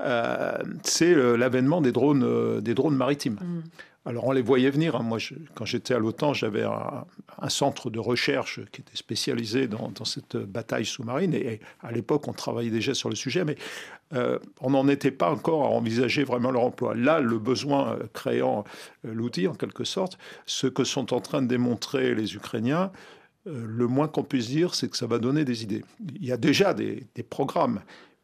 euh, 0.00 0.58
c'est 0.82 1.14
l'avènement 1.14 1.80
des 1.80 1.92
drones, 1.92 2.24
euh, 2.24 2.60
des 2.60 2.74
drones 2.74 2.96
maritimes. 2.96 3.38
Mm. 3.40 3.62
Alors 4.04 4.26
on 4.26 4.32
les 4.32 4.42
voyait 4.42 4.70
venir. 4.70 4.96
Hein. 4.96 5.02
Moi, 5.02 5.18
quand 5.54 5.64
j'étais 5.64 5.94
à 5.94 5.98
l'OTAN, 5.98 6.34
j'avais 6.34 6.64
un, 6.64 7.48
centre 7.48 7.90
de 7.90 8.00
recherche 8.00 8.60
qui 8.72 8.80
était 8.80 8.96
spécialisé 8.96 9.68
dans, 9.68 10.04
cette 10.04 10.36
bataille 10.36 10.84
sous-marine. 10.84 11.34
Et, 11.34 11.60
à 11.82 11.92
l'époque, 11.92 12.26
on 12.26 12.32
travaillait 12.32 12.70
déjà 12.70 12.94
sur 12.94 13.08
le 13.08 13.14
sujet, 13.14 13.44
mais 13.44 13.56
euh, 14.14 14.38
on 14.60 14.70
n'en 14.70 14.88
était 14.88 15.10
pas 15.10 15.30
encore 15.30 15.64
à 15.64 15.68
envisager 15.68 16.24
vraiment 16.24 16.50
leur 16.50 16.62
emploi. 16.62 16.94
Là, 16.94 17.20
le 17.20 17.38
besoin 17.38 17.94
euh, 17.94 18.02
créant 18.12 18.64
euh, 19.06 19.14
l'outil, 19.14 19.48
en 19.48 19.54
quelque 19.54 19.84
sorte, 19.84 20.18
ce 20.46 20.66
que 20.66 20.84
sont 20.84 21.14
en 21.14 21.20
train 21.20 21.42
de 21.42 21.48
démontrer 21.48 22.14
les 22.14 22.34
Ukrainiens, 22.34 22.92
le 23.44 23.88
moins 23.88 24.06
qu'on 24.06 24.22
puisse 24.22 24.46
dire, 24.46 24.76
c'est 24.76 24.88
que 24.88 24.96
ça 24.96 25.08
va 25.08 25.18
donner 25.18 25.44
des 25.44 25.64
idées. 25.64 25.84
Il 26.14 26.24
y 26.24 26.30
a 26.30 26.36
déjà 26.36 26.74
des, 26.74 27.08
programmes, 27.28 27.80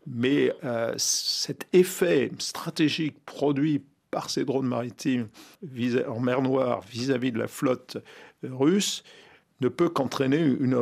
mais 0.07 0.53
cet 0.97 1.67
effet 1.73 2.31
stratégique 2.39 3.17
produit 3.25 3.83
par 4.13 4.31
ces 4.31 4.45
drones 4.45 4.69
maritimes 4.69 5.27
en 6.07 6.21
mer 6.21 6.41
Noire 6.41 6.83
vis-à-vis 6.89 7.33
de 7.33 7.39
la 7.41 7.49
flotte 7.49 7.99
russe 8.45 9.03
ne 9.61 9.69
peut 9.69 9.89
qu'entraîner 9.89 10.39
une, 10.39 10.79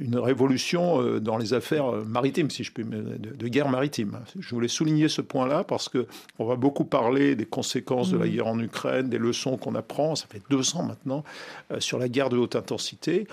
une, 0.00 0.18
révolution 0.18 1.00
euh, 1.00 1.20
dans 1.20 1.38
les 1.38 1.54
affaires 1.54 1.92
maritimes, 2.04 2.50
si 2.50 2.64
je 2.64 2.72
puis 2.72 2.84
de, 2.84 3.34
de 3.34 3.48
guerre 3.48 3.68
maritime. 3.68 4.18
Je 4.38 4.54
voulais 4.54 4.68
souligner 4.68 5.08
ce 5.08 5.22
point-là 5.22 5.64
parce 5.64 5.88
que 5.88 6.06
on 6.38 6.44
va 6.44 6.56
beaucoup 6.56 6.84
parler 6.84 7.34
des 7.34 7.46
conséquences 7.46 8.10
de 8.10 8.18
la 8.18 8.26
mmh. 8.26 8.30
guerre 8.30 8.46
en 8.46 8.60
Ukraine, 8.60 9.08
des 9.08 9.18
leçons 9.18 9.56
qu'on 9.56 9.74
apprend. 9.74 10.16
Ça 10.16 10.26
fait 10.28 10.42
deux 10.50 10.76
ans 10.76 10.82
maintenant 10.82 11.24
euh, 11.72 11.80
sur 11.80 11.98
la 11.98 12.08
guerre 12.08 12.28
de 12.28 12.36
haute 12.36 12.56
intensité 12.56 13.26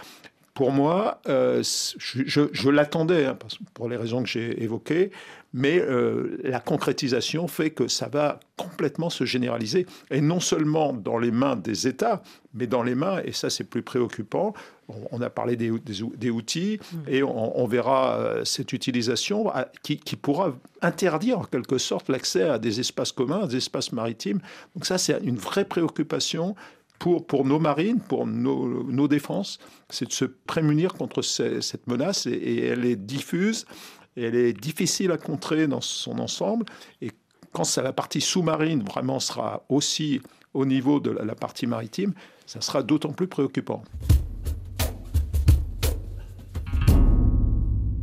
pour 0.58 0.72
moi, 0.72 1.22
euh, 1.30 1.62
je, 1.62 2.70
l'attendais, 2.70 3.28
hein, 3.28 3.38
pour 3.76 3.88
les 3.88 3.96
raisons 3.96 4.24
que 4.24 4.28
j'ai 4.28 4.64
évoquées, 4.64 5.12
mais 5.54 5.80
euh, 5.80 6.40
la 6.44 6.60
concrétisation 6.60 7.48
fait 7.48 7.70
que 7.70 7.88
ça 7.88 8.08
va 8.08 8.40
complètement 8.56 9.12
se 9.12 9.24
généraliser, 9.24 9.86
et 10.10 10.20
non 10.20 10.40
seulement 10.40 10.94
dans 10.94 11.20
les 11.20 11.30
mains 11.30 11.58
des 11.58 11.88
États, 11.88 12.24
mais 12.56 12.66
dans 12.66 12.82
les 12.82 12.96
mains, 12.96 13.22
et 13.24 13.34
ça 13.34 13.52
c'est 13.52 13.66
plus 13.66 13.84
préoccupant, 13.84 14.56
on, 15.12 15.22
a 15.22 15.30
parlé 15.30 15.58
des, 15.58 15.70
des, 15.70 16.30
outils, 16.32 16.80
mmh. 16.80 16.98
et 17.08 17.22
on, 17.22 17.68
verra 17.68 18.16
euh, 18.16 18.44
cette 18.44 18.74
utilisation 18.74 19.52
qui, 19.84 19.98
qui, 19.98 20.16
pourra 20.16 20.56
interdire 20.82 21.38
en 21.38 21.44
quelque 21.44 21.78
sorte 21.78 22.10
l'accès 22.10 22.42
à 22.42 22.58
des 22.58 22.80
espaces 22.80 23.12
communs, 23.12 23.44
à 23.44 23.48
des 23.48 23.58
espaces 23.58 23.92
maritimes. 23.92 24.40
Donc 24.76 24.88
ça 24.88 24.98
c'est 24.98 25.20
une 25.24 25.38
vraie 25.38 25.66
préoccupation 25.66 26.56
pour, 27.00 27.46
nos 27.46 27.60
marines, 27.60 28.00
pour 28.00 28.26
nos, 28.26 29.08
défenses, 29.08 29.60
c'est 29.90 30.08
de 30.08 30.14
se 30.14 30.26
prémunir 30.26 30.94
contre 30.94 31.22
cette 31.22 31.88
menace 31.88 32.26
et, 32.26 32.66
elle 32.66 32.86
est 32.86 32.96
diffuse, 32.96 33.66
elle 34.16 34.36
est 34.36 34.54
difficile 34.54 35.12
à 35.12 35.18
contrer 35.18 35.68
dans 35.68 35.82
son 35.82 36.20
ensemble. 36.20 36.66
Et 37.02 37.12
quand 37.54 37.64
ça, 37.64 37.82
la 37.82 37.94
partie 37.94 38.22
sous-marine 38.22 38.84
vraiment 38.84 39.20
sera 39.20 39.64
aussi 39.70 40.22
au 40.54 40.66
niveau 40.66 41.00
de 41.00 41.12
la 41.12 41.36
partie 41.36 41.68
maritime, 41.68 42.14
ça 42.46 42.62
sera 42.62 42.82
d'autant 42.82 43.14
plus 43.14 43.28
préoccupant. 43.28 43.84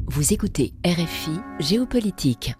Vous 0.06 0.32
écoutez 0.32 0.74
RFI 0.86 1.40
Géopolitique. 1.58 2.54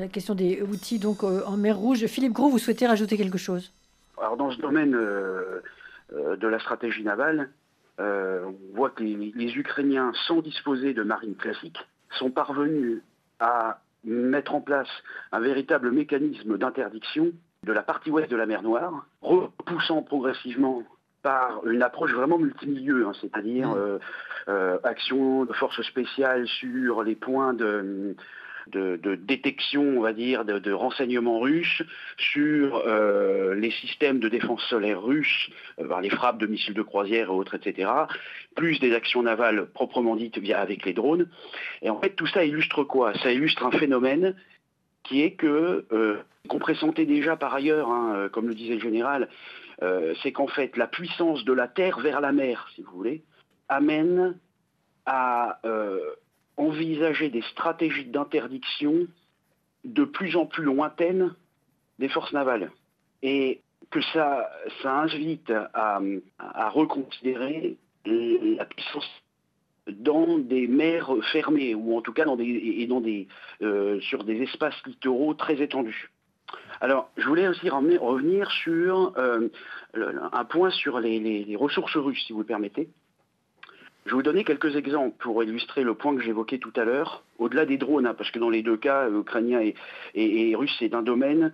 La 0.00 0.08
question 0.08 0.34
des 0.34 0.62
outils 0.62 0.98
donc 0.98 1.22
euh, 1.22 1.42
en 1.46 1.56
mer 1.56 1.76
Rouge. 1.76 2.06
Philippe 2.06 2.32
Gros, 2.32 2.48
vous 2.48 2.58
souhaitez 2.58 2.86
rajouter 2.86 3.16
quelque 3.16 3.38
chose? 3.38 3.72
Alors 4.18 4.36
dans 4.36 4.50
ce 4.50 4.58
domaine 4.58 4.94
euh, 4.94 5.60
euh, 6.12 6.36
de 6.36 6.48
la 6.48 6.58
stratégie 6.58 7.04
navale, 7.04 7.50
on 7.98 8.54
voit 8.74 8.88
que 8.88 9.02
les, 9.02 9.58
Ukrainiens, 9.58 10.12
sans 10.26 10.40
disposer 10.40 10.94
de 10.94 11.02
marine 11.02 11.36
classique, 11.36 11.76
sont 12.18 12.30
parvenus 12.30 13.02
à 13.40 13.82
mettre 14.04 14.54
en 14.54 14.62
place 14.62 14.88
un 15.32 15.40
véritable 15.40 15.90
mécanisme 15.90 16.56
d'interdiction 16.56 17.32
de 17.62 17.72
la 17.74 17.82
partie 17.82 18.10
ouest 18.10 18.30
de 18.30 18.36
la 18.36 18.46
mer 18.46 18.62
Noire, 18.62 19.04
repoussant 19.20 20.00
progressivement 20.00 20.82
par 21.22 21.66
une 21.66 21.82
approche 21.82 22.14
vraiment 22.14 22.38
multimilieu, 22.38 23.06
hein, 23.06 23.12
c'est-à-dire 23.20 23.68
mmh. 23.68 24.78
action 24.84 25.44
de 25.44 25.52
forces 25.52 25.82
spéciales 25.82 26.48
sur 26.48 27.02
les 27.02 27.16
points 27.16 27.52
de, 27.52 28.16
de, 28.68 29.14
détection, 29.14 29.82
on 29.82 30.00
va 30.00 30.12
dire, 30.12 30.44
de, 30.44 30.72
renseignements 30.72 31.40
russes 31.40 31.82
sur 32.16 32.82
euh, 32.86 33.54
les 33.54 33.70
systèmes 33.70 34.18
de 34.20 34.28
défense 34.28 34.62
solaire 34.68 35.02
russes, 35.02 35.50
euh, 35.80 36.00
les 36.00 36.10
frappes 36.10 36.38
de 36.38 36.46
missiles 36.46 36.74
de 36.74 36.82
croisière 36.82 37.26
et 37.26 37.30
autres, 37.30 37.54
etc., 37.54 37.90
plus 38.56 38.78
des 38.80 38.94
actions 38.94 39.22
navales 39.22 39.66
proprement 39.66 40.16
dites 40.16 40.38
via 40.38 40.60
avec 40.60 40.84
les 40.84 40.92
drones. 40.92 41.28
Et 41.82 41.90
en 41.90 42.00
fait, 42.00 42.10
tout 42.10 42.26
ça 42.26 42.44
illustre 42.44 42.84
quoi? 42.84 43.14
Ça 43.22 43.32
illustre 43.32 43.64
un 43.64 43.70
phénomène 43.72 44.34
qui 45.02 45.22
est 45.22 45.32
que, 45.32 45.86
euh, 45.92 46.18
qu'on 46.48 46.58
pressentait 46.58 47.06
déjà 47.06 47.36
par 47.36 47.54
ailleurs, 47.54 47.90
hein, 47.90 48.28
comme 48.32 48.48
le 48.48 48.54
disait 48.54 48.74
le 48.74 48.80
général, 48.80 49.28
c'est 50.22 50.32
qu'en 50.32 50.46
fait, 50.46 50.76
la 50.76 50.86
puissance 50.86 51.42
de 51.46 51.54
la 51.54 51.66
terre 51.66 52.00
vers 52.00 52.20
la 52.20 52.32
mer, 52.32 52.68
si 52.74 52.82
vous 52.82 52.92
voulez, 52.92 53.22
amène 53.70 54.38
à 55.06 55.58
envisager 56.60 57.30
des 57.30 57.42
stratégies 57.42 58.06
d'interdiction 58.06 59.06
de 59.84 60.04
plus 60.04 60.36
en 60.36 60.46
plus 60.46 60.64
lointaines 60.64 61.34
des 61.98 62.08
forces 62.08 62.32
navales. 62.32 62.70
Et 63.22 63.60
que 63.90 64.00
ça, 64.12 64.50
invite 64.84 65.52
à, 65.74 66.00
reconsidérer 66.70 67.76
la 68.04 68.64
puissance 68.64 69.08
dans 69.88 70.38
des 70.38 70.68
mers 70.68 71.10
fermées, 71.32 71.74
ou 71.74 71.96
en 71.96 72.02
tout 72.02 72.12
cas 72.12 72.24
euh, 72.26 74.00
sur 74.00 74.24
des 74.24 74.42
espaces 74.42 74.80
littoraux 74.86 75.34
très 75.34 75.60
étendus. 75.60 76.10
Alors, 76.80 77.10
je 77.16 77.26
voulais 77.26 77.48
aussi 77.48 77.68
revenir 77.68 78.50
sur 78.50 79.12
euh, 79.16 79.48
un 79.94 80.44
point 80.44 80.70
sur 80.70 81.00
les, 81.00 81.56
ressources 81.56 81.96
russes, 81.96 82.24
si 82.26 82.32
vous 82.32 82.40
le 82.40 82.46
permettez. 82.46 82.88
Je 84.06 84.10
vais 84.10 84.16
vous 84.16 84.22
donner 84.22 84.44
quelques 84.44 84.76
exemples 84.76 85.16
pour 85.18 85.42
illustrer 85.42 85.82
le 85.82 85.94
point 85.94 86.14
que 86.14 86.22
j'évoquais 86.22 86.58
tout 86.58 86.72
à 86.76 86.84
l'heure, 86.84 87.22
au-delà 87.38 87.66
des 87.66 87.76
drones, 87.76 88.06
hein, 88.06 88.14
parce 88.14 88.30
que 88.30 88.38
dans 88.38 88.50
les 88.50 88.62
deux 88.62 88.76
cas, 88.76 89.08
ukrainien 89.10 89.60
et, 90.14 90.54
russe, 90.56 90.74
c'est 90.78 90.88
d'un 90.88 91.02
domaine 91.02 91.52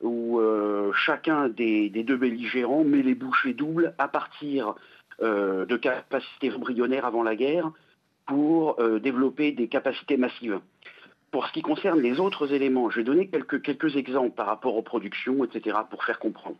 où 0.00 0.40
euh, 0.40 0.92
chacun 0.92 1.48
des, 1.48 1.88
deux 1.88 2.16
belligérants 2.16 2.84
met 2.84 3.02
les 3.02 3.14
bouchées 3.14 3.54
doubles 3.54 3.94
à 3.98 4.08
partir 4.08 4.74
euh, 5.22 5.64
de 5.66 5.76
capacités 5.76 6.52
embryonnaires 6.52 7.06
avant 7.06 7.22
la 7.22 7.36
guerre 7.36 7.70
pour 8.26 8.82
développer 9.02 9.52
des 9.52 9.68
capacités 9.68 10.16
massives. 10.16 10.58
Pour 11.34 11.48
ce 11.48 11.52
qui 11.52 11.62
concerne 11.62 12.00
les 12.00 12.20
autres 12.20 12.52
éléments, 12.52 12.90
je 12.90 12.98
vais 12.98 13.02
donner 13.02 13.26
quelques, 13.26 13.60
quelques 13.60 13.96
exemples 13.96 14.36
par 14.36 14.46
rapport 14.46 14.76
aux 14.76 14.82
productions, 14.82 15.44
etc., 15.44 15.78
pour 15.90 16.04
faire 16.04 16.20
comprendre. 16.20 16.54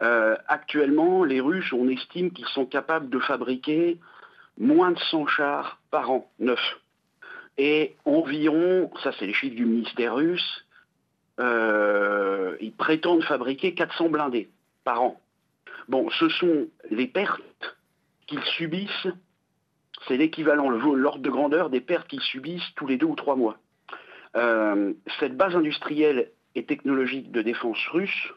Euh, 0.00 0.34
actuellement, 0.46 1.24
les 1.24 1.42
Russes, 1.42 1.74
on 1.74 1.90
estime 1.90 2.30
qu'ils 2.30 2.46
sont 2.46 2.64
capables 2.64 3.10
de 3.10 3.18
fabriquer 3.18 3.98
moins 4.58 4.92
de 4.92 4.98
100 4.98 5.26
chars 5.26 5.80
par 5.90 6.10
an, 6.10 6.30
neufs. 6.38 6.80
Et 7.56 7.96
environ, 8.04 8.90
ça 9.02 9.12
c'est 9.18 9.26
les 9.26 9.34
chiffres 9.34 9.56
du 9.56 9.64
ministère 9.64 10.14
russe, 10.14 10.64
euh, 11.40 12.56
ils 12.60 12.72
prétendent 12.72 13.24
fabriquer 13.24 13.74
400 13.74 14.08
blindés 14.10 14.48
par 14.84 15.02
an. 15.02 15.20
Bon, 15.88 16.10
ce 16.10 16.28
sont 16.28 16.68
les 16.90 17.06
pertes 17.06 17.42
qu'ils 18.26 18.42
subissent, 18.42 19.08
c'est 20.06 20.16
l'équivalent, 20.16 20.68
l'ordre 20.68 21.22
de 21.22 21.30
grandeur 21.30 21.70
des 21.70 21.80
pertes 21.80 22.08
qu'ils 22.08 22.20
subissent 22.20 22.74
tous 22.76 22.86
les 22.86 22.96
deux 22.96 23.06
ou 23.06 23.14
trois 23.14 23.36
mois. 23.36 23.58
Euh, 24.36 24.92
cette 25.18 25.36
base 25.36 25.56
industrielle 25.56 26.30
et 26.54 26.64
technologique 26.64 27.32
de 27.32 27.42
défense 27.42 27.78
russe, 27.88 28.32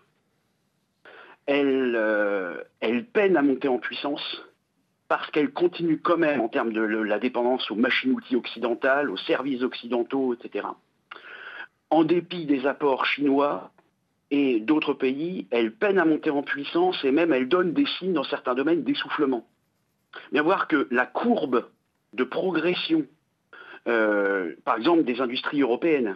elle, 1.45 1.95
euh, 1.95 2.63
elle 2.79 3.05
peine 3.05 3.35
à 3.35 3.41
monter 3.41 3.67
en 3.67 3.79
puissance 3.79 4.43
parce 5.11 5.29
qu'elle 5.31 5.51
continue 5.51 5.99
quand 5.99 6.15
même 6.15 6.39
en 6.39 6.47
termes 6.47 6.71
de 6.71 6.79
la 6.79 7.19
dépendance 7.19 7.69
aux 7.69 7.75
machines-outils 7.75 8.37
occidentales, 8.37 9.09
aux 9.09 9.17
services 9.17 9.61
occidentaux, 9.61 10.33
etc. 10.33 10.65
En 11.89 12.05
dépit 12.05 12.45
des 12.45 12.65
apports 12.65 13.05
chinois 13.05 13.71
et 14.29 14.61
d'autres 14.61 14.93
pays, 14.93 15.47
elle 15.51 15.73
peine 15.73 15.99
à 15.99 16.05
monter 16.05 16.29
en 16.29 16.43
puissance 16.43 17.03
et 17.03 17.11
même 17.11 17.33
elle 17.33 17.49
donne 17.49 17.73
des 17.73 17.85
signes 17.99 18.13
dans 18.13 18.23
certains 18.23 18.55
domaines 18.55 18.83
d'essoufflement. 18.83 19.45
Bien 20.31 20.43
voir 20.43 20.69
que 20.69 20.87
la 20.91 21.07
courbe 21.07 21.67
de 22.13 22.23
progression 22.23 23.05
euh, 23.89 24.55
par 24.63 24.77
exemple 24.77 25.03
des 25.03 25.19
industries 25.19 25.59
européennes 25.59 26.15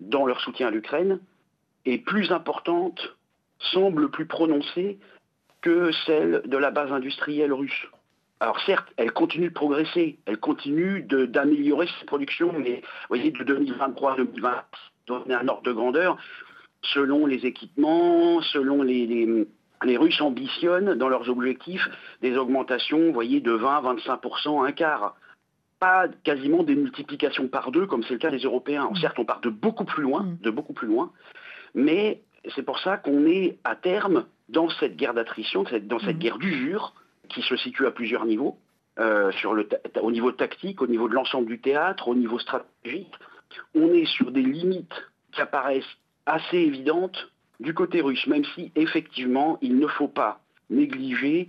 dans 0.00 0.26
leur 0.26 0.40
soutien 0.40 0.66
à 0.66 0.70
l'Ukraine 0.72 1.20
est 1.84 1.98
plus 1.98 2.32
importante, 2.32 3.00
semble 3.60 4.10
plus 4.10 4.26
prononcée 4.26 4.98
que 5.60 5.92
celle 6.06 6.42
de 6.44 6.56
la 6.56 6.72
base 6.72 6.90
industrielle 6.90 7.52
russe. 7.52 7.86
Alors 8.40 8.60
certes, 8.66 8.88
elle 8.96 9.12
continue 9.12 9.48
de 9.48 9.54
progresser, 9.54 10.18
elle 10.26 10.38
continue 10.38 11.02
d'améliorer 11.02 11.88
ses 11.98 12.04
productions, 12.04 12.52
mais 12.52 12.82
vous 12.82 13.08
voyez, 13.08 13.30
de 13.30 13.42
2023 13.42 14.12
à 14.12 14.16
2020, 14.16 14.64
donner 15.06 15.34
un 15.34 15.48
ordre 15.48 15.62
de 15.62 15.72
grandeur, 15.72 16.18
selon 16.82 17.24
les 17.26 17.46
équipements, 17.46 18.42
selon 18.42 18.82
les, 18.82 19.06
les, 19.06 19.46
les, 19.84 19.96
Russes 19.96 20.20
ambitionnent 20.20 20.94
dans 20.94 21.08
leurs 21.08 21.30
objectifs 21.30 21.88
des 22.20 22.36
augmentations, 22.36 22.98
vous 22.98 23.12
voyez, 23.12 23.40
de 23.40 23.52
20, 23.52 23.94
25%, 23.94 24.66
un 24.66 24.72
quart 24.72 25.16
pas 25.78 26.08
quasiment 26.24 26.62
des 26.62 26.74
multiplications 26.74 27.48
par 27.48 27.70
deux 27.70 27.86
comme 27.86 28.02
c'est 28.04 28.14
le 28.14 28.18
cas 28.18 28.30
des 28.30 28.38
Européens. 28.38 28.88
Certes, 29.00 29.18
on 29.18 29.24
part 29.24 29.40
de 29.40 29.50
beaucoup 29.50 29.84
plus 29.84 30.02
loin, 30.02 30.22
mm. 30.22 30.38
de 30.42 30.50
beaucoup 30.50 30.72
plus 30.72 30.88
loin, 30.88 31.12
mais 31.74 32.22
c'est 32.54 32.62
pour 32.62 32.78
ça 32.78 32.96
qu'on 32.96 33.26
est 33.26 33.58
à 33.64 33.76
terme 33.76 34.26
dans 34.48 34.68
cette 34.70 34.96
guerre 34.96 35.14
d'attrition, 35.14 35.64
dans 35.82 35.98
cette 35.98 36.16
mm. 36.16 36.20
guerre 36.20 36.38
d'usure 36.38 36.94
qui 37.28 37.42
se 37.42 37.56
situe 37.56 37.86
à 37.86 37.90
plusieurs 37.90 38.24
niveaux, 38.24 38.58
euh, 38.98 39.30
au 40.00 40.10
niveau 40.10 40.32
tactique, 40.32 40.82
au 40.82 40.86
niveau 40.86 41.08
de 41.08 41.14
l'ensemble 41.14 41.46
du 41.46 41.60
théâtre, 41.60 42.08
au 42.08 42.14
niveau 42.14 42.38
stratégique. 42.38 43.12
On 43.74 43.92
est 43.92 44.06
sur 44.06 44.30
des 44.30 44.42
limites 44.42 44.94
qui 45.32 45.40
apparaissent 45.40 45.84
assez 46.24 46.56
évidentes 46.56 47.30
du 47.60 47.74
côté 47.74 48.00
russe, 48.00 48.26
même 48.26 48.44
si 48.54 48.72
effectivement 48.74 49.58
il 49.62 49.78
ne 49.78 49.86
faut 49.86 50.08
pas 50.08 50.40
négliger 50.70 51.46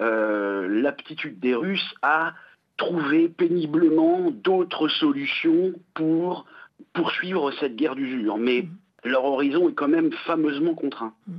euh, 0.00 0.68
l'aptitude 0.68 1.38
des 1.40 1.54
Russes 1.54 1.94
à 2.02 2.34
trouver 2.76 3.28
péniblement 3.28 4.30
d'autres 4.30 4.88
solutions 4.88 5.72
pour 5.94 6.46
poursuivre 6.92 7.50
cette 7.58 7.76
guerre 7.76 7.96
d'usure. 7.96 8.38
Mais 8.38 8.62
mm. 8.62 8.68
Leur 9.04 9.24
horizon 9.24 9.68
est 9.68 9.74
quand 9.74 9.88
même 9.88 10.12
fameusement 10.12 10.74
contraint. 10.74 11.14
Mm. 11.26 11.32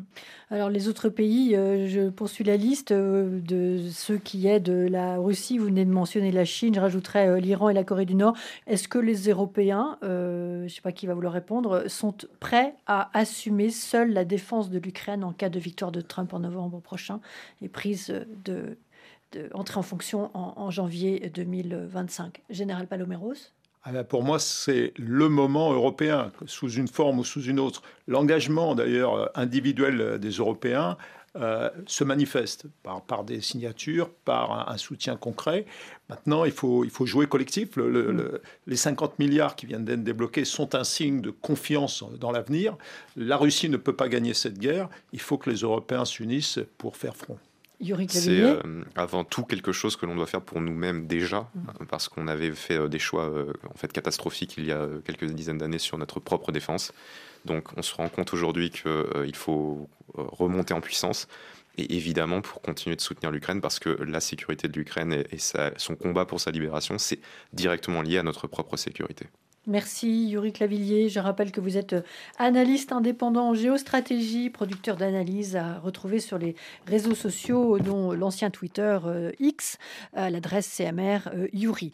Alors 0.51 0.70
les 0.70 0.88
autres 0.88 1.10
pays, 1.10 1.55
euh, 1.55 1.88
je 1.88 2.10
poursuis 2.10 2.43
la 2.43 2.57
liste 2.57 2.91
euh, 2.91 3.39
de 3.41 3.78
ceux 3.91 4.18
qui 4.18 4.47
aident 4.47 4.88
la 4.89 5.18
Russie. 5.18 5.57
Vous 5.57 5.66
venez 5.66 5.86
de 5.86 5.91
mentionner 5.91 6.32
la 6.32 6.45
Chine, 6.45 6.74
je 6.74 6.80
rajouterai 6.80 7.28
euh, 7.28 7.39
l'Iran 7.39 7.70
et 7.70 7.74
la 7.74 7.84
Corée 7.84 8.05
du 8.05 8.16
Nord. 8.16 8.36
Est-ce 8.66 8.88
que 8.88 8.97
les 8.97 9.30
Européens, 9.30 9.97
je 10.01 10.64
ne 10.64 10.68
sais 10.68 10.82
pas 10.82 10.91
qui 10.91 11.05
va 11.05 11.14
vouloir 11.14 11.34
répondre, 11.34 11.88
sont 11.88 12.16
prêts 12.39 12.74
à 12.88 13.10
assumer 13.18 13.70
seuls 13.70 14.12
la 14.12 14.26
défense 14.26 14.70
de 14.70 14.80
l'Ukraine 14.80 15.24
en 15.24 15.34
cas 15.34 15.49
de 15.49 15.60
victoire 15.60 15.91
de 15.91 16.01
Trump 16.01 16.34
en 16.34 16.39
novembre 16.39 16.80
prochain 16.80 17.20
et 17.62 17.70
prise 17.70 18.26
de 18.45 18.78
entrer 19.53 19.78
en 19.78 19.84
fonction 19.84 20.32
en, 20.34 20.72
janvier 20.72 21.30
2025. 21.30 22.41
Général 22.49 22.88
Paloméros 22.88 23.51
pour 24.09 24.23
moi, 24.23 24.39
c'est 24.39 24.93
le 24.97 25.30
moment 25.30 25.73
européen, 25.73 26.32
sous 26.45 26.69
une 26.69 26.88
forme 26.88 27.19
ou 27.19 27.23
sous 27.23 27.43
une 27.43 27.59
autre. 27.59 27.82
L'engagement, 28.07 28.75
d'ailleurs, 28.75 29.32
individuel 29.36 30.19
des 30.19 30.32
Européens 30.32 30.97
euh, 31.36 31.69
se 31.86 32.03
manifeste 32.03 32.65
par, 32.82 33.03
par, 33.03 33.23
des 33.23 33.39
signatures, 33.39 34.09
par 34.25 34.67
un, 34.67 34.77
soutien 34.77 35.15
concret. 35.15 35.65
Maintenant, 36.09 36.43
il 36.43 36.51
faut, 36.51 36.84
il 36.84 36.89
faut 36.89 37.05
jouer 37.05 37.27
collectif. 37.27 37.77
les 38.65 38.75
50 38.75 39.19
milliards 39.19 39.55
qui 39.55 39.67
viennent 39.67 39.86
d'être 39.86 40.03
débloqués 40.03 40.43
sont 40.43 40.73
un 40.73 40.84
signe 40.84 41.21
de 41.21 41.30
confiance 41.30 42.03
dans 42.19 42.32
l'avenir. 42.32 42.75
La 43.15 43.38
Russie 43.38 43.69
ne 43.69 43.77
peut 43.77 43.95
pas 43.95 44.09
gagner 44.09 44.34
cette 44.34 44.57
guerre. 44.57 44.89
Il 45.13 45.21
faut 45.21 45.38
que 45.38 45.51
les 45.51 45.57
Européens 45.57 46.03
s'unissent 46.03 46.59
pour 46.80 46.97
faire 46.97 47.15
front. 47.15 47.38
C'est 48.09 48.41
euh, 48.41 48.84
avant 48.95 49.23
tout 49.23 49.45
quelque 49.45 49.71
chose 49.71 49.95
que 49.95 50.05
l'on 50.05 50.15
doit 50.15 50.27
faire 50.27 50.41
pour 50.41 50.59
nous-mêmes 50.59 51.07
déjà, 51.07 51.49
euh, 51.55 51.86
parce 51.89 52.09
qu'on 52.09 52.27
avait 52.27 52.51
fait 52.51 52.77
euh, 52.77 52.89
des 52.89 52.99
choix 52.99 53.32
en 53.69 53.77
fait 53.77 53.91
catastrophiques 53.93 54.55
il 54.57 54.65
y 54.65 54.71
a 54.73 54.86
quelques 55.05 55.25
dizaines 55.25 55.57
d'années 55.57 55.80
sur 55.80 55.97
notre 55.97 56.19
propre 56.19 56.51
défense. 56.51 56.91
Donc 57.45 57.69
on 57.77 57.82
se 57.82 57.95
rend 57.95 58.09
compte 58.09 58.34
aujourd'hui 58.34 58.69
qu'il 58.69 59.36
faut 59.36 59.89
remonter 60.13 60.73
en 60.73 60.82
puissance. 60.82 61.27
Et 61.77 61.95
évidemment, 61.95 62.41
pour 62.41 62.61
continuer 62.61 62.97
de 62.97 63.01
soutenir 63.01 63.32
l'Ukraine, 63.32 63.61
parce 63.61 63.80
que 63.80 63.89
la 63.89 64.19
sécurité 64.19 64.67
de 64.67 64.77
l'Ukraine 64.77 65.13
et, 65.13 65.38
son 65.77 65.95
combat 65.95 66.25
pour 66.25 66.41
sa 66.41 66.51
libération, 66.51 66.97
c'est 66.97 67.19
directement 67.53 68.01
lié 68.01 68.17
à 68.17 68.23
notre 68.23 68.47
propre 68.47 68.75
sécurité. 68.75 69.27
Merci 69.68 70.30
Yuri 70.30 70.53
Clavillier. 70.53 71.10
Je 71.10 71.20
rappelle 71.20 71.51
que 71.51 71.60
vous 71.60 71.76
êtes 71.76 71.91
euh, 71.91 72.01
analyste 72.38 72.93
indépendant 72.93 73.49
en 73.49 73.53
géostratégie, 73.53 74.49
producteur 74.49 74.95
d'analyse 74.95 75.57
à 75.57 75.80
retrouver 75.80 76.20
sur 76.20 76.38
les 76.38 76.55
réseaux 76.88 77.14
sociaux, 77.14 77.78
dont 77.78 78.14
l'ancien 78.14 78.51
Twitter 78.51 78.97
euh, 79.05 79.32
X, 79.39 79.78
à 80.16 80.30
l'adresse 80.30 80.74
CMR 80.74 81.30
euh, 81.34 81.47
Yuri. 81.51 81.91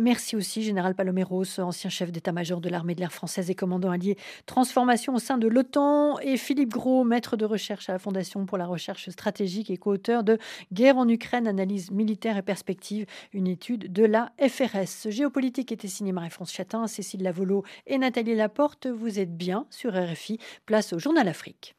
merci 0.00 0.34
aussi 0.34 0.62
Général 0.62 0.96
Paloméros, 0.96 1.60
ancien 1.60 1.88
chef 1.88 2.10
d'état-major 2.10 2.60
de 2.60 2.68
l'armée 2.68 2.96
de 2.96 3.00
l'air 3.00 3.12
française 3.12 3.48
et 3.48 3.54
commandant 3.54 3.90
allié 3.90 4.18
transformation 4.46 5.14
au 5.14 5.20
sein 5.20 5.38
de 5.38 5.46
l'OTAN, 5.46 6.18
et 6.18 6.36
Philippe 6.36 6.70
Gros, 6.70 7.04
maître 7.04 7.36
de 7.36 7.44
recherche 7.44 7.88
à 7.88 7.92
la 7.92 7.98
Fondation 8.00 8.44
pour 8.44 8.58
la 8.58 8.66
recherche 8.66 9.08
stratégique 9.10 9.70
et 9.70 9.76
co-auteur 9.76 10.24
de 10.24 10.38
Guerre 10.72 10.98
en 10.98 11.08
Ukraine, 11.08 11.46
analyse 11.46 11.92
militaire 11.92 12.36
et 12.36 12.42
perspective, 12.42 13.06
une 13.32 13.46
étude 13.46 13.92
de 13.92 14.04
la 14.04 14.32
FRS. 14.40 15.10
Géopolitique 15.10 15.70
était 15.70 15.88
signé 15.88 16.12
Marie-France 16.12 16.52
Chatin, 16.52 16.86
Cécile 17.04 17.22
Lavolo 17.22 17.64
et 17.86 17.98
Nathalie 17.98 18.34
Laporte. 18.34 18.86
Vous 18.86 19.20
êtes 19.20 19.36
bien 19.36 19.66
sur 19.68 19.92
RFI. 19.92 20.38
Place 20.64 20.94
au 20.94 20.98
Journal 20.98 21.28
Afrique. 21.28 21.76